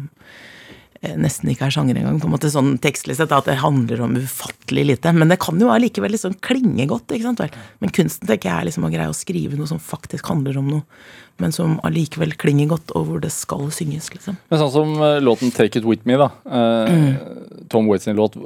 nesten 1.01 1.49
ikke 1.49 1.65
er 1.65 1.73
sjanger 1.73 1.97
engang. 1.97 2.19
på 2.21 2.29
en 2.29 2.35
måte 2.35 2.51
sånn 2.53 2.75
tekstlig 2.79 3.17
sett, 3.17 3.33
At 3.33 3.47
det 3.49 3.57
handler 3.63 4.03
om 4.05 4.17
ufattelig 4.21 4.85
lite. 4.85 5.13
Men 5.17 5.29
det 5.29 5.39
kan 5.41 5.59
jo 5.59 5.71
allikevel 5.73 6.13
liksom 6.13 6.37
klinge 6.45 6.87
godt. 6.87 7.09
ikke 7.09 7.23
sant 7.23 7.41
vel? 7.41 7.51
Men 7.81 7.91
kunsten 7.91 8.29
tenker 8.29 8.51
jeg 8.51 8.61
er 8.61 8.69
liksom 8.69 8.85
å 8.85 8.93
greie 8.93 9.09
å 9.09 9.17
skrive 9.17 9.57
noe 9.57 9.67
som 9.67 9.81
faktisk 9.81 10.29
handler 10.29 10.59
om 10.59 10.69
noe, 10.69 10.83
men 11.39 11.53
som 11.53 11.79
allikevel 11.81 12.37
klinger 12.37 12.69
godt, 12.69 12.93
og 12.95 13.07
hvor 13.07 13.21
det 13.21 13.33
skal 13.33 13.71
synges. 13.71 14.11
liksom. 14.13 14.37
Men 14.51 14.61
sånn 14.61 14.73
som 14.73 14.93
eh, 15.01 15.21
låten 15.21 15.51
'Take 15.51 15.81
It 15.81 15.85
With 15.85 16.05
Me', 16.05 16.19
da. 16.19 16.31
Eh, 16.45 17.17
Tom 17.71 17.87
Waits 17.87 18.05
sin 18.05 18.17
låt, 18.17 18.37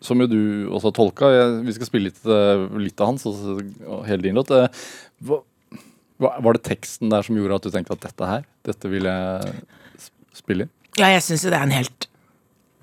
som 0.00 0.18
jo 0.18 0.26
du 0.26 0.68
også 0.72 0.88
har 0.88 0.92
tolka. 0.92 1.62
Vi 1.62 1.72
skal 1.72 1.86
spille 1.86 2.08
litt, 2.08 2.24
eh, 2.24 2.78
litt 2.78 3.00
av 3.00 3.08
hans, 3.08 3.26
og, 3.26 4.06
hele 4.06 4.22
din 4.22 4.34
låt. 4.34 4.50
Eh, 4.50 4.68
var 6.18 6.52
det 6.54 6.62
teksten 6.62 7.10
der 7.10 7.22
som 7.22 7.36
gjorde 7.36 7.56
at 7.56 7.62
du 7.62 7.70
tenkte 7.70 7.92
at 7.92 8.00
dette 8.00 8.26
her, 8.26 8.44
dette 8.64 8.88
vil 8.88 9.02
jeg 9.02 9.62
spille 10.32 10.62
inn? 10.62 10.70
Ja, 11.00 11.08
jeg 11.14 11.22
syns 11.24 11.44
jo 11.46 11.50
det 11.52 11.58
er 11.58 11.66
en 11.68 11.74
helt 11.76 12.08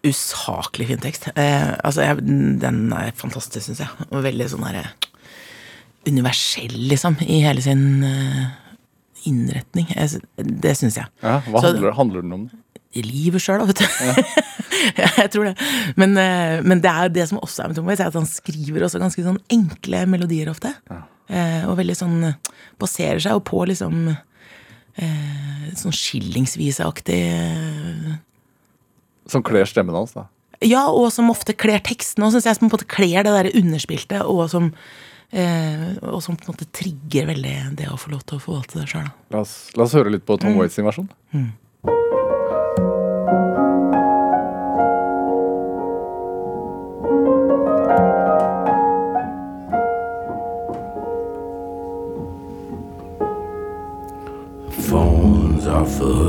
usaklig 0.08 0.88
fin 0.90 1.02
tekst. 1.04 1.28
Eh, 1.36 1.74
altså, 1.84 2.02
jeg, 2.08 2.24
den 2.62 2.86
er 2.96 3.12
fantastisk, 3.20 3.66
syns 3.68 3.82
jeg. 3.84 4.08
Og 4.10 4.24
veldig 4.26 4.48
sånn 4.50 4.64
derre 4.66 4.86
universell, 6.08 6.74
liksom, 6.90 7.18
i 7.28 7.42
hele 7.44 7.62
sin 7.62 7.84
eh, 8.08 8.46
innretning. 9.30 9.90
Jeg, 9.94 10.22
det 10.40 10.76
syns 10.80 10.98
jeg. 11.02 11.10
Ja, 11.22 11.40
hva 11.46 11.62
Så- 11.62 11.74
handler, 11.74 11.92
handler 11.98 12.24
den 12.26 12.34
om? 12.38 12.50
I 12.98 13.04
livet 13.06 13.44
sjøl, 13.44 13.66
vet 13.70 13.84
du. 13.84 13.88
Ja. 14.96 15.10
jeg 15.18 15.30
tror 15.34 15.44
det. 15.50 15.56
Men, 16.00 16.14
eh, 16.18 16.62
men 16.64 16.80
det 16.82 16.88
er 16.90 17.10
det 17.12 17.26
som 17.28 17.40
også 17.44 17.66
er 17.66 17.68
med 17.72 17.76
Tom 17.78 17.90
Waits, 17.90 18.00
er 18.00 18.08
at 18.08 18.16
han 18.16 18.26
skriver 18.30 18.86
også 18.86 19.02
ganske 19.02 19.22
sånn 19.26 19.40
enkle 19.52 20.06
melodier 20.08 20.48
ofte. 20.50 20.72
Eh, 21.28 21.66
og 21.68 21.76
veldig 21.78 21.98
sånn 22.00 22.16
eh, 22.30 22.38
Baserer 22.80 23.20
seg 23.20 23.36
jo 23.36 23.42
på 23.44 23.60
liksom 23.68 24.08
eh, 25.00 25.70
sånn 25.80 25.96
skillingsviseaktig 25.96 27.20
eh, 27.30 28.18
Som 29.30 29.46
kler 29.46 29.70
stemmen 29.70 29.98
hans, 29.98 30.16
da. 30.18 30.28
Ja, 30.66 30.88
og 30.92 31.08
som 31.16 31.32
ofte 31.32 31.56
kler 31.56 31.80
teksten 31.86 32.26
òg, 32.26 32.34
syns 32.34 32.50
jeg. 32.50 32.58
Som 32.58 32.68
på 32.68 32.74
en 32.74 32.80
måte 32.80 32.90
kler 32.92 33.24
det 33.24 33.32
der 33.36 33.52
underspilte, 33.62 34.24
og 34.28 34.50
som, 34.52 34.74
eh, 35.32 35.88
og 36.04 36.20
som 36.26 36.36
på 36.36 36.48
en 36.48 36.54
måte 36.56 36.68
trigger 36.76 37.30
veldig 37.30 37.56
det 37.80 37.88
å 37.88 38.00
få 38.00 38.12
lov 38.16 38.26
til 38.28 38.40
å 38.40 38.44
forvalte 38.44 38.82
det 38.82 38.90
sjøl. 38.92 39.08
La 39.32 39.46
la 39.46 39.88
oss 39.88 39.96
høre 39.96 40.12
litt 40.12 40.28
på 40.28 40.40
Tom 40.42 40.60
Waits 40.60 40.76
sin 40.80 40.88
versjon. 40.90 41.08
Phones 41.32 41.56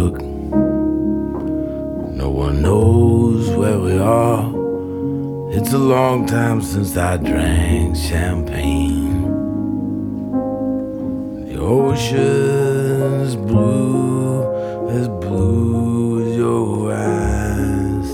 hook. 0.01 0.23
No 2.23 2.29
one 2.31 2.63
knows 2.63 3.51
where 3.51 3.79
we 3.79 3.99
are. 3.99 4.45
It's 5.57 5.73
a 5.75 5.79
long 5.79 6.27
time 6.27 6.63
since 6.63 6.97
I 6.97 7.19
drank 7.19 7.97
champagne. 7.97 9.23
The 11.49 11.57
ocean's 11.61 13.37
blue, 13.37 14.89
as 14.89 15.09
blue 15.09 16.25
as 16.25 16.37
your 16.37 16.93
eyes. 16.93 18.09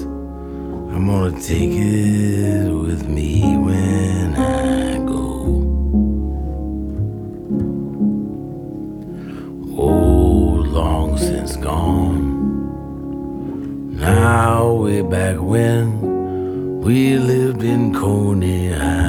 I'm 0.92 1.06
gonna 1.06 1.40
take 1.40 1.70
it 1.70 2.75
Now 14.06 14.72
way 14.72 15.02
back 15.02 15.36
when 15.40 16.80
we 16.80 17.18
lived 17.18 17.64
in 17.64 17.92
Coney 17.92 18.72
Island. 18.72 19.05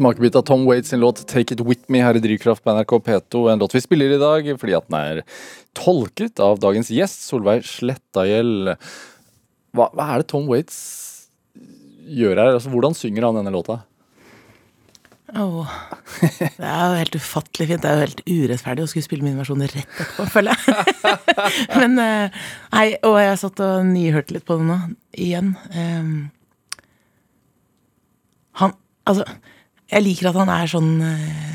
Smakebit 0.00 0.36
av 0.38 0.46
Tom 0.48 0.64
Waits 0.64 0.88
sin 0.88 1.00
låt 1.00 1.26
'Take 1.26 1.54
It 1.54 1.60
With 1.60 1.84
Me' 1.88 2.02
her 2.02 2.16
i 2.16 2.22
Drivkraft 2.24 2.64
på 2.64 2.72
NRK 2.72 2.98
P2. 3.04 3.52
En 3.52 3.58
låt 3.58 3.74
vi 3.74 3.80
spiller 3.80 4.14
i 4.14 4.18
dag 4.18 4.48
fordi 4.60 4.76
at 4.76 4.88
den 4.88 4.96
er 4.98 5.22
tolket 5.76 6.40
av 6.40 6.58
dagens 6.58 6.88
gjest, 6.88 7.26
Solveig 7.28 7.66
Slettagjell. 7.68 8.76
Hva, 9.76 9.90
hva 9.92 10.08
er 10.14 10.22
det 10.22 10.30
Tom 10.32 10.48
Waits 10.48 11.28
gjør 12.08 12.40
her? 12.40 12.56
Altså, 12.56 12.72
hvordan 12.72 12.96
synger 12.96 13.28
han 13.28 13.36
denne 13.36 13.52
låta? 13.52 13.82
Åh, 15.36 15.68
det 16.58 16.66
er 16.66 16.88
jo 16.88 16.96
helt 16.98 17.20
ufattelig 17.20 17.68
fint. 17.68 17.84
Det 17.84 17.90
er 17.90 17.94
jo 17.94 18.06
helt 18.06 18.24
urettferdig 18.26 18.82
å 18.82 18.90
skulle 18.90 19.06
spille 19.06 19.26
min 19.28 19.38
versjon 19.38 19.62
rett 19.62 19.84
etterpå, 19.84 20.26
føler 20.32 20.56
jeg. 20.56 20.88
Men 21.76 22.00
eh, 22.02 22.42
Nei, 22.72 22.86
og 23.06 23.20
jeg 23.20 23.38
satt 23.44 23.62
og 23.68 23.86
nyhørte 23.92 24.34
litt 24.34 24.48
på 24.48 24.56
den 24.58 24.72
nå, 24.72 24.80
igjen. 25.28 25.54
Um, 25.76 26.30
han 28.64 28.74
Altså, 29.08 29.24
jeg 29.90 30.04
liker 30.04 30.30
at 30.30 30.38
han 30.38 30.52
er 30.54 30.70
sånn 30.70 30.90
eh, 31.02 31.46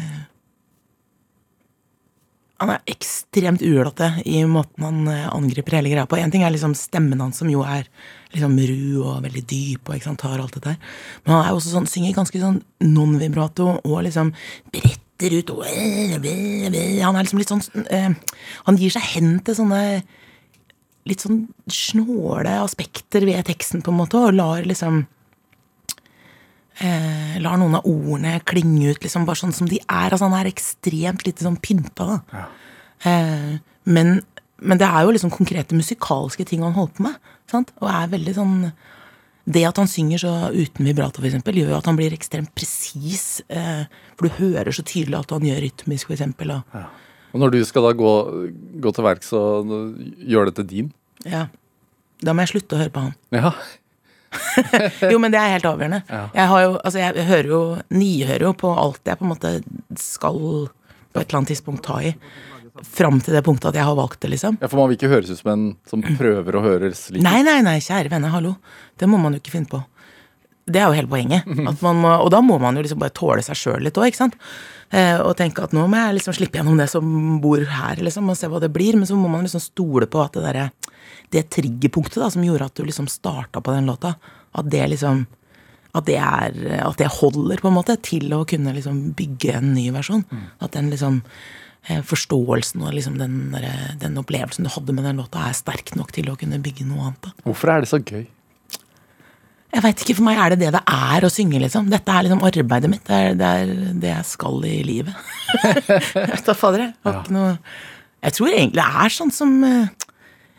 Han 2.62 2.72
er 2.72 2.92
ekstremt 2.92 3.64
uølete 3.64 4.10
i 4.28 4.42
måten 4.48 4.86
han 4.86 5.08
eh, 5.12 5.28
angriper 5.28 5.78
hele 5.78 5.92
greia 5.92 6.08
på. 6.08 6.20
Én 6.20 6.32
ting 6.32 6.46
er 6.48 6.54
liksom 6.56 6.76
stemmen 6.78 7.20
hans, 7.24 7.42
som 7.42 7.50
jo 7.52 7.66
er 7.68 7.88
liksom 8.36 8.56
ru 8.56 9.04
og 9.04 9.24
veldig 9.26 9.44
dyp, 9.48 9.92
og 9.92 10.04
sant, 10.04 10.22
tar 10.24 10.40
alt 10.40 10.56
dette. 10.56 10.76
Men 11.26 11.36
han 11.36 11.44
er 11.46 11.56
også 11.56 11.74
sånn, 11.74 11.90
synger 11.92 12.16
ganske 12.16 12.40
sånn 12.40 12.62
non-vibrato 12.84 13.68
og 13.84 14.06
liksom 14.08 14.32
bretter 14.72 15.36
ut 15.36 15.52
og 15.54 15.64
Han 15.64 17.16
er 17.16 17.24
liksom 17.24 17.40
litt 17.40 17.52
sånn 17.52 17.86
eh, 17.88 18.10
Han 18.68 18.80
gir 18.80 18.92
seg 18.92 19.06
hen 19.14 19.38
til 19.48 19.56
sånne 19.56 19.82
litt 21.06 21.22
sånn 21.22 21.46
snåle 21.72 22.58
aspekter 22.64 23.28
ved 23.28 23.46
teksten, 23.48 23.84
på 23.86 23.94
en 23.94 24.00
måte, 24.00 24.18
og 24.20 24.36
lar 24.36 24.66
liksom 24.66 25.04
eh, 26.80 27.36
lar 27.44 27.58
noen 27.62 27.78
av 27.80 27.86
ordene 27.88 28.40
klinge 28.48 28.92
ut 28.94 29.04
liksom 29.06 29.26
bare 29.28 29.40
sånn 29.40 29.54
som 29.56 29.68
de 29.70 29.80
er. 29.84 30.10
Altså 30.12 30.28
Han 30.30 30.38
er 30.40 30.50
ekstremt 30.52 31.26
lite 31.28 31.46
sånn 31.46 31.60
pynta, 31.62 32.08
da. 32.16 32.46
Eh, 33.06 33.54
men, 33.86 34.20
men 34.60 34.82
det 34.82 34.88
er 34.88 35.06
jo 35.06 35.14
liksom 35.16 35.34
konkrete 35.34 35.78
musikalske 35.78 36.46
ting 36.48 36.64
han 36.66 36.74
holder 36.78 36.98
på 36.98 37.06
med. 37.08 37.32
Sant? 37.52 37.72
Og 37.84 37.90
er 37.92 38.12
veldig 38.16 38.34
sånn 38.38 38.54
Det 39.46 39.62
at 39.68 39.78
han 39.78 39.86
synger 39.86 40.18
så 40.24 40.30
uten 40.50 40.88
vibrato, 40.88 41.22
for 41.22 41.30
eksempel, 41.30 41.54
gjør 41.60 41.76
jo 41.76 41.78
at 41.78 41.86
han 41.86 41.98
blir 42.00 42.14
ekstremt 42.16 42.50
presis. 42.58 43.44
Eh, 43.46 43.84
for 44.18 44.26
du 44.26 44.40
hører 44.40 44.74
så 44.74 44.82
tydelig 44.82 45.20
at 45.20 45.30
han 45.36 45.46
gjør 45.46 45.60
rytmisk, 45.62 46.08
for 46.10 46.16
eksempel. 46.18 46.56
Og, 46.56 46.80
Og 47.36 47.44
når 47.44 47.52
du 47.54 47.60
skal 47.68 47.86
da 47.86 47.92
gå, 47.94 48.14
gå 48.82 48.94
til 48.96 49.06
verks 49.06 49.30
og 49.38 49.70
gjøre 50.18 50.50
det 50.50 50.56
til 50.56 50.68
din 50.72 50.94
ja. 51.26 51.46
Da 52.24 52.34
må 52.34 52.42
jeg 52.42 52.56
slutte 52.56 52.74
å 52.78 52.80
høre 52.80 52.94
på 52.96 53.02
han. 53.06 53.14
Ja, 53.36 53.52
Jo, 55.14 55.20
men 55.22 55.34
det 55.34 55.40
er 55.42 55.54
helt 55.56 55.68
avgjørende. 55.70 56.02
Jeg, 56.10 56.48
har 56.52 56.66
jo, 56.66 56.74
altså 56.80 57.02
jeg 57.02 57.28
hører 57.30 57.52
jo, 57.52 57.62
nihører 57.94 58.48
jo 58.48 58.52
på 58.58 58.74
alt 58.74 59.02
jeg 59.08 59.20
på 59.20 59.28
en 59.28 59.34
måte 59.34 59.54
skal 60.00 60.42
på 61.16 61.22
et 61.22 61.30
eller 61.30 61.40
annet 61.40 61.54
tidspunkt 61.54 61.86
ta 61.88 62.02
i. 62.04 62.14
Fram 62.84 63.22
til 63.24 63.36
det 63.38 63.44
punktet 63.46 63.70
at 63.72 63.80
jeg 63.80 63.88
har 63.88 63.96
valgt 63.96 64.20
det, 64.26 64.34
liksom. 64.34 64.58
ja 64.60 64.68
for 64.68 64.82
man 64.82 64.90
vil 64.92 64.98
ikke 64.98 65.12
høres 65.14 65.32
ut 65.32 65.40
som 65.40 65.52
en 65.54 65.68
som 65.88 66.02
prøver 66.04 66.58
å 66.60 66.64
høres 66.66 67.06
litt 67.14 67.24
Nei, 67.24 67.40
nei, 67.48 67.62
nei, 67.64 67.78
kjære 67.84 68.12
venne, 68.12 68.32
hallo. 68.34 68.58
Det 69.00 69.08
må 69.08 69.20
man 69.22 69.38
jo 69.38 69.40
ikke 69.40 69.54
finne 69.54 69.72
på. 69.72 69.80
Det 70.66 70.82
er 70.82 70.90
jo 70.90 70.98
hele 70.98 71.12
poenget. 71.12 71.48
At 71.72 71.84
man 71.86 72.02
må, 72.04 72.12
og 72.26 72.32
da 72.34 72.42
må 72.44 72.58
man 72.60 72.76
jo 72.76 72.84
liksom 72.84 73.00
bare 73.00 73.16
tåle 73.16 73.46
seg 73.46 73.60
sjøl 73.60 73.86
litt 73.86 74.00
òg, 74.02 74.10
ikke 74.10 74.24
sant. 74.26 74.36
Eh, 74.92 75.16
og 75.22 75.38
tenke 75.40 75.64
at 75.66 75.74
nå 75.74 75.88
må 75.90 75.98
jeg 75.98 76.20
liksom 76.20 76.36
slippe 76.38 76.60
gjennom 76.60 76.78
det 76.78 76.86
som 76.92 77.08
bor 77.42 77.64
her, 77.64 78.00
liksom, 78.06 78.28
og 78.30 78.38
se 78.38 78.50
hva 78.52 78.62
det 78.62 78.70
blir. 78.74 79.00
Men 79.00 79.08
så 79.10 79.18
må 79.18 79.32
man 79.32 79.46
liksom 79.48 79.64
stole 79.64 80.08
på 80.12 80.22
at 80.22 80.36
det 80.38 80.44
derre 80.46 80.68
Det 81.34 81.48
triggerpunktet 81.54 82.22
da, 82.22 82.30
som 82.32 82.46
gjorde 82.46 82.70
at 82.70 82.78
du 82.78 82.86
liksom 82.86 83.10
starta 83.12 83.62
på 83.64 83.74
den 83.76 83.90
låta, 83.90 84.16
at 84.56 84.70
det 84.72 84.86
liksom 84.94 85.26
at 85.96 86.08
det, 86.10 86.18
er, 86.20 86.56
at 86.84 87.00
det 87.00 87.08
holder 87.22 87.62
på 87.64 87.70
en 87.70 87.78
måte 87.78 87.96
til 88.04 88.34
å 88.36 88.42
kunne 88.48 88.74
liksom 88.76 89.14
bygge 89.16 89.54
en 89.62 89.70
ny 89.72 89.86
versjon. 89.96 90.26
At 90.60 90.74
den 90.76 90.90
liksom 90.92 91.22
eh, 91.88 92.02
forståelsen 92.04 92.84
og 92.84 92.96
liksom 92.98 93.16
den, 93.22 93.38
der, 93.54 93.96
den 94.02 94.20
opplevelsen 94.20 94.68
du 94.68 94.74
hadde 94.74 94.96
med 94.96 95.08
den 95.08 95.22
låta, 95.24 95.46
er 95.48 95.56
sterk 95.56 95.94
nok 95.96 96.12
til 96.16 96.28
å 96.32 96.36
kunne 96.40 96.60
bygge 96.64 96.88
noe 96.90 97.12
annet. 97.12 97.30
da. 97.30 97.36
Hvorfor 97.48 97.72
er 97.72 97.86
det 97.86 97.92
så 97.94 98.02
gøy? 98.04 98.26
Jeg 99.76 99.84
veit 99.84 100.04
ikke, 100.04 100.16
for 100.16 100.24
meg 100.24 100.40
er 100.40 100.54
det 100.54 100.62
det 100.62 100.72
det 100.78 100.84
er 100.88 101.26
å 101.28 101.32
synge, 101.32 101.60
liksom. 101.60 101.90
Dette 101.92 102.12
er 102.12 102.24
liksom 102.24 102.44
arbeidet 102.48 102.92
mitt. 102.92 103.04
Det 103.08 103.16
er 103.16 103.40
det, 103.40 103.50
er 103.60 103.96
det 104.04 104.12
jeg 104.14 104.28
skal 104.30 104.64
i 104.68 104.78
livet. 104.88 105.28
jeg 105.90 106.30
vet 106.32 106.48
da 106.48 106.56
fader, 106.56 106.86
jeg. 106.86 106.96
Har 107.04 107.22
ikke 107.22 107.36
noe 107.36 107.56
Jeg 108.26 108.36
tror 108.38 108.52
egentlig 108.52 108.84
det 108.84 109.04
er 109.06 109.16
sånn 109.16 109.34
som 109.36 109.58
eh, 109.68 110.05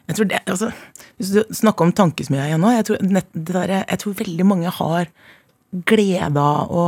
jeg 0.07 0.19
tror 0.19 0.29
det, 0.31 0.43
altså, 0.47 0.71
Hvis 1.19 1.33
du 1.35 1.41
snakker 1.55 1.87
om 1.87 1.95
tankesmia 1.97 2.47
igjen 2.47 2.63
nå, 2.63 2.71
jeg 2.77 2.87
tror, 2.89 3.01
nett, 3.03 3.31
det 3.35 3.55
der, 3.55 3.73
jeg 3.83 4.03
tror 4.03 4.21
veldig 4.21 4.47
mange 4.47 4.75
har 4.79 5.11
glede 5.87 6.43
av 6.43 6.71
å 6.71 6.87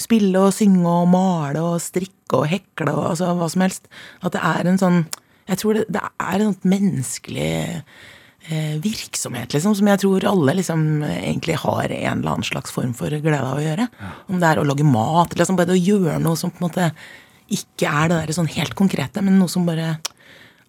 spille 0.00 0.46
og 0.46 0.54
synge 0.56 0.88
og 0.88 1.10
male 1.12 1.64
og 1.64 1.82
strikke 1.82 2.38
og 2.38 2.46
hekle 2.48 2.94
og 2.94 3.10
altså, 3.12 3.34
hva 3.36 3.50
som 3.52 3.66
helst. 3.66 3.90
At 4.24 4.36
det 4.36 4.44
er 4.46 4.70
en 4.70 4.80
sånn 4.80 5.02
Jeg 5.50 5.58
tror 5.58 5.74
det, 5.74 5.84
det 5.90 6.00
er 6.06 6.34
en 6.38 6.52
sånn 6.52 6.70
menneskelig 6.70 7.54
eh, 8.46 8.76
virksomhet, 8.84 9.50
liksom, 9.56 9.74
som 9.74 9.88
jeg 9.90 10.00
tror 10.04 10.26
alle 10.30 10.54
liksom 10.60 11.02
egentlig 11.08 11.56
har 11.64 11.90
en 11.90 12.20
eller 12.20 12.36
annen 12.36 12.46
slags 12.46 12.70
form 12.70 12.92
for 12.94 13.10
glede 13.10 13.42
av 13.42 13.58
å 13.58 13.64
gjøre. 13.64 13.88
Om 14.30 14.38
det 14.38 14.46
er 14.46 14.60
å 14.60 14.68
lage 14.68 14.86
mat, 14.86 15.32
eller 15.32 15.42
liksom 15.42 15.58
bare 15.58 15.74
å 15.74 15.80
gjøre 15.80 16.20
noe 16.22 16.38
som 16.38 16.54
på 16.54 16.62
en 16.62 16.68
måte 16.68 16.92
ikke 17.50 17.90
er 17.90 18.12
det 18.12 18.20
der 18.20 18.36
sånn 18.36 18.52
helt 18.54 18.76
konkrete, 18.78 19.24
men 19.26 19.40
noe 19.40 19.50
som 19.50 19.66
bare 19.66 19.96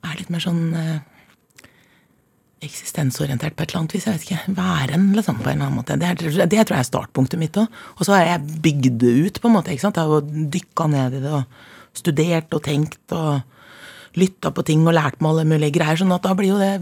er 0.02 0.18
litt 0.18 0.32
mer 0.34 0.42
sånn 0.42 0.64
eh, 0.74 0.98
eksistensorientert 2.62 3.56
på 3.58 3.64
et 3.64 3.72
eller 3.72 3.82
annet 3.82 3.96
vis. 3.96 4.06
Jeg 4.06 4.18
vet 4.18 4.28
ikke. 4.28 4.56
Væren, 4.58 5.08
liksom, 5.18 5.40
på 5.42 5.50
en 5.50 5.56
eller 5.56 5.68
annen 5.68 5.80
måte. 5.80 5.98
Det, 6.00 6.08
er, 6.08 6.46
det 6.46 6.66
tror 6.68 6.78
jeg 6.78 6.84
er 6.84 6.90
startpunktet 6.90 7.42
mitt 7.42 7.58
òg. 7.58 7.82
Og 7.98 8.06
så 8.06 8.16
har 8.16 8.28
jeg 8.28 8.60
bygd 8.66 9.00
det 9.02 9.14
ut, 9.26 9.42
på 9.42 9.50
en 9.50 9.56
måte. 9.58 9.74
ikke 9.74 9.88
sant? 9.88 9.98
Jeg 9.98 10.12
har 10.12 10.52
dykka 10.56 10.88
ned 10.92 11.18
i 11.18 11.24
det 11.24 11.34
og 11.40 11.98
studert 11.98 12.54
og 12.56 12.64
tenkt 12.64 13.16
og 13.18 13.42
lytta 14.20 14.52
på 14.54 14.64
ting 14.68 14.84
og 14.86 14.96
lært 14.96 15.20
meg 15.24 15.34
alle 15.34 15.48
mulige 15.48 15.76
greier. 15.80 16.00
sånn 16.00 16.14
at 16.16 16.24
da 16.26 16.36
blir 16.38 16.52
jo 16.52 16.60
det 16.60 16.74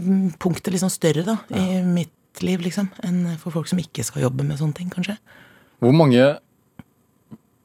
punktet 0.42 0.74
liksom 0.74 0.90
større 0.92 1.24
da, 1.26 1.36
i 1.54 1.80
mitt 1.86 2.42
liv, 2.44 2.62
liksom, 2.62 2.88
enn 3.06 3.36
for 3.40 3.54
folk 3.54 3.68
som 3.70 3.80
ikke 3.82 4.04
skal 4.06 4.24
jobbe 4.26 4.46
med 4.46 4.58
sånne 4.60 4.76
ting, 4.76 4.90
kanskje. 4.92 5.16
Hvor 5.82 5.94
mange 5.96 6.22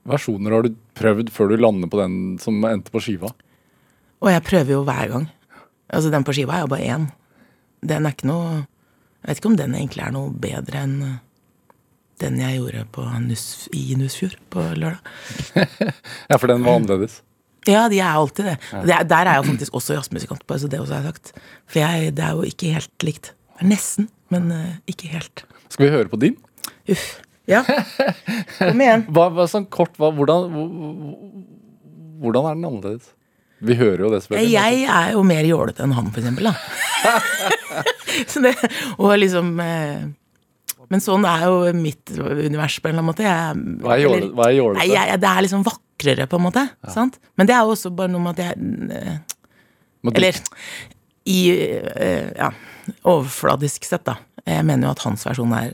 versjoner 0.06 0.54
har 0.54 0.66
du 0.66 0.76
prøvd 0.98 1.32
før 1.34 1.52
du 1.52 1.58
lander 1.62 1.90
på 1.92 2.00
den 2.02 2.16
som 2.42 2.62
endte 2.70 2.94
på 2.94 3.02
skiva? 3.04 3.32
Og 4.24 4.32
jeg 4.32 4.46
prøver 4.46 4.78
jo 4.78 4.84
hver 4.88 5.12
gang. 5.12 5.30
Altså, 5.92 6.12
den 6.14 6.26
på 6.26 6.34
skiva 6.36 6.58
er 6.58 6.66
jo 6.66 6.72
bare 6.72 6.90
én. 6.96 7.08
Den 7.86 8.08
er 8.08 8.16
ikke 8.16 8.30
noe 8.30 8.50
Jeg 8.58 9.30
vet 9.30 9.40
ikke 9.40 9.52
om 9.52 9.60
den 9.60 9.78
egentlig 9.78 10.04
er 10.06 10.14
noe 10.16 10.34
bedre 10.42 10.82
enn 10.86 10.98
eh, 11.06 11.22
den 12.24 12.38
jeg 12.40 12.60
gjorde 12.62 12.84
på 12.96 13.04
Nus, 13.26 13.46
i 13.76 13.96
Nusfjord 14.00 14.38
på 14.54 14.64
lørdag. 14.80 15.02
Ja, 16.30 16.38
for 16.38 16.48
den 16.48 16.64
var 16.64 16.78
annerledes. 16.80 17.18
Ja, 17.68 17.88
de 17.90 18.00
er 18.00 18.14
alltid 18.14 18.46
det. 18.52 18.56
er, 18.72 19.04
der 19.10 19.26
er 19.26 19.40
jeg 19.40 19.48
faktisk 19.50 19.76
også 19.76 19.98
jazzmusikant, 19.98 20.46
bare 20.48 20.62
så 20.62 20.70
det 20.72 20.80
også 20.80 21.00
er 21.00 21.10
sagt. 21.10 21.34
For 21.66 21.82
jeg, 21.82 22.14
det 22.16 22.24
er 22.24 22.38
jo 22.38 22.46
ikke 22.46 22.72
helt 22.76 23.06
likt. 23.08 23.34
Nesten, 23.66 24.08
men 24.32 24.52
eh, 24.54 24.78
ikke 24.92 25.10
helt. 25.12 25.44
Skal 25.74 25.88
vi 25.88 25.92
høre 25.96 26.12
på 26.12 26.22
din? 26.22 26.38
Uff. 26.92 27.08
Ja. 27.50 27.64
Kom 28.58 28.82
igjen. 28.82 29.06
Hva, 29.14 29.28
hva, 29.34 29.46
sånn 29.50 29.68
kort, 29.70 29.98
hva, 30.02 30.12
hvordan, 30.16 30.56
hvordan 32.22 32.48
er 32.50 32.58
den 32.58 32.70
annerledes? 32.70 33.12
Vi 33.62 33.76
hører 33.80 34.02
jo 34.04 34.10
det, 34.12 34.20
selvfølgelig. 34.26 34.52
Jeg 34.52 34.84
er 34.92 35.12
jo 35.16 35.22
mer 35.24 35.46
jålete 35.48 35.84
enn 35.86 35.94
han, 35.96 36.12
for 36.12 36.20
eksempel. 36.22 36.52
Det, 38.46 38.52
og 39.02 39.12
liksom 39.20 39.50
eh, 39.60 40.04
Men 40.92 41.02
sånn 41.04 41.26
er 41.28 41.46
jo 41.50 41.56
mitt 41.76 42.12
univers 42.16 42.78
på 42.80 42.88
en 42.90 42.94
eller 42.94 43.02
annen 43.02 43.10
måte. 43.10 43.26
Jeg, 43.26 43.64
Hva 43.84 43.96
er 43.96 44.04
jåle- 44.04 44.20
eller- 44.22 44.36
hva 44.38 44.46
er 44.50 44.56
jålete? 44.58 44.80
Nei, 44.84 44.88
jeg, 44.94 45.20
det 45.24 45.30
er 45.32 45.42
liksom 45.48 45.64
vakrere, 45.66 46.28
på 46.32 46.40
en 46.40 46.46
måte. 46.46 46.64
Sant? 46.94 47.18
Men 47.36 47.48
det 47.50 47.56
er 47.58 47.64
jo 47.66 47.74
også 47.76 47.92
bare 47.96 48.12
noe 48.14 48.22
med 48.24 48.40
at 48.40 48.44
jeg 48.46 48.54
eh, 49.00 49.18
Eller 50.14 50.40
i 51.26 51.40
eh, 51.52 52.30
ja, 52.38 52.52
overfladisk 53.04 53.88
sett, 53.88 54.06
da. 54.06 54.20
Jeg 54.46 54.62
mener 54.68 54.88
jo 54.88 54.94
at 54.94 55.04
hans 55.08 55.24
versjon 55.26 55.56
er 55.58 55.74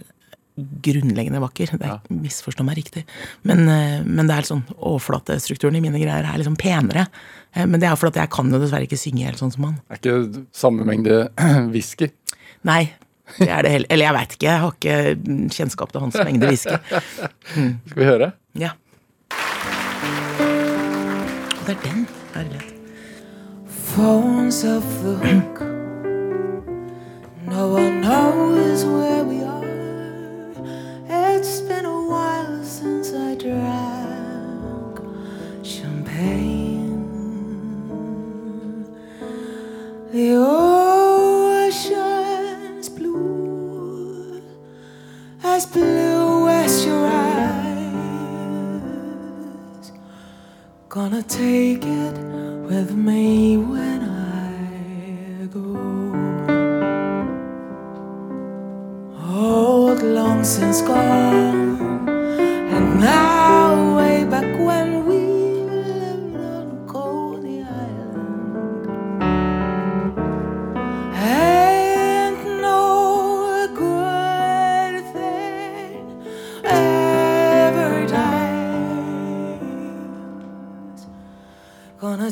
grunnleggende 0.86 1.41
vakker. 1.43 1.74
Det 1.80 1.88
er, 1.88 1.99
Misforstå 2.14 2.64
meg 2.68 2.78
riktig. 2.80 3.03
Men, 3.47 3.64
eh, 3.70 4.01
men 4.05 4.28
det 4.30 4.36
er 4.38 4.47
sånn 4.49 4.64
overflatestrukturen 4.78 5.76
i 5.80 5.84
mine 5.84 5.99
greier 6.01 6.26
er 6.28 6.38
liksom 6.41 6.55
penere. 6.59 7.07
Eh, 7.53 7.66
Men 7.66 7.80
det 7.80 7.89
er 7.89 7.95
fordi 7.99 8.20
jeg 8.22 8.30
kan 8.32 8.51
jo 8.51 8.59
dessverre 8.62 8.88
ikke 8.88 8.99
synge 8.99 9.26
helt 9.28 9.39
sånn 9.41 9.51
som 9.53 9.64
han. 9.70 9.80
er 9.89 9.99
ikke 10.01 10.45
samme 10.55 10.86
mengde 10.88 11.30
whisky. 11.74 12.12
Nei, 12.64 12.93
det 13.39 13.49
er 13.49 13.64
det 13.64 13.72
heller. 13.72 13.88
Eller 13.89 14.05
jeg 14.05 14.16
veit 14.20 14.36
ikke. 14.38 14.47
Jeg 14.49 14.59
har 14.66 14.72
ikke 14.78 14.97
mm, 15.28 15.49
kjennskap 15.55 15.91
til 15.93 16.01
hans 16.05 16.20
mengde 16.24 16.47
whisky. 16.51 16.78
Skal 17.51 17.97
vi 17.97 18.05
høre? 18.09 18.32
Ja. 18.59 18.74
Og 21.57 21.66
det 21.68 21.76
er 21.78 21.82
den. 21.88 22.05
Herlighet. 22.36 22.68
phones 23.91 24.64
off 24.64 24.86
the 25.03 25.16
hook. 25.20 25.59
No 27.45 27.74
one 27.76 27.99
knows 28.01 28.86
where 28.86 29.24
we 29.26 29.43
are. 29.43 29.61
Drank 33.42 35.00
champagne. 35.64 37.02
The 40.12 40.36
ocean's 41.56 41.80
blue, 42.89 44.42
as 45.44 45.66
blue 45.66 46.48
as 46.50 46.86
your 46.86 47.08
eyes. 47.08 47.42
Gonna 50.89 51.24
take 51.24 51.84
it 51.84 52.18
with 52.70 52.94
me 52.94 53.58
when 53.58 54.04
I 54.04 55.48
go. 55.48 55.80
Old, 59.34 60.04
long 60.04 60.44
since 60.44 60.82
gone, 60.84 62.08
and 62.76 63.00
now 63.00 63.31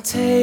take 0.10 0.39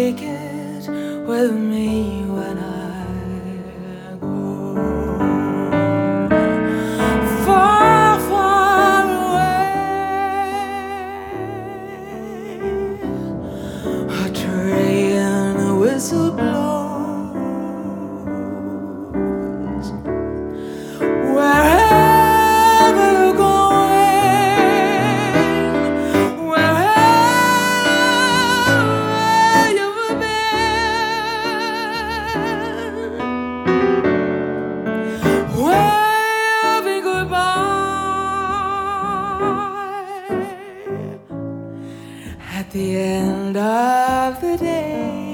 at 42.59 42.71
the 42.71 42.97
end 42.97 43.55
of 43.55 44.41
the 44.41 44.57
day. 44.57 45.26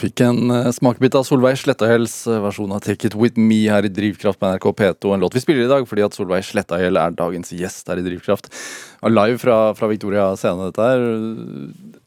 Fikk 0.00 0.22
en 0.24 0.52
eh, 0.54 0.68
smakebit 0.74 1.16
av 1.18 1.24
Solveig 1.28 1.58
Slettahjells 1.60 2.14
eh, 2.30 2.40
versjon 2.42 2.72
av 2.74 2.82
Take 2.84 3.10
It 3.10 3.16
With 3.18 3.40
Me 3.40 3.60
her 3.70 3.86
i 3.86 3.92
Drivkraft 3.92 4.40
på 4.40 4.48
NRK 4.48 4.68
P2. 4.80 5.14
En 5.14 5.24
låt 5.24 5.36
vi 5.36 5.42
spiller 5.44 5.66
i 5.66 5.70
dag 5.70 5.86
fordi 5.88 6.04
at 6.06 6.16
Solveig 6.16 6.46
Slettahjell 6.48 6.98
er 7.00 7.16
dagens 7.16 7.52
gjest 7.56 7.90
her 7.90 8.00
i 8.00 8.06
Drivkraft. 8.06 8.50
Live 9.08 9.40
fra, 9.42 9.58
fra 9.78 9.90
Victoria 9.90 10.30
scene, 10.40 10.70
dette 10.70 10.88
her. 10.90 11.98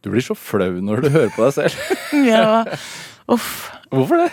Du 0.00 0.12
blir 0.12 0.24
så 0.24 0.36
flau 0.38 0.78
når 0.80 1.04
du 1.04 1.10
hører 1.10 1.34
på 1.34 1.48
deg 1.48 1.58
selv. 1.58 1.96
Ja, 2.30 2.62
uff. 3.34 3.50
Hvorfor 3.90 4.24
det? 4.24 4.30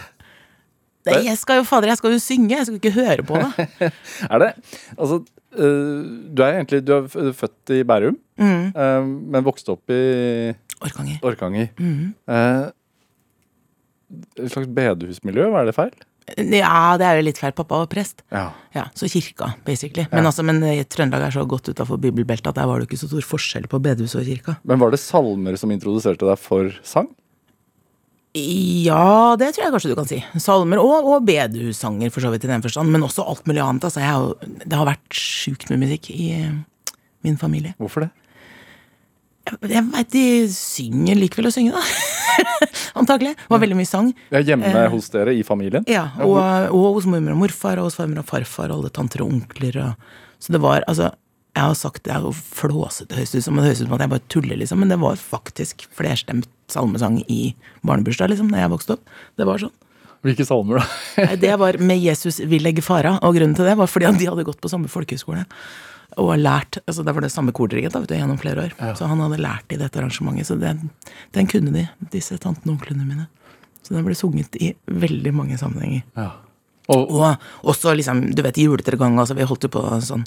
Nei, 1.08 1.22
jeg 1.30 1.40
skal 1.40 1.62
jo, 1.62 1.66
fader, 1.68 1.92
jeg 1.94 2.00
skal 2.02 2.14
jo 2.14 2.20
synge, 2.20 2.56
jeg 2.58 2.68
skal 2.68 2.80
ikke 2.82 2.96
høre 2.98 3.24
på 3.26 3.40
det. 3.40 3.92
Er 4.34 4.42
det? 4.44 4.50
Altså, 4.98 5.22
du 5.58 6.44
er 6.46 6.54
egentlig 6.60 6.84
du 6.86 6.94
er 6.96 7.08
født 7.34 7.74
i 7.76 7.84
Bærum, 7.84 8.18
Mm. 8.38 8.68
eh, 8.76 9.06
men 9.34 9.44
vokste 9.44 9.72
opp 9.74 9.90
i 9.90 10.54
Orkanger. 10.86 11.18
Orkanger. 11.26 11.70
Mm. 11.82 12.14
Eh, 12.30 12.68
et 14.38 14.52
slags 14.54 14.70
bedehusmiljø, 14.72 15.50
var 15.52 15.66
det 15.66 15.74
feil? 15.76 15.92
Ja, 16.38 16.98
det 17.00 17.06
er 17.08 17.18
jo 17.18 17.24
litt 17.24 17.38
feil. 17.40 17.54
Pappa 17.56 17.78
var 17.82 17.88
prest. 17.88 18.22
Ja. 18.32 18.50
Ja, 18.76 18.86
Så 18.94 19.08
kirka, 19.10 19.54
basically. 19.66 20.06
Men, 20.12 20.24
Ja. 20.24 20.30
altså, 20.30 20.44
men 20.44 20.62
eh, 20.64 20.84
Trøndelag 20.84 21.28
er 21.28 21.32
så 21.32 21.48
godt 21.48 21.70
utafor 21.72 21.98
bibelbeltet 22.00 22.48
at 22.52 22.56
der 22.56 22.68
var 22.68 22.80
det 22.80 22.90
ikke 22.90 23.00
så 23.00 23.08
stor 23.08 23.22
forskjell 23.24 23.68
på 23.68 23.80
bedehuset 23.82 24.22
og 24.22 24.26
kirka. 24.28 24.58
Men 24.66 24.78
var 24.80 24.92
det 24.92 25.00
salmer 25.00 25.58
som 25.58 25.72
introduserte 25.72 26.28
deg 26.28 26.38
for 26.38 26.70
sang? 26.84 27.08
Ja, 28.38 29.36
det 29.40 29.54
tror 29.56 29.64
jeg 29.66 29.74
kanskje 29.74 29.92
du 29.92 29.98
kan 29.98 30.08
si. 30.10 30.20
Salmer 30.44 30.80
og, 30.82 31.08
og 31.16 31.26
bedehussanger, 31.28 32.12
for 32.14 32.24
så 32.26 32.32
vidt 32.34 32.46
i 32.46 32.52
den 32.52 32.64
forstand. 32.66 32.92
Men 32.94 33.06
også 33.08 33.26
alt 33.28 33.48
mulig 33.50 33.64
annet. 33.64 33.88
Altså, 33.88 34.02
jeg 34.04 34.14
har, 34.14 34.54
det 34.66 34.78
har 34.78 34.88
vært 34.90 35.18
sjukt 35.18 35.70
med 35.72 35.82
musikk 35.86 36.10
i 36.14 36.30
eh, 36.36 36.56
min 37.26 37.38
familie. 37.42 37.74
Hvorfor 37.82 38.06
det? 38.06 38.12
Jeg, 39.48 39.72
jeg 39.78 39.84
veit 39.94 40.10
de 40.12 40.24
synger 40.52 41.16
likevel 41.22 41.48
å 41.50 41.54
synge, 41.56 41.78
da. 41.78 41.84
Antakelig. 43.00 43.36
Det 43.40 43.52
var 43.54 43.62
veldig 43.64 43.78
mye 43.80 43.88
sang. 43.90 44.10
Ja, 44.34 44.42
hjemme 44.44 44.68
Eh. 44.68 44.90
hos 44.92 45.08
dere 45.14 45.34
i 45.38 45.44
familien? 45.48 45.86
Ja, 45.90 46.10
og, 46.26 46.36
og 46.76 46.98
hos 46.98 47.08
mormor 47.10 47.34
og 47.38 47.42
morfar, 47.46 47.80
og 47.80 47.88
hos 47.90 47.96
farmor 48.00 48.24
og 48.26 48.28
farfar, 48.28 48.74
og 48.74 48.82
alle 48.82 48.92
tanter 48.98 49.24
og 49.24 49.32
onkler. 49.38 49.80
Og, 49.86 50.12
så 50.44 50.54
det 50.58 50.62
var, 50.64 50.84
altså 50.92 51.14
Jeg 51.58 51.66
har 51.66 51.74
sagt 51.78 52.04
det 52.06 52.14
er 52.14 52.22
jo 52.22 52.32
flåsete, 52.36 53.18
høres 53.18 53.34
ut 53.34 53.46
som, 53.48 53.58
det 53.58 53.66
høres 53.66 53.82
ut 53.82 53.88
som 53.88 53.98
at 53.98 54.06
jeg 54.06 54.14
bare 54.14 54.26
tuller, 54.30 54.60
liksom, 54.62 54.82
men 54.84 54.94
det 54.94 55.00
var 55.02 55.18
faktisk 55.18 55.88
flerstemt 55.98 56.50
salmesang 56.70 57.24
i 57.32 57.56
barnebursdag, 57.88 58.30
liksom, 58.34 58.52
da 58.54 58.62
jeg 58.62 58.74
vokste 58.76 58.98
opp. 58.98 59.14
Det 59.40 59.48
var 59.50 59.64
sånn. 59.64 59.74
Hvilke 60.26 60.46
salmer, 60.46 60.82
da? 60.82 60.86
Nei, 61.30 61.36
Det 61.42 61.54
var 61.62 61.78
med 61.82 62.02
'Jesus 62.02 62.40
vil 62.50 62.66
legge 62.66 62.84
fara', 62.86 63.18
og 63.22 63.38
grunnen 63.38 63.56
til 63.58 63.66
det 63.66 63.78
var 63.80 63.90
fordi 63.90 64.10
at 64.10 64.20
de 64.20 64.30
hadde 64.30 64.46
gått 64.46 64.62
på 64.62 64.70
samme 64.70 64.90
folkehøyskole. 64.92 65.46
Og 66.18 66.32
lært, 66.42 66.80
altså 66.88 67.04
Det 67.06 67.14
var 67.14 67.22
det 67.22 67.32
samme 67.32 67.54
kordiriget 67.54 67.94
da, 67.94 68.02
vet 68.02 68.10
du, 68.10 68.16
gjennom 68.18 68.40
flere 68.42 68.68
år. 68.68 68.96
Så 68.98 69.06
han 69.10 69.20
hadde 69.22 69.42
lært 69.42 69.74
i 69.74 69.78
dette 69.78 70.00
arrangementet. 70.00 70.50
Så 70.50 70.58
den, 70.58 70.90
den 71.34 71.50
kunne 71.50 71.74
de, 71.74 71.88
disse 72.14 72.38
tantene 72.42 72.74
og 72.74 72.80
onklene 72.80 73.06
mine. 73.06 73.28
Så 73.86 73.94
den 73.94 74.06
ble 74.06 74.16
sunget 74.18 74.58
i 74.58 74.74
veldig 74.90 75.34
mange 75.36 75.58
sammenhenger. 75.58 76.02
Ja. 76.18 76.32
Og, 76.90 77.12
Og 77.12 77.38
også 77.74 77.94
liksom, 77.94 78.34
du 78.34 78.42
vet, 78.42 78.58
juletregang, 78.58 79.20
altså, 79.20 79.36
vi 79.38 79.46
holdt 79.46 79.68
jo 79.68 79.74
på 79.76 79.84
sånn 80.02 80.26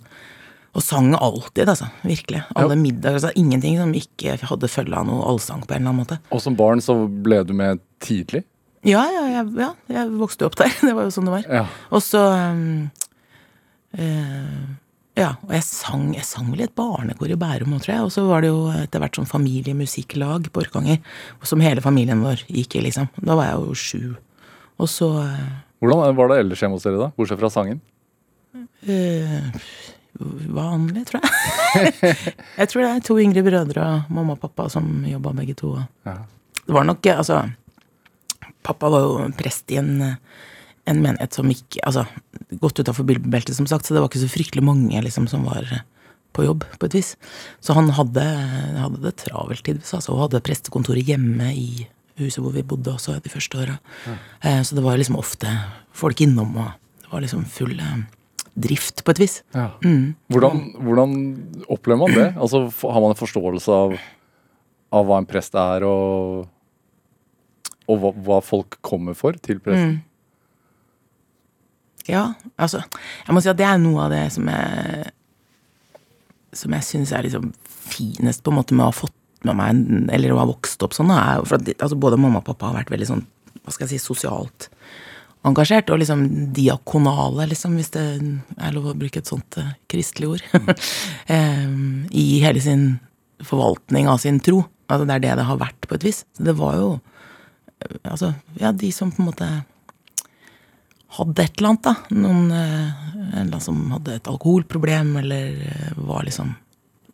og 0.70 0.84
sang 0.86 1.10
alltid, 1.16 1.68
altså. 1.68 1.88
Virkelig. 2.06 2.44
Alle 2.58 2.76
middager. 2.78 3.18
Altså, 3.18 3.32
ingenting 3.38 3.78
som 3.80 3.94
ikke 3.96 4.36
hadde 4.46 4.70
følge 4.70 4.96
av 4.96 5.08
noe 5.08 5.24
allsang 5.32 5.64
på 5.64 5.74
en 5.74 5.80
eller 5.80 5.90
annen 5.90 6.02
måte. 6.04 6.20
og 6.30 6.42
som 6.44 6.56
barn 6.58 6.82
så 6.84 6.94
ble 7.10 7.42
du 7.46 7.52
med 7.58 7.82
tidlig? 8.02 8.44
Ja, 8.86 9.02
ja, 9.12 9.24
ja, 9.28 9.42
ja 9.58 9.70
jeg 9.90 10.12
vokste 10.20 10.46
jo 10.46 10.50
opp 10.52 10.60
der. 10.60 10.70
Det 10.86 10.94
var 10.96 11.08
jo 11.08 11.14
sånn 11.14 11.26
det 11.26 11.34
var. 11.34 11.48
Ja. 11.50 11.64
Og 11.90 12.04
så 12.06 12.22
um, 12.22 12.86
uh, 13.98 14.62
Ja, 15.18 15.34
og 15.42 15.52
jeg 15.52 15.66
sang, 15.66 16.06
jeg 16.14 16.24
sang 16.24 16.48
vel 16.52 16.62
i 16.62 16.68
et 16.68 16.78
barnekor 16.78 17.34
i 17.34 17.36
Bærum 17.40 17.74
òg, 17.74 17.82
tror 17.84 17.96
jeg. 17.96 18.06
Og 18.06 18.14
så 18.14 18.24
var 18.30 18.46
det 18.46 18.52
jo 18.54 18.64
etter 18.72 19.02
hvert 19.02 19.18
sånn 19.18 19.28
familiemusikklag 19.28 20.48
på 20.54 20.62
Orkanger, 20.62 21.02
som 21.42 21.60
hele 21.66 21.82
familien 21.84 22.22
vår 22.24 22.46
gikk 22.46 22.78
i, 22.78 22.86
liksom. 22.86 23.10
Da 23.18 23.34
var 23.34 23.50
jeg 23.50 23.66
jo 23.66 23.74
sju. 23.74 24.02
Og 24.80 24.88
så 24.88 25.10
uh, 25.18 25.50
Hvordan 25.82 26.14
var 26.14 26.30
det 26.30 26.44
ellers 26.44 26.62
hjemme 26.62 26.78
hos 26.78 26.86
dere, 26.86 27.08
da? 27.08 27.10
Bortsett 27.18 27.42
fra 27.42 27.50
sangen? 27.52 27.82
eh, 28.86 29.42
vanlig, 30.18 31.04
tror 31.08 31.22
jeg. 31.22 32.04
jeg 32.60 32.70
tror 32.70 32.82
det 32.82 32.90
er 32.90 33.04
to 33.06 33.16
yngre 33.22 33.44
brødre 33.46 33.86
og 33.86 34.12
mamma 34.12 34.36
og 34.36 34.42
pappa 34.42 34.68
som 34.72 35.04
jobba 35.08 35.34
begge 35.38 35.56
to. 35.58 35.76
Ja. 36.08 36.16
Det 36.64 36.76
var 36.76 36.86
nok, 36.86 37.06
altså 37.14 37.44
Pappa 38.60 38.90
var 38.92 39.00
jo 39.06 39.28
prest 39.38 39.72
i 39.72 39.78
en, 39.80 40.02
en 40.84 40.98
menighet 41.00 41.32
som 41.32 41.48
ikke 41.48 41.80
Altså, 41.88 42.04
godt 42.60 42.82
utafor 42.82 43.06
bilbeltet, 43.08 43.56
som 43.56 43.66
sagt, 43.66 43.86
så 43.86 43.96
det 43.96 44.02
var 44.02 44.10
ikke 44.10 44.20
så 44.20 44.28
fryktelig 44.28 44.64
mange 44.66 45.00
liksom, 45.06 45.28
som 45.30 45.46
var 45.48 45.64
på 46.36 46.44
jobb, 46.44 46.66
på 46.78 46.86
et 46.86 46.98
vis. 46.98 47.14
Så 47.64 47.74
han 47.74 47.88
hadde, 47.96 48.22
hadde 48.76 49.00
det 49.02 49.16
travelt 49.24 49.64
tidvis, 49.66 49.94
altså, 49.96 50.12
og 50.14 50.26
hadde 50.26 50.42
prestekontoret 50.46 51.08
hjemme 51.08 51.48
i 51.56 51.88
huset 52.20 52.42
hvor 52.44 52.52
vi 52.54 52.66
bodde 52.66 52.92
også 52.92 53.16
de 53.24 53.32
første 53.32 53.58
åra. 53.58 53.78
Eh, 54.44 54.60
så 54.66 54.76
det 54.76 54.84
var 54.84 55.00
liksom 55.00 55.18
ofte 55.18 55.50
folk 55.96 56.20
innom, 56.20 56.52
og 56.60 57.00
det 57.00 57.12
var 57.14 57.24
liksom 57.24 57.46
full 57.48 57.78
eh, 57.80 58.02
drift, 58.54 59.04
på 59.04 59.14
et 59.14 59.20
vis. 59.22 59.40
Ja. 59.54 59.70
Mm. 59.84 60.14
Hvordan, 60.32 60.62
hvordan 60.82 61.16
opplever 61.70 62.00
man 62.02 62.16
det? 62.16 62.28
Altså, 62.36 62.64
Har 62.82 63.00
man 63.00 63.14
en 63.14 63.20
forståelse 63.20 63.70
av, 63.72 63.96
av 64.92 65.06
hva 65.08 65.20
en 65.20 65.28
prest 65.28 65.54
er, 65.54 65.86
og, 65.86 66.48
og 67.86 68.02
hva, 68.02 68.14
hva 68.26 68.40
folk 68.44 68.80
kommer 68.86 69.18
for 69.18 69.38
til 69.38 69.62
presten? 69.62 69.98
Mm. 69.98 70.06
Ja, 72.08 72.32
altså 72.56 72.80
Jeg 73.26 73.34
må 73.36 73.42
si 73.44 73.50
at 73.52 73.58
det 73.60 73.66
er 73.68 73.80
noe 73.80 74.06
av 74.06 74.12
det 74.14 74.22
som 74.34 74.48
jeg 74.48 75.10
Som 76.56 76.72
jeg 76.74 76.86
syns 76.86 77.12
er 77.12 77.26
liksom 77.26 77.50
finest 77.90 78.42
på 78.44 78.52
en 78.52 78.56
måte 78.56 78.76
med 78.76 78.86
å 78.86 78.90
ha 78.90 78.96
fått 78.96 79.16
med 79.46 79.58
meg 79.58 80.10
Eller 80.16 80.32
å 80.32 80.40
ha 80.40 80.48
vokst 80.48 80.82
opp 80.86 80.96
sånn, 80.96 81.12
er 81.12 81.44
for 81.44 81.60
at 81.60 81.68
altså 81.76 81.98
både 82.00 82.18
mamma 82.20 82.40
og 82.40 82.48
pappa 82.48 82.70
har 82.70 82.80
vært 82.80 82.92
veldig 82.94 83.10
sånn 83.12 83.22
Hva 83.60 83.74
skal 83.74 83.86
jeg 83.86 83.98
si 83.98 84.08
sosialt 84.08 84.70
engasjert, 85.46 85.90
og 85.92 86.02
liksom 86.02 86.24
diakonale, 86.56 87.46
liksom, 87.50 87.76
hvis 87.78 87.92
det 87.94 88.04
er 88.60 88.74
lov 88.74 88.90
å 88.90 88.98
bruke 88.98 89.22
et 89.22 89.30
sånt 89.30 89.56
uh, 89.60 89.72
kristelig 89.90 90.34
ord, 90.34 90.44
um, 91.30 92.04
i 92.22 92.26
hele 92.44 92.60
sin 92.64 92.84
forvaltning 93.46 94.08
av 94.10 94.20
sin 94.20 94.40
tro. 94.44 94.64
Altså 94.90 95.06
Det 95.08 95.16
er 95.16 95.24
det 95.24 95.36
det 95.40 95.48
har 95.48 95.60
vært, 95.60 95.86
på 95.86 95.96
et 95.96 96.04
vis. 96.04 96.24
Så 96.36 96.44
det 96.44 96.56
var 96.58 96.76
jo 96.76 96.88
eh, 96.96 97.98
Altså, 98.10 98.34
ja, 98.60 98.72
de 98.72 98.90
som 98.92 99.12
på 99.14 99.22
en 99.22 99.30
måte 99.30 99.48
hadde 101.16 101.42
et 101.42 101.56
eller 101.56 101.70
annet, 101.70 101.86
da. 101.86 101.94
Noen 102.12 102.50
eh, 102.52 103.06
en 103.30 103.30
eller 103.30 103.54
annen 103.54 103.64
som 103.64 103.78
hadde 103.94 104.18
et 104.18 104.28
alkoholproblem, 104.30 105.14
eller 105.22 105.56
var 105.96 106.26
liksom 106.26 106.52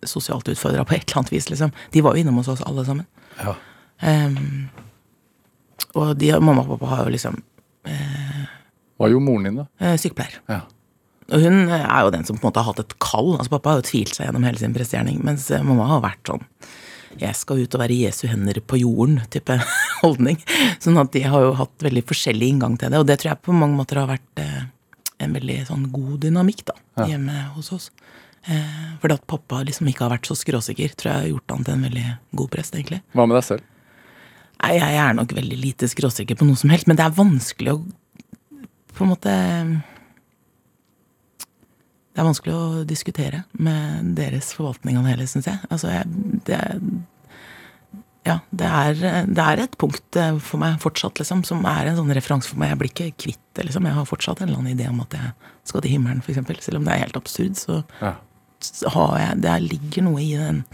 sosialt 0.07 0.49
utfordra 0.49 0.85
på 0.85 0.97
et 0.97 1.05
eller 1.05 1.21
annet 1.21 1.37
vis, 1.37 1.51
liksom. 1.53 1.71
De 1.93 2.03
var 2.03 2.17
jo 2.17 2.25
innom 2.25 2.41
hos 2.41 2.51
oss 2.57 2.65
alle 2.67 2.85
sammen. 2.89 3.07
Ja. 3.39 3.55
Um, 4.03 4.67
og 5.97 6.17
de, 6.21 6.33
mamma 6.41 6.65
og 6.65 6.75
pappa 6.75 6.91
har 6.93 7.07
jo 7.07 7.15
liksom 7.15 7.39
Hva 8.97 9.11
gjorde 9.13 9.27
moren 9.27 9.49
din, 9.49 9.61
da? 9.61 9.67
eh, 9.81 9.95
sykepleier. 10.01 10.39
Ja. 10.53 10.63
Og 11.27 11.43
hun 11.43 11.63
eh, 11.69 11.85
er 11.85 12.07
jo 12.07 12.13
den 12.15 12.25
som 12.29 12.39
på 12.39 12.45
en 12.47 12.51
måte 12.51 12.63
har 12.63 12.71
hatt 12.73 12.83
et 12.85 12.97
kall. 13.03 13.33
Altså 13.37 13.53
Pappa 13.57 13.75
har 13.75 13.81
jo 13.83 13.89
tvilt 13.91 14.15
seg 14.17 14.29
gjennom 14.29 14.47
hele 14.47 14.61
sin 14.63 14.75
prestegjerning, 14.77 15.23
mens 15.27 15.49
eh, 15.51 15.65
mamma 15.67 15.89
har 15.97 16.05
vært 16.07 16.33
sånn 16.33 16.45
jeg 17.17 17.33
skal 17.33 17.63
ut 17.65 17.73
og 17.73 17.81
være 17.81 17.95
Jesu 17.97 18.27
hender 18.29 18.59
på 18.61 18.77
jorden-type 18.77 19.55
holdning. 20.03 20.37
Sånn 20.85 20.99
at 21.01 21.15
de 21.15 21.23
har 21.25 21.47
jo 21.47 21.55
hatt 21.57 21.85
veldig 21.87 22.03
forskjellig 22.05 22.51
inngang 22.53 22.75
til 22.77 22.93
det, 22.93 22.99
og 23.01 23.07
det 23.09 23.17
tror 23.23 23.31
jeg 23.31 23.41
på 23.47 23.55
mange 23.57 23.79
måter 23.79 24.03
har 24.03 24.11
vært 24.11 24.43
en 25.25 25.33
veldig 25.39 25.57
sånn 25.71 25.87
god 25.95 26.19
dynamikk 26.27 26.67
da, 26.69 26.75
hjemme 27.09 27.47
hos 27.55 27.71
oss. 27.73 27.87
Eh, 28.47 28.97
fordi 29.01 29.17
at 29.17 29.25
pappa 29.27 29.63
liksom 29.67 29.89
ikke 29.91 30.05
har 30.07 30.13
vært 30.13 30.29
så 30.29 30.37
skråsikker, 30.39 30.93
tror 30.95 31.11
jeg 31.13 31.23
har 31.23 31.31
gjort 31.33 31.55
han 31.55 31.65
til 31.67 31.75
en 31.79 31.87
veldig 31.89 32.05
god 32.43 32.51
prest, 32.53 32.77
egentlig. 32.77 33.01
Hva 33.17 33.25
med 33.27 33.39
deg 33.41 33.47
selv? 33.49 33.65
Nei, 34.63 34.75
jeg 34.79 35.01
er 35.03 35.17
nok 35.19 35.33
veldig 35.37 35.59
lite 35.61 35.89
skråsikker 35.91 36.39
på 36.39 36.47
noe 36.49 36.61
som 36.61 36.71
helst, 36.73 36.87
men 36.89 36.99
det 37.01 37.05
er 37.07 37.17
vanskelig 37.17 37.75
å 37.75 37.81
på 38.97 39.05
en 39.05 39.11
måte 39.13 39.33
Det 42.15 42.23
er 42.23 42.29
vanskelig 42.31 42.55
å 42.57 42.85
diskutere 42.89 43.43
med 43.61 44.15
deres 44.17 44.55
forvaltning 44.57 44.97
av 44.97 45.05
det 45.05 45.13
hele, 45.15 45.27
syns 45.29 45.49
jeg. 45.51 45.61
Altså, 45.69 45.91
jeg 45.93 46.05
det, 46.49 46.61
Ja, 48.27 48.39
det 48.51 48.67
er, 48.67 48.95
det 49.29 49.43
er 49.45 49.61
et 49.63 49.77
punkt 49.79 50.17
eh, 50.19 50.39
for 50.43 50.59
meg 50.59 50.81
fortsatt, 50.83 51.21
liksom, 51.21 51.45
som 51.47 51.61
er 51.69 51.91
en 51.91 51.99
sånn 52.01 52.15
referanse 52.17 52.49
for 52.51 52.59
meg. 52.59 52.73
Jeg 52.73 52.81
blir 52.81 52.91
ikke 52.95 53.11
kvitt 53.23 53.43
det, 53.55 53.69
liksom. 53.69 53.85
Jeg 53.87 53.95
har 53.99 54.09
fortsatt 54.09 54.41
en 54.41 54.49
eller 54.49 54.63
annen 54.65 54.73
idé 54.79 54.89
om 54.91 54.99
at 55.05 55.13
jeg 55.15 55.35
skal 55.69 55.85
til 55.85 55.93
himmelen, 55.95 56.23
for 56.25 56.33
eksempel. 56.33 56.59
Selv 56.65 56.81
om 56.81 56.89
det 56.89 56.97
er 56.97 57.05
helt 57.05 57.21
absurd, 57.21 57.55
så 57.61 57.85
Ja. 58.01 58.15
har 58.97 59.19
jeg 59.21 59.41
Det 59.43 59.63
ligger 59.63 60.03
noe 60.09 60.21
i 60.25 60.33
den 60.37 60.65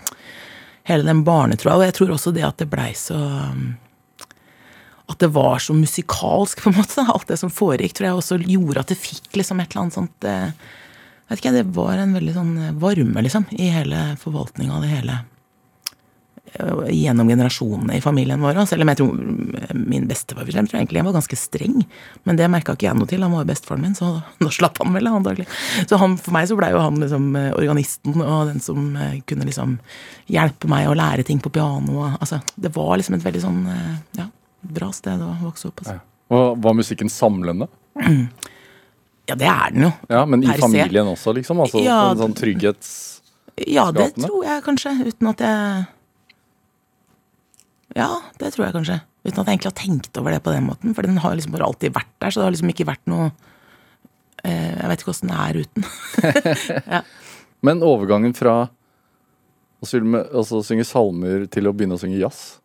hele 0.85 1.03
den 1.05 1.25
barnetroa. 1.25 1.77
Og 1.77 1.85
jeg 1.85 1.95
tror 1.99 2.15
også 2.15 2.33
det 2.33 2.45
at 2.47 2.57
det 2.63 2.71
blei 2.71 2.93
så 2.95 3.19
um, 3.51 3.77
At 5.11 5.19
det 5.19 5.33
var 5.35 5.59
så 5.63 5.75
musikalsk, 5.75 6.63
på 6.63 6.71
en 6.71 6.79
måte. 6.79 7.03
Alt 7.03 7.29
det 7.33 7.41
som 7.41 7.51
foregikk, 7.51 7.97
tror 7.99 8.09
jeg 8.09 8.21
også 8.21 8.41
gjorde 8.45 8.85
at 8.85 8.93
det 8.93 9.01
fikk 9.01 9.41
liksom 9.41 9.61
et 9.61 9.73
eller 9.73 9.87
annet 9.87 9.99
sånt 9.99 10.29
eh, 10.29 10.55
vet 11.33 11.43
ikke, 11.43 11.57
Det 11.59 11.67
var 11.77 11.99
en 11.99 12.17
veldig 12.17 12.37
sånn 12.37 12.57
eh, 12.61 12.73
varme, 12.81 13.25
liksom, 13.25 13.47
i 13.57 13.73
hele 13.73 14.13
forvaltninga 14.21 14.77
av 14.77 14.85
det 14.85 14.91
hele. 14.93 15.19
Eh, 16.53 16.83
Gjennom 16.93 17.31
generasjonene 17.31 17.97
i 17.97 18.05
familien 18.05 18.43
vår. 18.43 18.61
Selv 18.69 18.85
om 18.85 18.93
jeg 18.93 19.01
tror 19.01 19.23
eh, 19.63 19.75
min 19.79 20.09
bestefar 20.11 20.45
jeg 20.45 20.55
tror 20.55 20.69
tror 20.69 20.79
jeg 20.79 20.85
egentlig 20.85 21.05
var 21.09 21.17
ganske 21.17 21.39
streng. 21.41 21.79
Men 22.29 22.41
det 22.41 22.51
merka 22.53 22.77
ikke 22.77 22.89
jeg 22.91 22.99
noe 22.99 23.11
til. 23.11 23.25
Han 23.25 23.37
var 23.37 23.47
jo 23.47 23.53
bestefaren 23.53 23.87
min, 23.87 23.97
så 23.99 24.15
da 24.43 24.53
slapp 24.53 24.81
han 24.83 24.97
vel, 24.97 25.09
antagelig. 25.09 25.49
Så 25.89 26.01
han, 26.03 26.19
for 26.21 26.37
meg 26.37 26.51
så 26.51 26.59
blei 26.59 26.73
jo 26.75 26.83
han 26.83 27.01
liksom 27.03 27.31
organisten 27.53 28.21
og 28.21 28.53
den 28.53 28.63
som 28.65 28.93
kunne 29.29 29.49
liksom 29.49 29.79
hjelpe 30.33 30.69
meg 30.71 30.89
å 30.89 30.97
lære 30.97 31.25
ting 31.29 31.41
på 31.43 31.53
piano. 31.53 32.11
Altså, 32.19 32.43
det 32.57 32.75
var 32.77 32.97
liksom 33.01 33.17
et 33.19 33.25
veldig 33.25 33.43
sånn 33.43 33.63
bra 34.75 34.91
sted 34.95 35.23
å 35.23 35.31
vokse 35.43 35.69
opp. 35.71 35.83
Altså. 35.85 36.01
Var, 36.33 36.51
var 36.65 36.77
musikken 36.79 37.13
samlende? 37.13 37.71
Ja, 39.31 39.37
det 39.39 39.47
er 39.47 39.71
den 39.71 39.85
jo. 39.87 39.89
Ja, 40.11 40.25
Men 40.27 40.43
i 40.43 40.49
se. 40.51 40.59
familien 40.59 41.07
også, 41.07 41.31
liksom? 41.37 41.61
Altså 41.63 41.79
Ja, 41.79 42.11
en 42.11 42.19
sånn 42.19 42.35
trygghetsskapende? 42.35 43.71
Ja, 43.71 43.85
det 43.95 44.09
tror 44.17 44.47
jeg 44.49 44.65
kanskje, 44.67 44.93
uten 45.07 45.29
at 45.31 45.43
jeg 45.45 45.85
Ja, 48.01 48.09
det 48.41 48.51
tror 48.55 48.67
jeg 48.67 48.75
kanskje. 48.75 48.97
Uten 49.23 49.39
at 49.39 49.47
jeg 49.47 49.55
egentlig 49.55 49.71
har 49.71 49.79
tenkt 49.79 50.19
over 50.19 50.35
det 50.35 50.43
på 50.43 50.55
den 50.55 50.67
måten. 50.67 50.95
For 50.97 51.07
den 51.07 51.21
har 51.23 51.37
liksom 51.37 51.55
bare 51.55 51.69
alltid 51.69 51.95
vært 51.95 52.11
der, 52.19 52.33
så 52.33 52.41
det 52.41 52.47
har 52.49 52.55
liksom 52.57 52.73
ikke 52.73 52.89
vært 52.89 53.05
noe 53.13 53.29
eh, 54.43 54.73
Jeg 54.81 54.91
vet 54.91 55.05
ikke 55.05 55.15
åssen 55.15 55.31
det 55.31 55.39
er 55.39 55.61
uten. 55.63 55.87
Men 57.69 57.85
overgangen 57.87 58.35
fra 58.35 58.57
å 59.83 59.87
altså, 59.87 60.63
synge 60.67 60.87
salmer 60.87 61.47
til 61.51 61.69
å 61.69 61.75
begynne 61.75 61.99
å 61.99 62.03
synge 62.03 62.19
jazz 62.19 62.62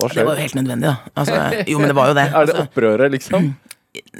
Hva 0.00 0.08
Det 0.10 0.24
var 0.26 0.34
jo 0.34 0.42
helt 0.42 0.56
nødvendig, 0.58 0.90
da. 0.90 1.12
Altså, 1.14 1.36
jo, 1.70 1.78
men 1.78 1.90
det 1.92 1.96
var 1.96 2.10
jo 2.10 2.16
det. 2.18 2.24
Er 2.34 2.34
det 2.34 2.40
Altså, 2.56 2.66
opprøret, 2.66 3.14
liksom? 3.14 3.52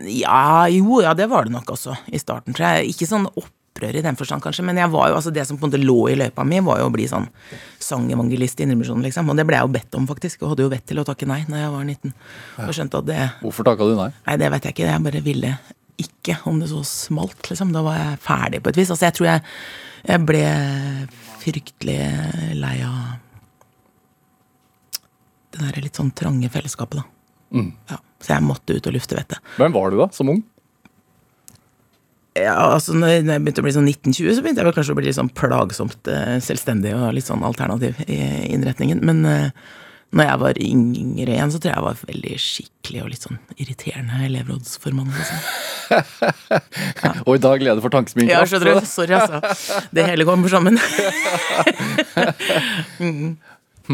Ja, 0.06 0.68
jo, 0.70 1.00
ja, 1.02 1.14
det 1.18 1.26
var 1.32 1.48
det 1.48 1.52
nok 1.56 1.72
også 1.74 1.96
i 2.14 2.18
starten, 2.22 2.54
tror 2.54 2.76
jeg. 2.76 2.92
Ikke 2.94 3.08
sånn 3.10 3.24
opprør 3.26 3.96
i 3.98 4.02
den 4.04 4.14
forstand, 4.14 4.38
kanskje, 4.44 4.62
men 4.68 4.78
jeg 4.78 4.86
var 4.92 5.08
jo, 5.10 5.16
altså 5.18 5.32
det 5.34 5.42
som 5.48 5.58
på 5.58 5.66
en 5.66 5.72
måte 5.72 5.80
lå 5.82 5.96
i 6.12 6.14
løypa 6.20 6.44
mi, 6.46 6.60
var 6.62 6.78
jo 6.78 6.86
å 6.86 6.92
bli 6.94 7.08
sånn 7.10 7.26
sangevangelist 7.82 8.60
i 8.62 8.68
Indremisjonen, 8.68 9.02
liksom. 9.02 9.32
Og 9.32 9.40
det 9.40 9.42
ble 9.48 9.58
jeg 9.58 9.66
jo 9.66 9.72
bedt 9.74 9.98
om, 9.98 10.06
faktisk, 10.06 10.44
og 10.44 10.52
hadde 10.52 10.68
jo 10.68 10.70
vett 10.76 10.86
til 10.86 11.02
å 11.02 11.06
takke 11.08 11.26
nei 11.26 11.40
når 11.50 11.58
jeg 11.64 11.72
var 11.74 11.88
19. 11.90 12.14
Og 12.68 12.70
skjønte 12.78 13.00
at 13.02 13.08
det 13.10 13.18
Hvorfor 13.42 13.66
takka 13.66 13.88
du 13.90 13.96
nei? 13.98 14.12
Nei, 14.28 14.36
det 14.44 14.52
vet 14.54 14.68
jeg 14.70 14.76
ikke. 14.76 14.86
Jeg 14.92 15.04
bare 15.08 15.24
ville 15.26 15.52
ikke, 16.06 16.38
om 16.50 16.62
det 16.62 16.70
så 16.70 16.84
smalt, 16.86 17.50
liksom. 17.50 17.74
Da 17.74 17.82
var 17.82 17.98
jeg 17.98 18.22
ferdig 18.22 18.62
på 18.62 18.70
et 18.70 18.78
vis. 18.78 18.94
Altså, 18.94 19.08
jeg 19.10 19.18
tror 19.18 19.30
jeg, 19.32 19.44
jeg 20.06 20.24
ble 20.30 20.44
fryktelig 21.42 21.98
lei 22.62 22.76
av 22.86 23.18
det 25.54 25.62
der 25.62 25.84
litt 25.86 26.00
sånn 26.00 26.12
trange 26.16 26.50
fellesskapet, 26.52 27.00
da. 27.00 27.64
Ja, 27.92 28.00
så 28.24 28.34
jeg 28.34 28.44
måtte 28.46 28.74
ut 28.74 28.88
og 28.90 28.96
lufte 28.96 29.16
vettet. 29.18 29.38
Hvem 29.60 29.74
var 29.76 29.92
du 29.92 30.00
da, 30.00 30.08
som 30.14 30.32
ung? 30.32 30.42
Ja, 32.34 32.56
altså 32.72 32.96
når 32.98 33.12
jeg 33.14 33.26
begynte 33.30 33.62
å 33.62 33.66
bli 33.66 33.76
sånn 33.76 33.86
1920, 33.86 34.34
så 34.34 34.42
begynte 34.42 34.62
jeg 34.62 34.66
vel 34.66 34.74
kanskje 34.74 34.94
å 34.96 34.98
bli 34.98 35.06
litt 35.06 35.18
sånn 35.20 35.30
plagsomt 35.38 36.10
eh, 36.10 36.36
selvstendig 36.42 36.90
og 36.98 37.12
litt 37.14 37.28
sånn 37.28 37.44
alternativ 37.46 38.00
i 38.10 38.18
innretningen. 38.50 39.04
Men 39.06 39.20
eh, 39.30 39.52
når 40.14 40.28
jeg 40.28 40.40
var 40.42 40.58
yngre 40.64 41.36
igjen, 41.36 41.52
så 41.54 41.60
tror 41.60 41.70
jeg 41.70 41.78
jeg 41.78 41.86
var 41.86 42.02
veldig 42.08 42.40
skikkelig 42.42 43.04
og 43.04 43.12
litt 43.12 43.26
sånn 43.28 43.38
irriterende 43.54 44.18
elevrådsformann. 44.26 45.14
Liksom. 45.14 45.38
Og 47.28 47.32
i 47.36 47.42
dag 47.44 47.62
leder 47.62 47.82
for 47.84 47.94
tankesmien 47.94 48.30
Ja, 48.32 48.42
skjønner 48.48 48.80
du. 48.80 48.86
Sorry, 48.88 49.14
altså. 49.14 49.82
Det 49.94 50.06
hele 50.08 50.26
kommer 50.26 50.50
sammen. 50.50 50.78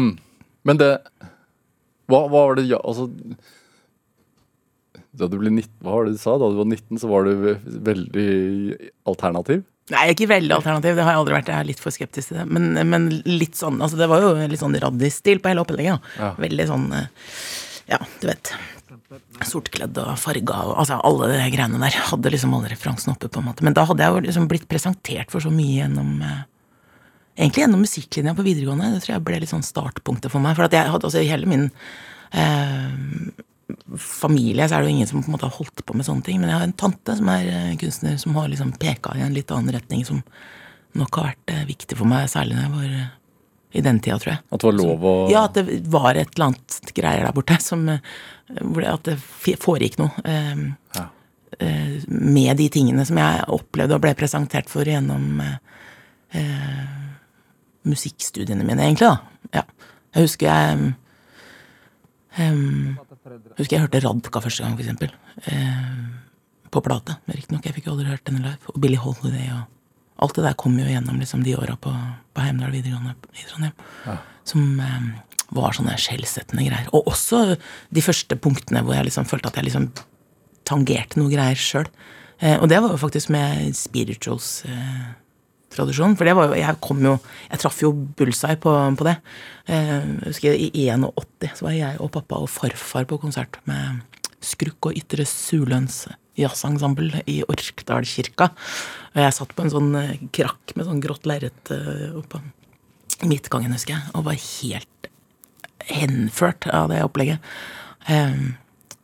Men 0.65 0.81
det 0.81 0.91
Hva, 2.11 2.25
hva 2.27 2.45
var 2.51 2.59
det 2.59 2.67
ja, 2.69 2.79
Altså 2.83 3.07
da 5.11 5.27
du 5.27 5.37
ble 5.41 5.51
19, 5.51 5.67
Hva 5.83 5.97
var 5.97 6.07
det 6.07 6.15
du 6.15 6.21
sa? 6.21 6.37
Da 6.39 6.49
du 6.51 6.59
var 6.61 6.69
19, 6.69 6.99
så 7.01 7.09
var 7.11 7.27
du 7.27 7.31
veldig 7.89 8.27
alternativ? 9.11 9.65
Nei, 9.91 10.05
ikke 10.13 10.29
veldig 10.31 10.53
alternativ. 10.55 10.95
Det 10.95 11.03
har 11.03 11.15
jeg 11.15 11.21
aldri 11.21 11.35
vært. 11.35 11.49
Jeg 11.51 11.59
er 11.63 11.67
litt 11.67 11.81
for 11.83 11.91
skeptisk 11.91 12.31
til 12.31 12.37
det. 12.39 12.45
Men, 12.47 12.69
men 12.87 13.09
litt 13.27 13.57
sånn, 13.59 13.81
altså 13.83 13.99
det 13.99 14.07
var 14.07 14.23
jo 14.23 14.29
litt 14.39 14.61
sånn 14.61 14.77
raddis-stil 14.79 15.41
på 15.43 15.51
hele 15.51 15.65
opplegget. 15.65 15.99
da. 15.99 16.13
Ja. 16.21 16.29
Veldig 16.39 16.67
sånn 16.69 16.85
eh, 16.95 17.09
Ja, 17.91 17.99
du 18.21 18.29
vet. 18.29 18.53
Sortkledd 19.49 19.97
og 19.99 20.13
farga 20.21 20.61
og 20.69 20.77
altså 20.79 21.01
alle 21.03 21.33
de 21.33 21.41
greiene 21.57 21.81
der. 21.81 21.97
Hadde 22.07 22.31
liksom 22.31 22.55
alle 22.55 22.71
referansene 22.71 23.17
oppe, 23.17 23.27
på 23.27 23.43
en 23.43 23.49
måte. 23.49 23.67
Men 23.67 23.75
da 23.75 23.83
hadde 23.89 24.05
jeg 24.05 24.15
jo 24.15 24.23
liksom 24.29 24.47
blitt 24.51 24.69
presentert 24.71 25.33
for 25.33 25.43
så 25.43 25.51
mye 25.51 25.81
gjennom 25.81 26.23
eh, 26.23 26.39
Egentlig 27.37 27.63
gjennom 27.63 27.81
musikklinja 27.85 28.33
på 28.37 28.43
videregående. 28.45 28.89
Det 28.95 29.03
tror 29.05 29.15
jeg 29.15 29.23
ble 29.27 29.39
litt 29.41 29.51
sånn 29.53 29.63
startpunktet 29.65 30.31
for 30.33 30.43
meg. 30.43 30.55
For 30.57 30.67
at 30.67 30.75
jeg 30.75 30.91
hadde 30.91 31.07
altså 31.07 31.23
hele 31.25 31.47
min 31.49 31.69
eh, 32.35 32.91
familie 33.97 34.67
så 34.67 34.75
er 34.77 34.83
det 34.83 34.91
jo 34.91 34.95
ingen 34.97 35.07
som 35.09 35.21
på 35.23 35.29
en 35.31 35.35
måte 35.37 35.47
har 35.47 35.55
holdt 35.55 35.83
på 35.87 35.95
med 35.95 36.05
sånne 36.07 36.25
ting. 36.27 36.41
Men 36.41 36.51
jeg 36.51 36.59
har 36.59 36.67
en 36.67 36.75
tante 36.83 37.15
som 37.17 37.31
er 37.31 37.47
eh, 37.47 37.71
kunstner, 37.81 38.17
som 38.21 38.35
har 38.35 38.51
liksom 38.51 38.73
peka 38.81 39.15
i 39.17 39.23
en 39.25 39.33
litt 39.35 39.51
annen 39.55 39.73
retning, 39.77 40.03
som 40.07 40.21
nok 40.99 41.15
har 41.21 41.29
vært 41.31 41.53
eh, 41.55 41.63
viktig 41.69 41.97
for 42.01 42.09
meg, 42.11 42.27
særlig 42.31 42.57
når 42.57 42.65
jeg 42.67 42.75
var 42.75 42.99
eh, 42.99 43.09
i 43.71 43.85
den 43.85 44.01
tida, 44.03 44.17
tror 44.19 44.33
jeg. 44.33 44.41
At 44.51 44.59
det 44.59 44.67
var 44.67 44.77
lov 44.81 45.05
å 45.07 45.15
Ja, 45.31 45.45
at 45.47 45.55
det 45.55 45.77
var 45.93 46.19
et 46.19 46.33
eller 46.35 46.49
annet 46.51 46.93
greier 46.97 47.23
der 47.23 47.35
borte 47.37 47.55
som 47.63 47.85
At 47.87 49.05
det 49.07 49.15
foregikk 49.63 49.95
noe. 50.01 50.11
eh, 50.27 50.65
Ja. 50.99 51.07
med 52.07 52.57
de 52.57 52.67
tingene 52.73 53.05
som 53.07 53.17
jeg 53.19 53.43
opplevde 53.47 53.95
og 53.95 54.01
ble 54.03 54.11
presentert 54.19 54.67
for 54.71 54.83
gjennom 54.87 55.39
eh, 55.41 56.97
musikkstudiene 57.87 58.65
mine, 58.67 58.85
egentlig, 58.85 59.09
da. 59.09 59.59
Ja. 59.59 59.63
Jeg 60.11 60.27
husker 60.27 60.47
jeg 60.49 60.79
um, 62.37 62.97
husker 63.57 63.75
jeg 63.77 63.83
hørte 63.85 64.01
Radka 64.03 64.41
første 64.43 64.65
gang, 64.65 64.75
for 64.75 64.85
eksempel. 64.85 65.13
Um, 65.47 66.09
på 66.71 66.83
plate, 66.85 67.17
riktignok. 67.31 67.65
Jeg 67.67 67.75
fikk 67.77 67.87
jo 67.89 67.95
aldri 67.95 68.11
hørt 68.11 68.25
denne 68.27 68.43
live. 68.45 68.71
Og 68.71 68.81
Billy 68.83 68.99
Holiday 68.99 69.51
og 69.57 69.69
Alt 70.21 70.37
det 70.37 70.43
der 70.45 70.53
kom 70.53 70.75
jo 70.77 70.85
gjennom 70.85 71.17
liksom, 71.17 71.41
de 71.41 71.55
åra 71.57 71.73
på, 71.81 71.89
på 71.89 72.43
Heimdal 72.45 72.69
videregående 72.69 73.15
i 73.33 73.45
Trondheim. 73.49 74.19
Som 74.45 74.77
um, 74.77 75.07
var 75.57 75.73
sånne 75.73 75.95
skjellsettende 75.97 76.65
greier. 76.67 76.89
Og 76.93 77.09
også 77.09 77.55
de 77.89 78.03
første 78.05 78.37
punktene 78.37 78.83
hvor 78.85 78.93
jeg 78.95 79.07
liksom 79.07 79.25
følte 79.25 79.49
at 79.49 79.57
jeg 79.57 79.67
liksom 79.71 79.87
tangerte 80.67 81.17
noe 81.17 81.31
greier 81.31 81.57
sjøl. 81.57 81.89
Eh, 82.37 82.57
og 82.57 82.69
det 82.69 82.79
var 82.83 82.93
jo 82.93 83.01
faktisk 83.01 83.31
med 83.33 83.73
spirituals 83.77 84.61
eh, 84.69 85.09
tradisjon. 85.73 86.15
For 86.19 86.27
det 86.27 86.35
var 86.37 86.51
jo, 86.51 86.59
jeg 86.59 86.79
kom 86.83 87.01
jo 87.05 87.17
Jeg 87.49 87.61
traff 87.63 87.81
jo 87.83 87.91
bullseye 88.17 88.59
på, 88.61 88.73
på 88.97 89.07
det. 89.07 89.17
Eh, 89.67 89.91
jeg 89.97 90.31
husker 90.31 90.55
I 90.55 90.71
81 90.87 91.59
så 91.59 91.67
var 91.67 91.77
jeg 91.77 91.99
og 91.99 92.11
pappa 92.15 92.39
og 92.41 92.51
farfar 92.51 93.07
på 93.09 93.19
konsert 93.21 93.59
med 93.69 94.01
Skrukk 94.41 94.89
og 94.89 94.97
Ytre 94.97 95.25
Suløns 95.29 96.05
jazzensemble 96.39 97.21
i 97.29 97.41
Orkdalskirka. 97.43 98.49
Og 99.13 99.21
jeg 99.21 99.35
satt 99.35 99.53
på 99.55 99.65
en 99.65 99.73
sånn 99.73 99.91
eh, 99.99 100.17
krakk 100.33 100.75
med 100.77 100.87
sånn 100.87 101.03
grått 101.03 101.27
lerret 101.29 101.73
eh, 101.73 102.09
oppå 102.17 102.41
midtgangen, 103.27 103.75
husker 103.75 103.97
jeg, 103.97 104.13
og 104.17 104.25
var 104.25 104.39
helt 104.39 105.09
henført 105.91 106.65
av 106.73 106.89
det 106.89 107.01
opplegget. 107.05 107.51
Um, 108.07 108.55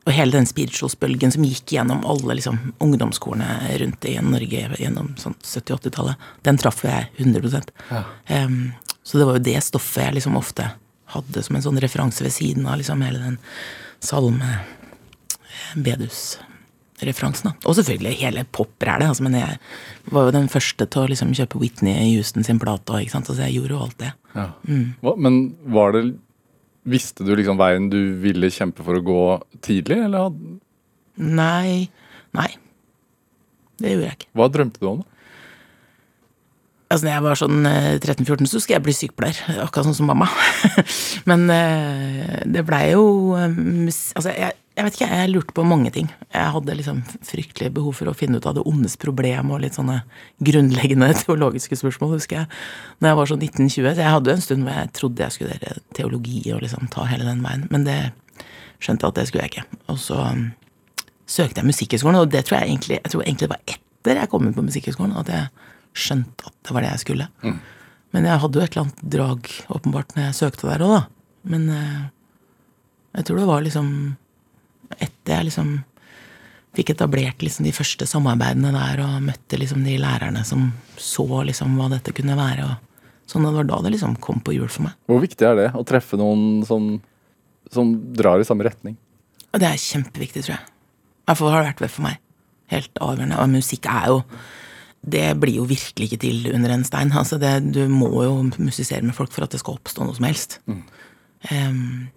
og 0.08 0.16
hele 0.16 0.32
den 0.32 0.48
spiritualsbølgen 0.48 1.34
som 1.36 1.44
gikk 1.44 1.74
gjennom 1.76 2.06
alle 2.08 2.38
liksom, 2.40 2.60
ungdomsskolene 2.84 3.78
rundt 3.82 4.08
i 4.08 4.16
Norge 4.24 4.64
gjennom 4.80 5.12
sånn 5.20 5.36
70-80-tallet, 5.44 6.28
den 6.48 6.60
traff 6.62 6.84
jeg 6.88 7.10
100 7.20 7.60
um, 7.92 8.60
Så 9.04 9.20
det 9.20 9.28
var 9.28 9.36
jo 9.36 9.46
det 9.50 9.60
stoffet 9.66 10.06
jeg 10.06 10.20
liksom 10.20 10.40
ofte 10.40 10.70
hadde 11.12 11.44
som 11.44 11.58
en 11.58 11.64
sånn 11.64 11.80
referanse 11.84 12.24
ved 12.24 12.36
siden 12.36 12.68
av 12.68 12.80
liksom 12.80 13.04
hele 13.04 13.20
den 13.20 13.38
salme 14.04 14.60
bedus-referansen. 15.76 17.52
da. 17.52 17.68
Og 17.68 17.78
selvfølgelig 17.80 18.20
hele 18.22 18.46
poprælet. 18.52 19.12
Altså, 19.12 19.26
men 19.28 19.38
jeg 19.40 19.60
var 20.12 20.28
jo 20.28 20.36
den 20.36 20.52
første 20.52 20.88
til 20.88 21.04
å 21.04 21.12
liksom 21.12 21.34
kjøpe 21.38 21.62
Whitney 21.62 22.14
Houston 22.16 22.48
sin 22.48 22.60
plate. 22.60 23.02
Ikke 23.02 23.16
sant? 23.16 23.32
Altså, 23.32 23.44
jeg 23.48 23.60
gjorde 23.60 23.76
jo 23.76 23.84
alt 23.86 24.00
det. 24.04 24.14
Ja. 24.36 24.48
Hva, 25.04 25.16
men 25.20 25.42
var 25.74 25.96
det 25.96 26.04
Visste 26.88 27.26
du 27.28 27.34
liksom 27.36 27.60
veien 27.60 27.90
du 27.92 28.00
ville 28.22 28.50
kjempe 28.54 28.86
for 28.86 28.96
å 29.00 29.04
gå 29.04 29.22
tidlig, 29.66 30.00
eller 30.08 30.32
Nei. 31.18 31.88
Nei. 32.38 32.50
Det 33.78 33.92
gjorde 33.94 34.08
jeg 34.08 34.18
ikke. 34.20 34.30
hva 34.38 34.48
drømte 34.54 34.82
du 34.82 34.88
om? 34.92 35.00
da? 35.02 35.14
Altså, 36.88 37.04
når 37.04 37.12
jeg 37.12 37.24
var 37.26 37.40
sånn 37.42 37.66
eh, 37.68 37.96
13-14, 38.00 38.48
så 38.48 38.62
skulle 38.64 38.78
jeg 38.78 38.86
bli 38.86 38.94
sykepleier. 38.96 39.40
Akkurat 39.66 39.90
sånn 39.90 39.98
som 39.98 40.08
mamma. 40.08 40.30
Men 41.30 41.44
eh, 41.52 42.46
det 42.48 42.64
blei 42.68 42.94
jo 42.94 43.34
eh, 43.36 43.58
Altså, 44.16 44.32
jeg, 44.32 44.56
jeg 44.78 44.86
vet 44.86 44.98
ikke, 44.98 45.08
jeg 45.10 45.30
lurte 45.32 45.54
på 45.58 45.64
mange 45.66 45.90
ting. 45.90 46.10
Jeg 46.30 46.54
hadde 46.54 46.76
liksom 46.78 47.00
fryktelig 47.26 47.72
behov 47.74 47.96
for 47.98 48.12
å 48.12 48.14
finne 48.18 48.38
ut 48.38 48.46
av 48.46 48.54
det 48.60 48.66
ondes 48.70 48.94
problem 49.02 49.50
og 49.56 49.64
litt 49.64 49.74
sånne 49.74 49.96
grunnleggende 50.46 51.08
teologiske 51.24 51.80
spørsmål, 51.80 52.12
husker 52.20 52.44
jeg. 52.44 52.60
Når 53.02 53.10
jeg 53.10 53.18
var 53.20 53.32
sånn 53.32 53.42
19-20. 53.42 53.72
Så 53.74 54.04
jeg 54.04 54.14
hadde 54.16 54.36
en 54.36 54.44
stund 54.46 54.68
hvor 54.68 54.78
jeg 54.78 54.92
trodde 55.00 55.26
jeg 55.26 55.34
skulle 55.34 55.58
studere 55.58 55.86
teologi 55.98 56.44
og 56.54 56.62
liksom 56.62 56.92
ta 56.94 57.08
hele 57.10 57.26
den 57.26 57.42
veien. 57.46 57.64
Men 57.74 57.88
det 57.88 57.98
skjønte 58.78 59.08
jeg 59.08 59.16
at 59.16 59.18
det 59.18 59.26
skulle 59.32 59.48
jeg 59.48 59.54
ikke. 59.56 59.80
Og 59.90 59.98
så 60.04 60.20
um, 60.28 60.44
søkte 61.26 61.64
jeg 61.64 61.70
Musikkhøgskolen, 61.72 62.20
og 62.22 62.30
det 62.36 62.44
tror 62.46 62.60
jeg 62.60 62.76
egentlig 62.76 63.00
Jeg 63.00 63.14
tror 63.16 63.26
egentlig 63.26 63.48
det 63.48 63.56
var 63.56 63.74
etter 63.74 64.22
jeg 64.22 64.32
kom 64.32 64.46
inn 64.46 64.56
på 64.60 64.68
Musikkhøgskolen 64.68 65.18
at 65.18 65.34
jeg 65.34 65.50
skjønte 65.98 66.52
at 66.52 66.56
det 66.62 66.78
var 66.78 66.86
det 66.86 66.94
jeg 66.94 67.04
skulle. 67.08 67.28
Men 68.14 68.30
jeg 68.30 68.44
hadde 68.46 68.62
jo 68.62 68.64
et 68.64 68.78
eller 68.78 68.86
annet 68.86 69.02
drag, 69.18 69.50
åpenbart, 69.74 70.14
når 70.14 70.30
jeg 70.30 70.38
søkte 70.38 70.70
der 70.70 70.86
òg, 70.86 70.94
da. 70.94 71.02
Men 71.50 71.66
eh, 71.74 72.06
jeg 73.18 73.28
tror 73.28 73.42
det 73.42 73.50
var 73.50 73.66
liksom 73.66 73.90
etter 74.96 75.34
jeg 75.34 75.50
liksom 75.50 75.72
fikk 76.78 76.92
etablert 76.94 77.42
liksom 77.42 77.66
de 77.66 77.74
første 77.74 78.06
samarbeidene 78.06 78.70
der 78.76 79.02
og 79.02 79.24
møtte 79.26 79.58
liksom 79.58 79.82
de 79.86 79.96
lærerne 80.02 80.44
som 80.46 80.70
så 81.02 81.26
liksom 81.48 81.74
hva 81.80 81.90
dette 81.96 82.14
kunne 82.14 82.38
være. 82.38 82.68
og 82.68 83.32
sånn, 83.32 83.48
Det 83.48 83.54
var 83.56 83.70
da 83.72 83.82
det 83.86 83.96
liksom 83.96 84.16
kom 84.22 84.40
på 84.46 84.54
hjul 84.54 84.70
for 84.70 84.86
meg. 84.86 84.94
Hvor 85.10 85.24
viktig 85.24 85.48
er 85.48 85.56
det 85.58 85.68
å 85.74 85.86
treffe 85.88 86.20
noen 86.20 86.62
som, 86.68 87.00
som 87.74 87.96
drar 88.14 88.40
i 88.40 88.48
samme 88.48 88.68
retning? 88.68 88.98
Det 89.58 89.66
er 89.66 89.82
kjempeviktig, 89.82 90.44
tror 90.46 90.58
jeg. 90.58 90.64
I 90.68 91.32
hvert 91.32 91.40
fall 91.40 91.52
har 91.52 91.64
det 91.64 91.72
vært 91.72 91.84
det 91.88 91.92
for 91.96 92.06
meg. 92.06 92.22
Helt 92.72 93.02
avgjørende. 93.02 93.40
Og 93.42 93.50
musikk 93.58 93.90
er 93.90 94.08
jo 94.14 94.22
Det 95.08 95.40
blir 95.40 95.56
jo 95.62 95.64
virkelig 95.70 96.08
ikke 96.10 96.20
til 96.20 96.48
under 96.54 96.72
en 96.74 96.84
stein. 96.84 97.12
Altså 97.16 97.38
det, 97.40 97.72
du 97.72 97.88
må 97.88 98.10
jo 98.26 98.42
musisere 98.60 99.06
med 99.06 99.16
folk 99.16 99.32
for 99.32 99.46
at 99.46 99.52
det 99.54 99.62
skal 99.62 99.78
oppstå 99.78 100.04
noe 100.04 100.16
som 100.18 100.26
helst. 100.26 100.58
Em, 101.50 102.10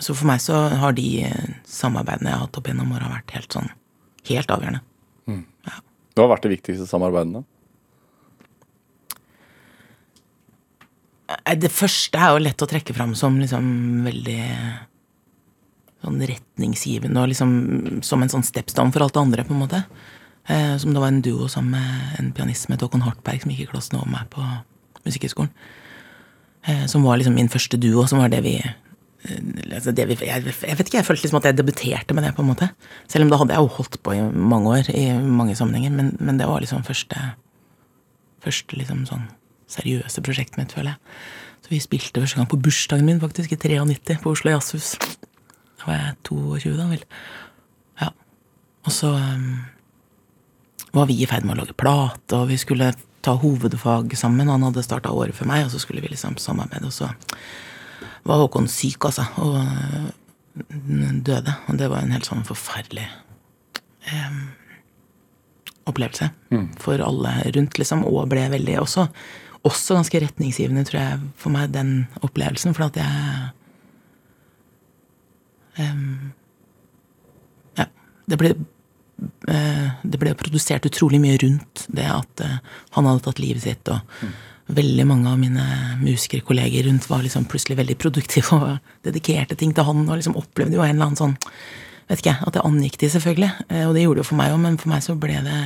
Så 0.00 0.14
for 0.16 0.26
meg 0.30 0.40
så 0.40 0.56
har 0.80 0.92
de 0.96 1.06
eh, 1.28 1.54
samarbeidene 1.68 2.30
jeg 2.32 2.38
har 2.38 2.46
hatt 2.46 2.58
opp 2.60 2.68
gjennom 2.70 2.92
åra, 2.96 3.10
vært 3.12 3.34
helt 3.36 3.52
sånn 3.56 3.70
helt 4.30 4.50
avgjørende. 4.52 4.82
Hva 6.10 6.24
har 6.26 6.32
vært 6.34 6.44
de 6.48 6.50
viktigste 6.52 6.86
samarbeidene? 6.90 7.44
Eh, 11.30 11.56
Det 11.60 11.70
første 11.72 12.18
er 12.18 12.34
jo 12.34 12.44
lett 12.44 12.62
å 12.64 12.68
trekke 12.70 12.94
fram 12.96 13.14
som 13.18 13.38
liksom 13.40 14.04
veldig 14.06 14.40
sånn 16.00 16.22
retningsgivende 16.30 17.20
og 17.20 17.28
liksom 17.28 18.00
som 18.06 18.22
en 18.24 18.32
sånn 18.32 18.46
stepstone 18.46 18.92
for 18.92 19.04
alt 19.04 19.14
det 19.14 19.20
andre, 19.20 19.44
på 19.44 19.52
en 19.54 19.62
måte. 19.62 19.82
Eh, 20.48 20.76
som 20.80 20.94
det 20.94 21.00
var 21.02 21.12
en 21.12 21.20
duo 21.22 21.48
sammen 21.48 21.76
med 21.76 22.18
en 22.18 22.32
pianist 22.32 22.64
som 22.66 22.72
het 22.74 22.82
Håkon 22.82 23.04
Hartberg, 23.04 23.42
som 23.42 23.52
gikk 23.52 23.68
i 23.68 23.70
klassen 23.74 23.98
over 24.00 24.08
meg 24.10 24.30
på 24.32 24.40
Musikkhøgskolen. 25.04 25.50
Eh, 26.66 26.86
som 26.86 27.04
var 27.04 27.16
liksom 27.20 27.34
min 27.36 27.48
første 27.52 27.78
duo, 27.80 28.06
som 28.08 28.18
var 28.18 28.28
det 28.32 28.42
vi 28.44 28.56
det 29.20 30.06
vi, 30.08 30.16
jeg, 30.24 30.44
jeg 30.48 30.78
vet 30.78 30.86
ikke, 30.86 30.96
jeg 30.96 31.06
følte 31.06 31.26
liksom 31.26 31.40
at 31.40 31.50
jeg 31.50 31.58
debuterte 31.58 32.14
med 32.16 32.24
det, 32.24 32.32
på 32.36 32.44
en 32.44 32.48
måte. 32.48 32.70
Selv 33.10 33.26
om 33.26 33.32
da 33.32 33.40
hadde 33.40 33.56
jeg 33.56 33.64
jo 33.66 33.74
holdt 33.76 33.98
på 34.02 34.14
i 34.16 34.22
mange 34.32 34.72
år, 34.78 34.90
i 34.96 35.04
mange 35.18 35.56
sammenhenger. 35.58 35.92
Men, 35.92 36.14
men 36.20 36.40
det 36.40 36.48
var 36.48 36.64
liksom 36.64 36.86
første 36.86 37.34
Første 38.40 38.72
liksom 38.72 39.02
sånn 39.04 39.26
seriøse 39.68 40.22
prosjektet 40.24 40.56
mitt, 40.56 40.70
føler 40.72 40.94
jeg. 40.94 41.16
Så 41.60 41.72
vi 41.74 41.80
spilte 41.84 42.22
første 42.22 42.38
gang 42.38 42.46
på 42.48 42.58
bursdagen 42.64 43.04
min, 43.04 43.20
faktisk, 43.20 43.52
i 43.52 43.58
93, 43.60 44.22
på 44.22 44.32
Oslo 44.32 44.54
Jazzhus. 44.54 44.94
Da 44.96 45.90
var 45.90 45.98
jeg 45.98 46.14
22, 46.30 46.72
da 46.78 46.86
vel. 46.88 47.04
Ja. 48.00 48.08
Og 48.88 48.94
så 48.96 49.12
um, 49.12 49.60
var 50.96 51.10
vi 51.10 51.18
i 51.20 51.28
ferd 51.28 51.44
med 51.44 51.58
å 51.58 51.60
lage 51.60 51.76
plate, 51.76 52.38
og 52.38 52.48
vi 52.48 52.56
skulle 52.60 52.94
ta 53.20 53.36
hovedfag 53.36 54.16
sammen. 54.16 54.48
Han 54.48 54.64
hadde 54.70 54.86
starta 54.86 55.12
året 55.12 55.36
for 55.36 55.50
meg, 55.50 55.66
og 55.66 55.74
så 55.74 55.82
skulle 55.82 56.00
vi 56.00 56.14
liksom 56.14 56.40
samarbeide. 56.40 56.88
Og 56.88 56.96
så 56.96 57.10
var 58.28 58.40
Håkon 58.42 58.68
syk, 58.70 59.04
altså, 59.08 59.26
og 59.40 59.58
øh, 59.60 61.20
døde. 61.24 61.54
Og 61.68 61.78
det 61.78 61.90
var 61.90 62.04
en 62.04 62.14
helt 62.14 62.28
sånn 62.28 62.46
forferdelig 62.46 63.06
eh, 64.10 64.40
opplevelse 65.90 66.30
for 66.80 67.02
alle 67.04 67.36
rundt, 67.56 67.78
liksom, 67.80 68.04
og 68.08 68.28
ble 68.30 68.48
veldig 68.52 68.76
også, 68.82 69.06
også 69.66 69.96
ganske 69.98 70.20
retningsgivende, 70.24 70.84
tror 70.88 71.00
jeg, 71.00 71.22
for 71.40 71.54
meg, 71.54 71.72
den 71.74 71.94
opplevelsen, 72.24 72.76
for 72.76 72.88
at 72.90 73.00
jeg 73.00 73.14
eh, 75.80 76.04
Ja, 77.80 77.88
det 78.30 78.40
ble 78.40 78.54
eh, 79.48 79.88
det 80.02 80.20
ble 80.20 80.36
produsert 80.38 80.86
utrolig 80.88 81.20
mye 81.22 81.40
rundt 81.42 81.86
det 81.92 82.08
at 82.08 82.44
eh, 82.44 82.60
han 82.96 83.08
hadde 83.08 83.24
tatt 83.26 83.42
livet 83.42 83.64
sitt, 83.64 83.92
og 83.92 84.00
veldig 84.76 85.06
mange 85.08 85.30
av 85.30 85.38
mine 85.40 85.64
musikerkolleger 86.02 86.86
rundt 86.88 87.08
var 87.10 87.22
liksom 87.24 87.46
plutselig 87.50 87.78
veldig 87.80 87.96
produktive 88.00 88.56
og 88.56 88.78
dedikerte 89.06 89.56
ting 89.58 89.74
til 89.76 89.86
han, 89.88 90.04
og 90.08 90.18
liksom 90.20 90.38
opplevde 90.40 90.78
jo 90.78 90.84
en 90.84 90.94
eller 90.96 91.10
annen 91.10 91.20
sånn 91.20 91.38
Vet 92.10 92.24
ikke, 92.24 92.32
at 92.42 92.56
det 92.56 92.62
angikk 92.66 92.96
de, 92.98 93.06
selvfølgelig. 93.06 93.48
Eh, 93.70 93.84
Og 93.86 93.92
det 93.94 94.00
gjorde 94.02 94.18
det 94.18 94.24
jo 94.24 94.28
for 94.32 94.38
meg 94.40 94.50
òg, 94.50 94.58
men 94.58 94.78
for 94.82 94.90
meg 94.90 95.04
så 95.04 95.14
ble 95.14 95.36
det 95.46 95.58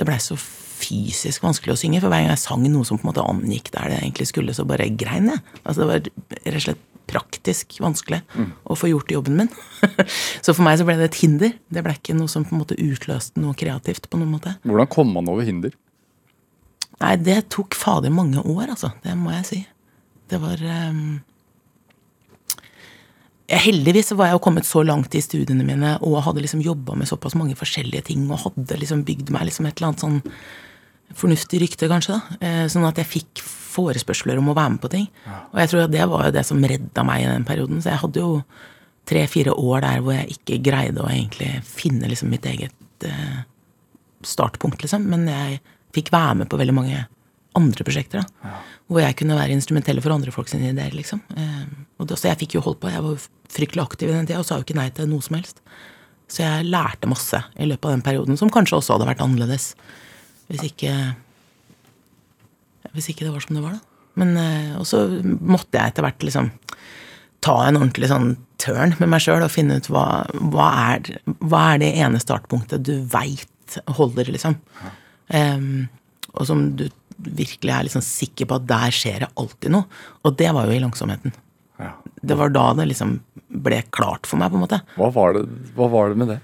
Det 0.00 0.06
blei 0.08 0.16
så 0.24 0.36
fysisk 0.36 1.44
vanskelig 1.44 1.74
å 1.74 1.76
synge, 1.76 2.00
for 2.00 2.08
hver 2.12 2.22
gang 2.24 2.30
jeg 2.32 2.40
sang 2.40 2.64
noe 2.72 2.84
som 2.88 2.96
på 2.96 3.04
en 3.04 3.10
måte 3.10 3.24
angikk 3.24 3.68
der 3.74 3.90
det 3.92 3.98
egentlig 4.02 4.26
skulle, 4.28 4.54
så 4.56 4.64
bare 4.68 4.88
grein 4.92 5.28
jeg. 5.32 5.40
Altså 5.64 5.82
det 5.82 5.88
var 5.90 6.00
rett 6.46 6.56
og 6.60 6.64
slett 6.66 6.82
praktisk 7.06 7.76
vanskelig 7.80 8.18
å 8.66 8.74
få 8.76 8.88
gjort 8.90 9.12
jobben 9.14 9.36
min. 9.38 9.50
så 10.44 10.52
for 10.52 10.64
meg 10.66 10.80
så 10.80 10.84
ble 10.88 10.96
det 10.98 11.10
et 11.10 11.20
hinder. 11.22 11.52
Det 11.72 11.84
ble 11.86 11.94
ikke 11.96 12.16
noe 12.18 12.28
som 12.32 12.44
på 12.44 12.56
en 12.56 12.60
måte 12.64 12.76
utløste 12.80 13.40
noe 13.40 13.56
kreativt 13.56 14.08
på 14.10 14.20
noen 14.20 14.34
måte. 14.36 14.56
Hvordan 14.66 14.90
kom 14.92 15.12
man 15.14 15.28
over 15.32 15.46
hinder? 15.46 15.76
Nei, 17.02 17.14
det 17.20 17.48
tok 17.52 17.76
fader 17.76 18.12
mange 18.14 18.40
år, 18.40 18.70
altså. 18.72 18.92
Det 19.04 19.16
må 19.18 19.32
jeg 19.34 19.48
si. 19.50 19.62
Det 20.30 20.40
var 20.42 20.62
um... 20.90 21.18
Heldigvis 23.46 24.10
var 24.18 24.30
jeg 24.32 24.34
jo 24.38 24.42
kommet 24.42 24.66
så 24.66 24.80
langt 24.82 25.14
i 25.14 25.20
studiene 25.22 25.62
mine 25.62 25.92
og 26.02 26.16
hadde 26.26 26.42
liksom 26.42 26.64
jobba 26.64 26.96
med 26.98 27.06
såpass 27.06 27.36
mange 27.38 27.54
forskjellige 27.54 28.08
ting 28.08 28.24
og 28.26 28.40
hadde 28.42 28.78
liksom 28.80 29.04
bygd 29.06 29.30
meg 29.30 29.46
liksom 29.46 29.68
et 29.68 29.76
eller 29.78 29.92
annet 29.92 30.02
sånn 30.02 30.16
fornuftig 31.14 31.60
rykte, 31.62 31.86
kanskje. 31.86 32.16
da. 32.16 32.38
Eh, 32.42 32.64
Sånn 32.72 32.88
at 32.88 32.98
jeg 32.98 33.06
fikk 33.06 33.44
forespørsler 33.76 34.40
om 34.40 34.50
å 34.50 34.56
være 34.56 34.72
med 34.74 34.82
på 34.82 34.90
ting. 34.90 35.06
Og 35.52 35.60
jeg 35.62 35.70
tror 35.70 35.84
at 35.84 35.92
det 35.94 36.08
var 36.10 36.24
jo 36.26 36.34
det 36.34 36.42
som 36.48 36.64
redda 36.64 37.04
meg 37.06 37.22
i 37.22 37.28
den 37.28 37.46
perioden. 37.46 37.78
Så 37.84 37.92
jeg 37.92 38.02
hadde 38.02 38.24
jo 38.24 38.42
tre-fire 39.06 39.54
år 39.54 39.84
der 39.84 40.02
hvor 40.02 40.16
jeg 40.16 40.34
ikke 40.40 40.58
greide 40.66 41.04
å 41.04 41.10
egentlig 41.12 41.52
finne 41.62 42.10
liksom 42.10 42.32
mitt 42.34 42.48
eget 42.50 43.06
eh, 43.06 43.44
startpunkt, 44.26 44.82
liksom. 44.82 45.06
Men 45.12 45.28
jeg 45.30 45.60
fikk 45.94 46.10
være 46.14 46.40
med 46.42 46.50
på 46.50 46.58
veldig 46.60 46.74
mange 46.76 47.02
andre 47.56 47.84
prosjekter. 47.86 48.22
da. 48.22 48.54
Hvor 48.86 49.00
jeg 49.02 49.16
kunne 49.18 49.36
være 49.38 49.54
instrumentell 49.56 50.00
for 50.04 50.14
andre 50.14 50.32
folk 50.34 50.48
sine 50.50 50.70
ideer, 50.70 50.94
liksom. 50.94 51.22
Eh, 51.36 51.64
og 51.98 52.08
det, 52.08 52.18
så 52.20 52.28
jeg 52.30 52.40
fikk 52.44 52.56
jo 52.58 52.64
holdt 52.66 52.80
på. 52.82 52.90
Jeg 52.92 53.02
var 53.02 53.28
fryktelig 53.52 53.82
aktiv 53.86 54.10
i 54.10 54.16
den 54.16 54.26
tida 54.28 54.42
og 54.42 54.48
sa 54.48 54.58
jo 54.58 54.66
ikke 54.66 54.76
nei 54.78 54.88
til 54.94 55.08
noe 55.10 55.24
som 55.24 55.38
helst. 55.38 55.62
Så 56.28 56.42
jeg 56.42 56.66
lærte 56.68 57.08
masse 57.08 57.38
i 57.56 57.68
løpet 57.68 57.86
av 57.86 57.94
den 57.96 58.04
perioden, 58.06 58.38
som 58.38 58.50
kanskje 58.52 58.80
også 58.80 58.96
hadde 58.96 59.08
vært 59.08 59.22
annerledes. 59.24 59.74
Hvis 60.50 60.66
ikke 60.68 60.92
Hvis 62.94 63.08
ikke 63.10 63.26
det 63.26 63.32
var 63.34 63.42
som 63.42 63.56
det 63.56 63.62
var, 63.64 63.76
da. 63.76 63.80
Men 64.16 64.36
eh, 64.40 64.76
Og 64.78 64.86
så 64.88 65.02
måtte 65.22 65.76
jeg 65.76 65.92
etter 65.92 66.06
hvert 66.06 66.22
liksom 66.24 66.52
ta 67.44 67.56
en 67.66 67.76
ordentlig 67.76 68.08
sånn 68.10 68.30
turn 68.58 68.94
med 68.98 69.10
meg 69.12 69.20
sjøl 69.22 69.44
og 69.44 69.52
finne 69.52 69.76
ut 69.78 69.86
hva, 69.92 70.24
hva, 70.50 70.68
er, 70.96 71.18
hva 71.44 71.60
er 71.74 71.82
det 71.82 71.90
ene 72.00 72.18
startpunktet 72.18 72.82
du 72.86 72.94
veit 73.12 73.76
holder, 73.98 74.30
liksom. 74.32 74.56
Em, 75.34 75.86
og 76.34 76.46
som 76.48 76.68
du 76.78 76.86
virkelig 77.16 77.72
er 77.72 77.86
liksom 77.86 78.04
sikker 78.04 78.48
på 78.48 78.58
at 78.58 78.66
der 78.68 78.94
skjer 78.94 79.24
det 79.24 79.30
alltid 79.40 79.72
noe. 79.72 79.88
Og 80.26 80.36
det 80.38 80.50
var 80.52 80.68
jo 80.68 80.76
i 80.76 80.82
langsomheten. 80.82 81.34
Ja. 81.80 81.94
Det 82.22 82.36
var 82.38 82.52
da 82.52 82.66
det 82.76 82.90
liksom 82.92 83.18
ble 83.46 83.80
klart 83.94 84.28
for 84.28 84.40
meg, 84.40 84.52
på 84.52 84.58
en 84.58 84.66
måte. 84.66 84.82
Hva 84.98 85.08
var 85.14 85.36
det, 85.36 85.46
hva 85.76 85.88
var 85.92 86.12
det 86.12 86.20
med 86.20 86.34
det? 86.34 86.42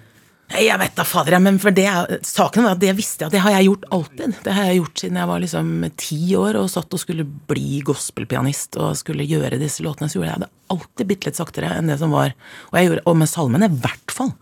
Jeg 0.52 0.76
vet 0.76 0.96
da 0.98 1.04
fader, 1.08 1.38
men 1.40 1.56
for 1.62 1.72
det 1.72 1.86
saken 2.28 2.66
var 2.66 2.74
at 2.74 2.82
det 2.82 2.92
visste 2.98 3.24
jeg 3.24 3.30
at 3.30 3.34
det 3.36 3.40
har 3.40 3.54
jeg 3.54 3.70
gjort 3.70 3.86
alltid. 3.96 4.34
Det 4.44 4.52
har 4.52 4.66
jeg 4.68 4.80
gjort 4.82 5.00
siden 5.00 5.20
jeg 5.20 5.30
var 5.30 5.40
liksom 5.40 5.70
ti 6.02 6.18
år 6.36 6.58
og 6.60 6.68
satt 6.68 6.92
og 6.92 7.00
skulle 7.00 7.24
bli 7.24 7.80
gospelpianist 7.88 8.76
og 8.76 8.98
skulle 9.00 9.24
gjøre 9.28 9.60
disse 9.62 9.84
låtene. 9.84 10.10
Så 10.12 10.18
gjorde 10.18 10.34
jeg 10.34 10.44
det 10.44 10.50
alltid 10.74 11.08
bitte 11.08 11.30
litt 11.30 11.40
saktere 11.40 11.72
enn 11.78 11.88
det 11.88 11.96
som 12.02 12.12
var. 12.12 12.34
Og, 12.68 12.76
jeg 12.76 12.90
gjorde, 12.90 13.04
og 13.08 13.18
med 13.22 13.32
salmene 13.32 13.70
i 13.70 13.80
hvert 13.86 14.12
fall. 14.12 14.34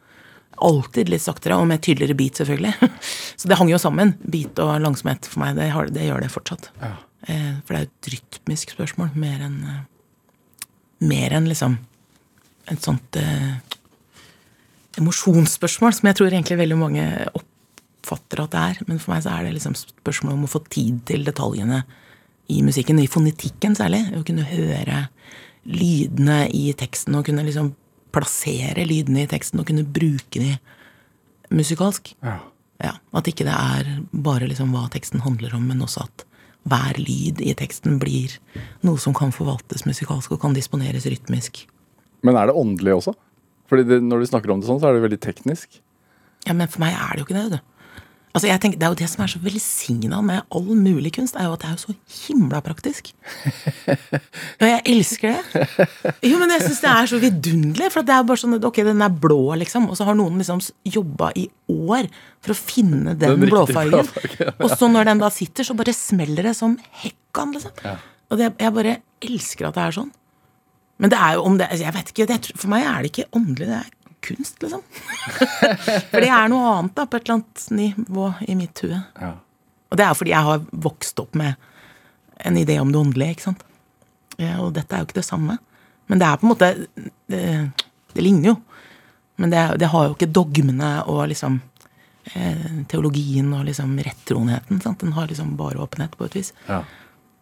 Alltid 0.61 1.09
litt 1.09 1.25
saktere, 1.25 1.57
og 1.57 1.69
med 1.71 1.83
tydeligere 1.85 2.17
beat, 2.19 2.41
selvfølgelig. 2.41 2.91
Så 3.41 3.49
det 3.49 3.57
hang 3.61 3.71
jo 3.71 3.79
sammen. 3.81 4.15
Beat 4.21 4.59
og 4.63 4.75
langsomhet 4.83 5.29
for 5.31 5.45
meg, 5.45 5.55
det, 5.57 5.71
har, 5.75 5.89
det 5.95 6.09
gjør 6.09 6.25
det 6.25 6.33
fortsatt. 6.35 6.73
Ja. 6.83 6.97
for 7.67 7.77
det 7.77 7.81
er 7.81 7.87
et 7.87 8.11
rytmisk 8.15 8.75
spørsmål, 8.77 9.15
mer 9.15 9.47
enn 9.47 9.63
eh, 9.69 9.81
Mer 11.01 11.33
enn 11.33 11.47
liksom 11.49 11.79
et 12.69 12.85
sånt 12.85 13.17
eh, 13.17 13.55
emosjonsspørsmål, 15.01 15.95
som 15.97 16.11
jeg 16.11 16.19
tror 16.19 16.35
egentlig 16.35 16.59
veldig 16.61 16.77
mange 16.77 17.07
oppfatter 17.39 18.43
at 18.45 18.53
det 18.53 18.65
er. 18.67 18.83
Men 18.89 19.01
for 19.01 19.15
meg 19.15 19.25
så 19.25 19.35
er 19.35 19.47
det 19.47 19.55
liksom 19.57 19.77
spørsmål 19.79 20.37
om 20.37 20.45
å 20.45 20.53
få 20.53 20.63
tid 20.69 21.01
til 21.09 21.25
detaljene 21.25 21.83
i 22.51 22.61
musikken, 22.67 23.01
i 23.01 23.09
fonetikken 23.11 23.77
særlig. 23.79 24.03
Å 24.17 24.25
kunne 24.27 24.47
høre 24.49 25.07
lydene 25.71 26.43
i 26.57 26.71
teksten, 26.79 27.17
og 27.19 27.27
kunne 27.29 27.45
liksom 27.47 27.75
plassere 28.13 28.87
lydene 28.87 29.25
i 29.25 29.31
teksten, 29.31 29.61
og 29.61 29.69
kunne 29.71 29.87
bruke 29.87 30.41
de 30.43 30.57
musikalsk. 31.55 32.15
Ja. 32.25 32.39
Ja, 32.81 32.95
At 33.13 33.29
ikke 33.29 33.45
det 33.45 33.53
er 33.53 33.89
bare 34.13 34.49
liksom 34.49 34.73
hva 34.73 34.87
teksten 34.93 35.21
handler 35.21 35.53
om, 35.59 35.67
men 35.69 35.83
også 35.85 36.07
at 36.07 36.25
hver 36.71 36.97
lyd 37.01 37.41
i 37.45 37.53
teksten 37.57 37.99
blir 38.01 38.33
noe 38.85 39.01
som 39.01 39.13
kan 39.17 39.33
forvaltes 39.33 39.85
musikalsk 39.89 40.33
og 40.33 40.41
kan 40.41 40.57
disponeres 40.57 41.05
rytmisk. 41.09 41.67
Men 42.25 42.37
er 42.37 42.49
det 42.49 42.57
åndelig 42.57 42.95
også? 42.99 43.15
Fordi 43.71 43.85
det, 43.87 44.01
Når 44.03 44.21
du 44.21 44.27
snakker 44.27 44.51
om 44.53 44.61
det 44.61 44.69
sånn, 44.69 44.81
så 44.81 44.89
er 44.89 44.97
det 44.97 45.05
veldig 45.05 45.21
teknisk. 45.21 45.81
Ja, 46.47 46.55
men 46.57 46.69
for 46.69 46.81
meg 46.81 46.97
er 46.97 47.13
det 47.15 47.23
jo 47.23 47.29
ikke 47.29 47.39
det, 47.39 47.59
du. 47.59 47.80
Altså, 48.31 48.47
jeg 48.47 48.61
tenker, 48.63 48.79
Det 48.79 48.87
er 48.87 48.93
jo 48.93 48.99
det 49.01 49.09
som 49.11 49.23
er 49.25 49.31
så 49.33 49.41
velsigna 49.43 50.21
med 50.23 50.45
all 50.55 50.69
mulig 50.79 51.11
kunst, 51.17 51.35
er 51.35 51.49
jo 51.49 51.55
at 51.57 51.65
det 51.65 51.71
er 51.71 51.75
jo 51.75 51.83
så 51.83 51.95
himla 52.29 52.61
praktisk. 52.63 53.11
Og 54.61 54.67
jeg 54.69 54.83
elsker 54.93 55.35
det. 55.35 55.89
Jo, 56.31 56.39
men 56.39 56.53
jeg 56.55 56.63
syns 56.63 56.83
det 56.85 56.93
er 56.93 57.11
så 57.11 57.19
vidunderlig. 57.23 57.89
For 57.91 58.07
det 58.07 58.15
er 58.15 58.29
bare 58.29 58.43
sånn 58.43 58.55
at 58.61 58.69
ok, 58.71 58.79
den 58.87 59.03
er 59.03 59.17
blå, 59.25 59.41
liksom, 59.59 59.89
og 59.91 59.99
så 59.99 60.07
har 60.07 60.19
noen 60.19 60.39
liksom 60.39 60.63
jobba 60.87 61.33
i 61.43 61.49
år 61.75 62.07
for 62.41 62.55
å 62.55 62.59
finne 62.61 63.17
den, 63.19 63.35
Den 63.41 63.51
blåfargen. 63.51 64.07
Og 64.61 64.71
så 64.77 64.89
når 64.91 65.11
den 65.11 65.25
da 65.25 65.31
sitter, 65.35 65.67
så 65.67 65.75
bare 65.79 65.95
smeller 65.97 66.47
det 66.51 66.55
som 66.59 66.79
hekkan, 67.03 67.57
liksom. 67.57 67.75
Og 68.31 68.39
det, 68.39 68.53
jeg 68.63 68.77
bare 68.79 68.99
elsker 69.27 69.69
at 69.73 69.79
det 69.79 69.89
er 69.89 69.99
sånn. 69.99 70.13
Men 71.01 71.11
det 71.11 71.19
er 71.19 71.39
jo 71.39 71.47
om 71.49 71.55
det 71.57 71.67
Jeg 71.81 71.95
vet 71.97 72.11
ikke, 72.13 72.27
det, 72.29 72.39
for 72.61 72.71
meg 72.71 72.85
er 72.85 73.03
det 73.03 73.11
ikke 73.11 73.31
åndelig, 73.35 73.67
det 73.73 73.79
er 73.81 73.91
kunst, 74.25 74.61
liksom. 74.63 74.83
For 76.11 76.21
det 76.21 76.31
er 76.31 76.51
noe 76.53 76.75
annet 76.75 76.97
da, 76.97 77.07
på 77.07 77.19
et 77.19 77.25
eller 77.25 77.41
annet 77.41 77.67
nivå 77.77 78.33
i 78.47 78.57
mitt 78.59 78.83
hue. 78.85 79.01
Ja. 79.21 79.33
Og 79.91 79.99
det 79.99 80.07
er 80.07 80.17
fordi 80.17 80.35
jeg 80.35 80.47
har 80.47 80.65
vokst 80.71 81.21
opp 81.23 81.35
med 81.39 81.55
en 82.47 82.57
idé 82.57 82.79
om 82.81 82.93
det 82.93 83.01
åndelige, 83.01 83.37
ikke 83.37 83.49
sant. 83.49 83.65
Ja, 84.41 84.57
og 84.63 84.73
dette 84.77 84.97
er 84.97 85.03
jo 85.03 85.11
ikke 85.11 85.21
det 85.21 85.27
samme. 85.27 85.59
Men 86.11 86.21
det 86.21 86.27
er 86.27 86.39
på 86.41 86.47
en 86.47 86.51
måte 86.51 86.69
Det, 87.31 87.43
det 88.15 88.23
ligner 88.25 88.53
jo. 88.53 88.55
Men 89.41 89.53
det, 89.53 89.61
det 89.81 89.91
har 89.93 90.07
jo 90.07 90.15
ikke 90.17 90.31
dogmene 90.37 90.89
og 91.09 91.29
liksom 91.31 91.61
eh, 92.35 92.81
teologien 92.91 93.53
og 93.57 93.65
liksom 93.69 93.95
rettroenheten. 94.05 94.81
Sant? 94.85 95.01
Den 95.01 95.15
har 95.17 95.31
liksom 95.31 95.55
bare 95.57 95.81
åpenhet, 95.81 96.17
på 96.17 96.27
et 96.29 96.37
vis. 96.37 96.53
Ja. 96.67 96.83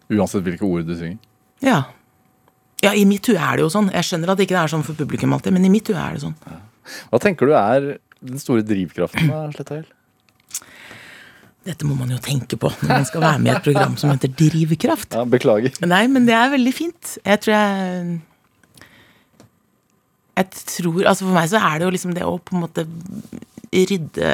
Uansett 0.09 0.47
hvilke 0.47 0.67
ord 0.67 0.87
du 0.87 0.95
synger. 0.97 1.19
Ja. 1.65 1.83
Ja, 2.85 2.93
i 2.95 3.05
mitt 3.09 3.27
hue 3.27 3.39
er 3.39 3.59
det 3.59 3.65
jo 3.67 3.71
sånn. 3.75 3.91
Jeg 3.95 4.07
skjønner 4.07 4.33
at 4.33 4.39
det 4.39 4.47
ikke 4.47 4.59
er 4.61 4.71
sånn 4.71 4.85
for 4.87 4.99
publikum 4.99 5.33
alltid, 5.35 5.55
men 5.57 5.67
i 5.67 5.73
mitt 5.73 5.89
hue 5.91 5.99
er 5.99 6.15
det 6.15 6.23
sånn. 6.23 6.37
Hva 7.11 7.21
tenker 7.23 7.51
du 7.51 7.55
er 7.59 7.89
den 8.25 8.41
store 8.43 8.65
drivkraften 8.67 9.31
da, 9.31 9.45
Sletta 9.55 9.81
Hjel? 9.81 9.89
Dette 11.69 11.85
må 11.85 11.97
man 11.99 12.13
jo 12.15 12.21
tenke 12.23 12.57
på 12.61 12.71
når 12.81 12.89
man 12.89 13.05
skal 13.09 13.25
være 13.25 13.43
med 13.43 13.51
i 13.51 13.57
et 13.57 13.67
program 13.67 13.99
som 14.01 14.13
heter 14.15 14.31
Drivkraft. 14.39 15.19
Ja, 15.19 15.27
beklager. 15.29 15.75
Nei, 15.85 16.07
men 16.09 16.25
det 16.29 16.37
er 16.39 16.55
veldig 16.55 16.73
fint. 16.73 17.19
Jeg 17.27 17.43
tror 17.45 17.55
jeg 17.57 18.17
Jeg 20.39 20.47
tror 20.71 21.03
Altså 21.11 21.27
for 21.27 21.35
meg 21.35 21.51
så 21.51 21.61
er 21.61 21.79
det 21.79 21.89
jo 21.89 21.95
liksom 21.97 22.15
det 22.17 22.25
å 22.25 22.39
på 22.39 22.57
en 22.57 22.63
måte 22.65 22.87
rydde 23.69 24.29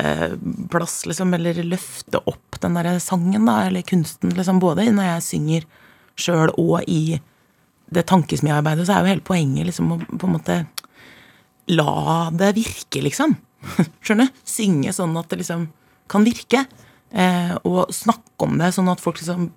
plass, 0.70 1.00
liksom, 1.10 1.32
eller 1.34 1.58
løfte 1.66 2.20
opp 2.30 2.60
den 2.62 2.76
derre 2.78 3.00
sangen, 3.02 3.48
da, 3.48 3.64
eller 3.66 3.82
kunsten, 3.82 4.30
liksom, 4.36 4.60
både 4.62 4.84
når 4.94 5.08
jeg 5.08 5.24
synger 5.26 5.66
sjøl 6.14 6.52
og 6.60 6.84
i 6.86 7.18
det 7.96 8.06
tankesmiarbeidet, 8.10 8.86
så 8.86 8.96
er 8.96 9.04
jo 9.04 9.12
hele 9.14 9.26
poenget 9.26 9.68
liksom 9.70 9.92
å 9.94 9.98
på 10.04 10.28
en 10.28 10.36
måte 10.36 10.60
la 11.72 12.30
det 12.34 12.54
virke, 12.58 13.02
liksom. 13.04 13.36
Skjønner? 14.04 14.32
Synge 14.44 14.92
sånn 14.96 15.14
at 15.16 15.30
det 15.30 15.40
liksom 15.40 15.68
kan 16.12 16.26
virke. 16.26 16.64
Eh, 17.14 17.54
og 17.64 17.92
snakke 17.94 18.48
om 18.48 18.58
det, 18.58 18.72
sånn 18.74 18.90
at 18.90 19.02
folk 19.02 19.20
liksom 19.20 19.48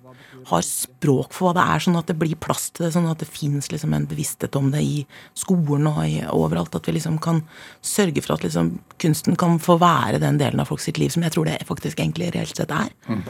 har 0.48 0.62
språk 0.64 1.34
for 1.34 1.48
hva 1.48 1.56
det 1.56 1.64
er, 1.74 1.82
sånn 1.82 1.98
at 1.98 2.08
det 2.08 2.16
blir 2.20 2.38
plass 2.40 2.68
til 2.70 2.86
det, 2.86 2.92
sånn 2.94 3.08
at 3.10 3.20
det 3.20 3.28
fins 3.28 3.68
liksom 3.72 3.92
en 3.96 4.06
bevissthet 4.08 4.56
om 4.56 4.70
det 4.72 4.80
i 4.84 5.02
skolen 5.36 5.88
og 5.90 6.00
i, 6.06 6.20
overalt. 6.30 6.76
At 6.78 6.88
vi 6.88 6.94
liksom 6.96 7.18
kan 7.24 7.42
sørge 7.84 8.22
for 8.24 8.36
at 8.36 8.46
liksom 8.46 8.76
kunsten 9.02 9.36
kan 9.40 9.58
få 9.62 9.78
være 9.82 10.22
den 10.22 10.40
delen 10.40 10.62
av 10.62 10.70
folks 10.70 10.88
sitt 10.88 11.00
liv 11.00 11.12
som 11.14 11.26
jeg 11.26 11.34
tror 11.34 11.50
det 11.50 11.58
faktisk 11.68 12.00
egentlig 12.00 12.30
reelt 12.36 12.56
sett 12.56 12.72
er. 12.74 12.92
Mm. 13.10 13.24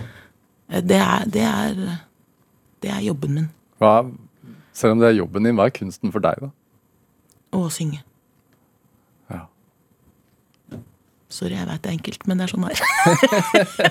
Det 0.84 1.00
er, 1.00 1.28
det 1.32 1.44
er, 1.48 1.82
det 2.84 2.92
er 2.92 3.06
jobben 3.08 3.38
min. 3.38 3.50
Hva, 3.80 4.02
selv 4.78 4.94
om 4.94 5.02
det 5.02 5.10
er 5.10 5.18
jobben 5.18 5.46
din, 5.48 5.56
hva 5.58 5.66
er 5.68 5.74
kunsten 5.74 6.14
for 6.14 6.22
deg, 6.24 6.38
da? 6.44 6.50
Å 7.58 7.64
synge. 7.72 8.00
Ja. 9.32 9.44
Sorry, 11.32 11.56
jeg 11.58 11.68
veit 11.68 11.82
det 11.84 11.90
er 11.90 11.96
enkelt, 11.96 12.26
men 12.28 12.40
det 12.40 12.46
er 12.46 12.52
sånn 12.54 12.66
her. 12.68 12.78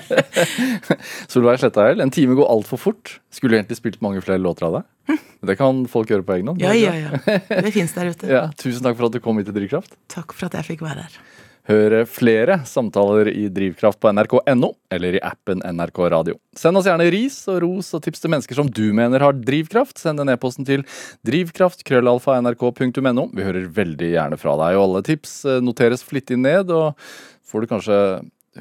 er. 0.02 0.98
Solveig 1.32 1.60
Slettahjell, 1.62 2.02
en 2.02 2.14
time 2.14 2.34
går 2.38 2.48
altfor 2.50 2.80
fort. 2.82 3.18
Skulle 3.34 3.58
egentlig 3.60 3.78
spilt 3.78 4.00
mange 4.04 4.22
flere 4.24 4.42
låter 4.42 4.66
av 4.68 4.78
deg. 4.80 5.20
Det 5.48 5.54
kan 5.60 5.84
folk 5.90 6.10
gjøre 6.10 6.26
på 6.26 6.34
egen 6.38 6.50
hånd. 6.50 6.62
Ja, 6.62 6.72
ja, 6.74 6.94
ja. 6.98 7.10
Det 7.48 7.72
fins 7.74 7.94
der 7.96 8.10
ute. 8.10 8.26
Ja, 8.38 8.46
tusen 8.58 8.82
takk 8.86 8.98
for 8.98 9.06
at 9.08 9.14
du 9.14 9.20
kom 9.22 9.38
hit 9.38 9.46
til 9.50 9.56
Drivkraft. 9.56 9.94
Takk 10.10 10.34
for 10.36 10.50
at 10.50 10.58
jeg 10.58 10.66
fikk 10.72 10.82
være 10.86 11.06
her. 11.06 11.20
Hør 11.68 12.06
flere 12.08 12.64
samtaler 12.64 13.28
i 13.28 13.42
Drivkraft 13.52 14.00
på 14.00 14.08
nrk.no 14.14 14.70
eller 14.94 15.18
i 15.18 15.20
appen 15.20 15.60
NRK 15.60 15.98
Radio. 16.14 16.38
Send 16.56 16.80
oss 16.80 16.88
gjerne 16.88 17.10
ris 17.12 17.36
og 17.52 17.60
ros 17.60 17.90
og 17.92 18.00
tips 18.06 18.22
til 18.22 18.32
mennesker 18.32 18.56
som 18.56 18.70
du 18.72 18.86
mener 18.96 19.20
har 19.20 19.36
drivkraft. 19.36 20.00
Send 20.00 20.16
en 20.22 20.32
e-posten 20.32 20.64
til 20.64 20.80
drivkraft.krøllalfa.nrk.no. 21.28 23.24
Vi 23.36 23.44
hører 23.44 23.68
veldig 23.76 24.10
gjerne 24.14 24.40
fra 24.40 24.56
deg, 24.62 24.78
og 24.78 24.84
alle 24.86 25.02
tips 25.10 25.44
eh, 25.44 25.60
noteres 25.60 26.00
flittig 26.08 26.40
ned. 26.40 26.72
Og 26.72 26.96
får 27.44 27.60
du 27.60 27.66
kanskje 27.74 27.98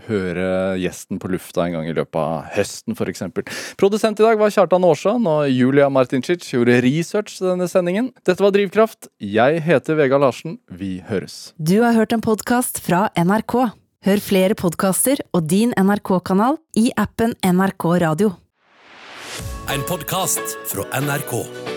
høre 0.08 0.78
gjesten 0.82 1.20
på 1.22 1.30
lufta 1.32 1.66
en 1.66 1.78
gang 1.78 1.88
i 1.90 1.96
løpet 1.96 2.20
av 2.20 2.50
høsten, 2.56 2.96
f.eks. 2.98 3.24
Produsent 3.80 4.20
i 4.20 4.26
dag 4.26 4.40
var 4.40 4.54
Kjartan 4.54 4.86
Aarsand, 4.88 5.30
og 5.30 5.48
Julia 5.52 5.90
Martincic 5.94 6.46
gjorde 6.52 6.80
research 6.86 7.40
til 7.40 7.52
denne 7.54 7.70
sendingen. 7.72 8.12
Dette 8.28 8.44
var 8.44 8.54
Drivkraft. 8.56 9.10
Jeg 9.24 9.64
heter 9.66 10.00
Vega 10.00 10.20
Larsen. 10.22 10.60
Vi 10.70 10.98
høres. 11.08 11.54
Du 11.58 11.80
har 11.86 11.98
hørt 11.98 12.16
en 12.16 12.24
podkast 12.24 12.82
fra 12.86 13.08
NRK. 13.18 13.60
Hør 14.08 14.22
flere 14.24 14.56
podkaster 14.56 15.24
og 15.36 15.48
din 15.50 15.74
NRK-kanal 15.76 16.60
i 16.80 16.92
appen 16.96 17.34
NRK 17.44 17.90
Radio. 18.06 18.36
En 19.74 19.84
podkast 19.90 20.56
fra 20.70 20.88
NRK. 21.02 21.77